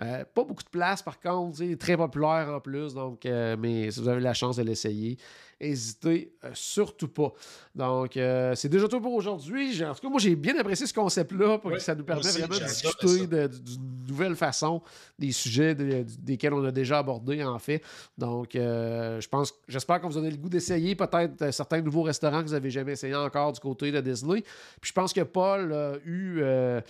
Euh, 0.01 0.23
pas 0.33 0.45
beaucoup 0.45 0.63
de 0.63 0.69
place 0.69 1.03
par 1.03 1.19
contre. 1.19 1.57
sais, 1.57 1.75
Très 1.75 1.97
populaire 1.97 2.49
en 2.55 2.61
plus. 2.61 2.93
Donc, 2.93 3.25
euh, 3.25 3.57
mais 3.59 3.91
si 3.91 3.99
vous 3.99 4.07
avez 4.07 4.21
la 4.21 4.33
chance 4.33 4.55
de 4.55 4.63
l'essayer, 4.63 5.17
hésitez 5.59 6.31
euh, 6.45 6.51
surtout 6.53 7.09
pas. 7.09 7.33
Donc, 7.75 8.13
c'est 8.55 8.69
déjà 8.69 8.87
tout 8.87 9.01
pour 9.01 9.13
aujourd'hui. 9.13 9.83
En 9.83 9.93
tout 9.93 10.01
cas, 10.01 10.09
moi, 10.09 10.19
j'ai 10.21 10.35
bien 10.37 10.57
apprécié 10.57 10.85
ce 10.87 10.93
concept-là 10.93 11.57
parce 11.59 11.75
que 11.75 11.81
ça 11.81 11.93
nous 11.95 12.05
permet 12.05 12.21
aussi, 12.25 12.39
vraiment 12.39 12.55
de 12.57 12.63
discuter 12.63 13.27
d'une 13.27 14.05
nouvelle 14.07 14.35
façon 14.37 14.81
des 15.17 15.33
sujets 15.33 15.75
de- 15.75 16.05
desquels 16.19 16.53
on 16.53 16.63
a 16.63 16.71
déjà 16.71 16.99
abordé, 16.99 17.43
en 17.43 17.59
fait. 17.59 17.81
Donc, 18.17 18.51
je 18.53 19.27
pense, 19.27 19.53
j'espère 19.67 19.99
qu'on 19.99 20.07
vous 20.07 20.21
donne 20.21 20.29
le 20.29 20.37
goût 20.37 20.47
d'essayer 20.49 20.95
peut-être 20.95 21.48
euh, 21.49 21.51
certains 21.51 21.81
nouveaux 21.81 22.03
restaurants 22.03 22.41
que 22.41 22.47
vous 22.47 22.53
n'avez 22.53 22.69
jamais 22.69 22.93
essayé 22.93 23.15
encore 23.15 23.51
du 23.51 23.59
côté 23.59 23.91
de 23.91 23.99
Disney. 24.01 24.41
Puis 24.81 24.89
je 24.89 24.93
pense 24.93 25.13
que 25.13 25.21
Paul 25.21 25.73
a 25.73 25.93
eu 26.05 26.39
euh, 26.41 26.81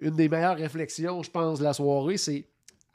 une 0.00 0.16
des 0.16 0.28
meilleures 0.28 0.56
réflexions, 0.56 1.22
je 1.22 1.30
pense, 1.30 1.58
de 1.58 1.64
la 1.64 1.72
soirée, 1.72 2.16
c'est 2.16 2.44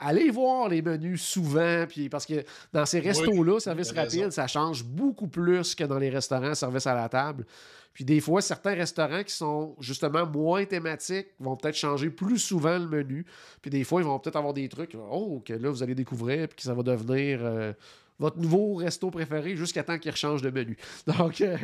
Allez 0.04 0.32
voir 0.32 0.68
les 0.68 0.82
menus 0.82 1.22
souvent, 1.22 1.86
puis 1.88 2.10
parce 2.10 2.26
que 2.26 2.44
dans 2.74 2.88
ces 2.88 3.00
restos-là, 3.00 3.60
service 3.60 3.92
rapide, 3.92 4.32
ça 4.32 4.48
change 4.48 4.84
beaucoup 4.84 5.28
plus 5.28 5.76
que 5.76 5.84
dans 5.84 6.00
les 6.00 6.10
restaurants 6.10 6.56
service 6.56 6.88
à 6.88 6.96
la 6.96 7.08
table. 7.08 7.46
Puis 7.94 8.04
des 8.04 8.20
fois, 8.20 8.42
certains 8.42 8.74
restaurants 8.74 9.24
qui 9.24 9.36
sont 9.36 9.76
justement 9.80 10.26
moins 10.26 10.66
thématiques 10.66 11.28
vont 11.40 11.56
peut-être 11.56 11.76
changer 11.76 12.10
plus 12.10 12.40
souvent 12.40 12.80
le 12.80 12.88
menu. 12.88 13.26
Puis 13.62 13.70
des 13.70 13.84
fois, 13.84 14.02
ils 14.02 14.08
vont 14.08 14.18
peut-être 14.18 14.38
avoir 14.38 14.54
des 14.54 14.68
trucs 14.70 14.96
oh, 14.96 15.42
que 15.46 15.54
là, 15.54 15.70
vous 15.70 15.84
allez 15.84 15.94
découvrir, 15.96 16.48
puis 16.48 16.58
que 16.58 16.64
ça 16.64 16.74
va 16.74 16.84
devenir 16.84 17.40
euh, 17.44 17.74
votre 18.22 18.38
nouveau 18.38 18.76
resto 18.76 19.12
préféré 19.12 19.56
jusqu'à 19.58 19.84
temps 19.84 19.98
qu'il 20.00 20.12
rechange 20.12 20.42
de 20.42 20.50
menu. 20.50 20.78
Donc, 21.08 21.42
euh, 21.42 21.58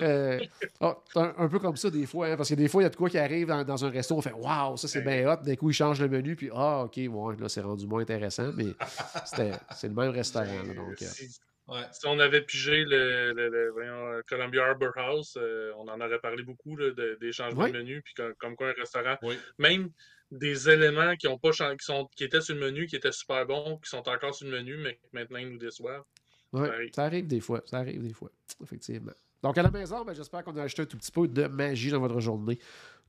euh, 0.00 0.40
c'est 0.40 1.18
un, 1.18 1.34
un 1.36 1.48
peu 1.48 1.58
comme 1.58 1.76
ça 1.76 1.90
des 1.90 2.06
fois, 2.06 2.28
hein, 2.28 2.36
parce 2.36 2.48
que 2.48 2.54
des 2.54 2.68
fois, 2.68 2.80
il 2.82 2.84
y 2.84 2.86
a 2.86 2.90
de 2.90 2.96
quoi 2.96 3.10
qui 3.10 3.18
arrive 3.18 3.48
dans, 3.48 3.64
dans 3.64 3.84
un 3.84 3.90
resto, 3.90 4.16
on 4.16 4.22
fait 4.22 4.32
Waouh, 4.32 4.76
ça 4.76 4.88
c'est 4.88 5.02
bien 5.02 5.30
hot. 5.30 5.42
D'un 5.44 5.56
coup, 5.56 5.70
ils 5.70 5.74
changent 5.74 6.00
le 6.00 6.08
menu, 6.08 6.36
puis 6.36 6.48
Ah, 6.54 6.84
ok, 6.84 6.96
ouais, 6.96 7.36
là, 7.38 7.48
c'est 7.48 7.60
rendu 7.60 7.86
moins 7.86 8.00
intéressant, 8.02 8.50
mais 8.54 8.66
c'est 9.76 9.88
le 9.88 9.94
même 9.94 10.10
restaurant. 10.10 10.46
là, 10.66 10.74
donc, 10.74 11.02
euh, 11.02 11.06
si, 11.06 11.38
Ouais. 11.66 11.80
si 11.92 12.06
on 12.06 12.18
avait 12.18 12.42
pigé 12.42 12.84
le, 12.84 13.32
le- 13.32 13.48
le- 13.48 13.70
voyons, 13.70 14.20
Columbia 14.28 14.66
Harbor 14.66 14.90
House, 14.96 15.38
euh, 15.40 15.72
on 15.78 15.88
en 15.88 15.98
aurait 15.98 16.18
parlé 16.18 16.42
beaucoup 16.42 16.76
là, 16.76 16.90
de- 16.90 17.16
des 17.18 17.32
changements 17.32 17.64
Oui. 17.64 17.72
de 17.72 17.78
menu, 17.78 18.02
puis 18.04 18.12
comme, 18.12 18.34
comme 18.34 18.54
quoi 18.54 18.68
un 18.68 18.72
restaurant, 18.78 19.16
Oui. 19.22 19.38
même 19.58 19.88
des 20.34 20.68
éléments 20.68 21.16
qui 21.16 21.28
ont 21.28 21.38
pas 21.38 21.50
qui, 21.50 21.84
sont, 21.84 22.08
qui 22.16 22.24
étaient 22.24 22.40
sur 22.40 22.54
le 22.54 22.60
menu, 22.60 22.86
qui 22.86 22.96
étaient 22.96 23.12
super 23.12 23.46
bons, 23.46 23.78
qui 23.78 23.88
sont 23.88 24.06
encore 24.08 24.34
sur 24.34 24.46
le 24.46 24.52
menu, 24.52 24.76
mais 24.76 24.98
maintenant 25.12 25.38
ils 25.38 25.50
nous 25.50 25.58
déçoivent. 25.58 26.04
Ouais, 26.52 26.68
Ça 26.68 26.74
arrive. 26.74 26.92
ça 26.94 27.04
arrive 27.04 27.26
des 27.26 27.40
fois. 27.40 27.62
Ça 27.66 27.78
arrive 27.78 28.02
des 28.02 28.12
fois, 28.12 28.30
effectivement. 28.62 29.12
Donc, 29.42 29.58
à 29.58 29.62
la 29.62 29.70
maison, 29.70 30.04
ben, 30.04 30.14
j'espère 30.14 30.42
qu'on 30.44 30.56
a 30.56 30.62
ajouté 30.62 30.82
un 30.82 30.86
tout 30.86 30.96
petit 30.96 31.12
peu 31.12 31.28
de 31.28 31.46
magie 31.46 31.90
dans 31.90 32.00
votre 32.00 32.20
journée. 32.20 32.58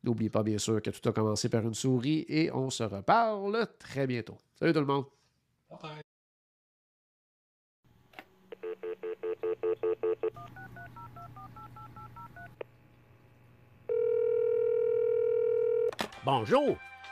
N'oubliez 0.04 0.30
pas, 0.30 0.44
bien 0.44 0.58
sûr, 0.58 0.82
que 0.82 0.90
tout 0.90 1.08
a 1.10 1.14
commencé 1.14 1.50
par 1.50 1.64
une 1.64 1.74
souris 1.74 2.26
et 2.28 2.52
on 2.52 2.70
se 2.70 2.84
reparle 2.84 3.68
très 3.80 4.06
bientôt. 4.06 4.38
Salut 4.60 4.74
tout 4.74 4.80
le 4.80 4.86
monde! 4.86 5.06
Bye. 5.82 6.02
Bonjour, 16.26 16.76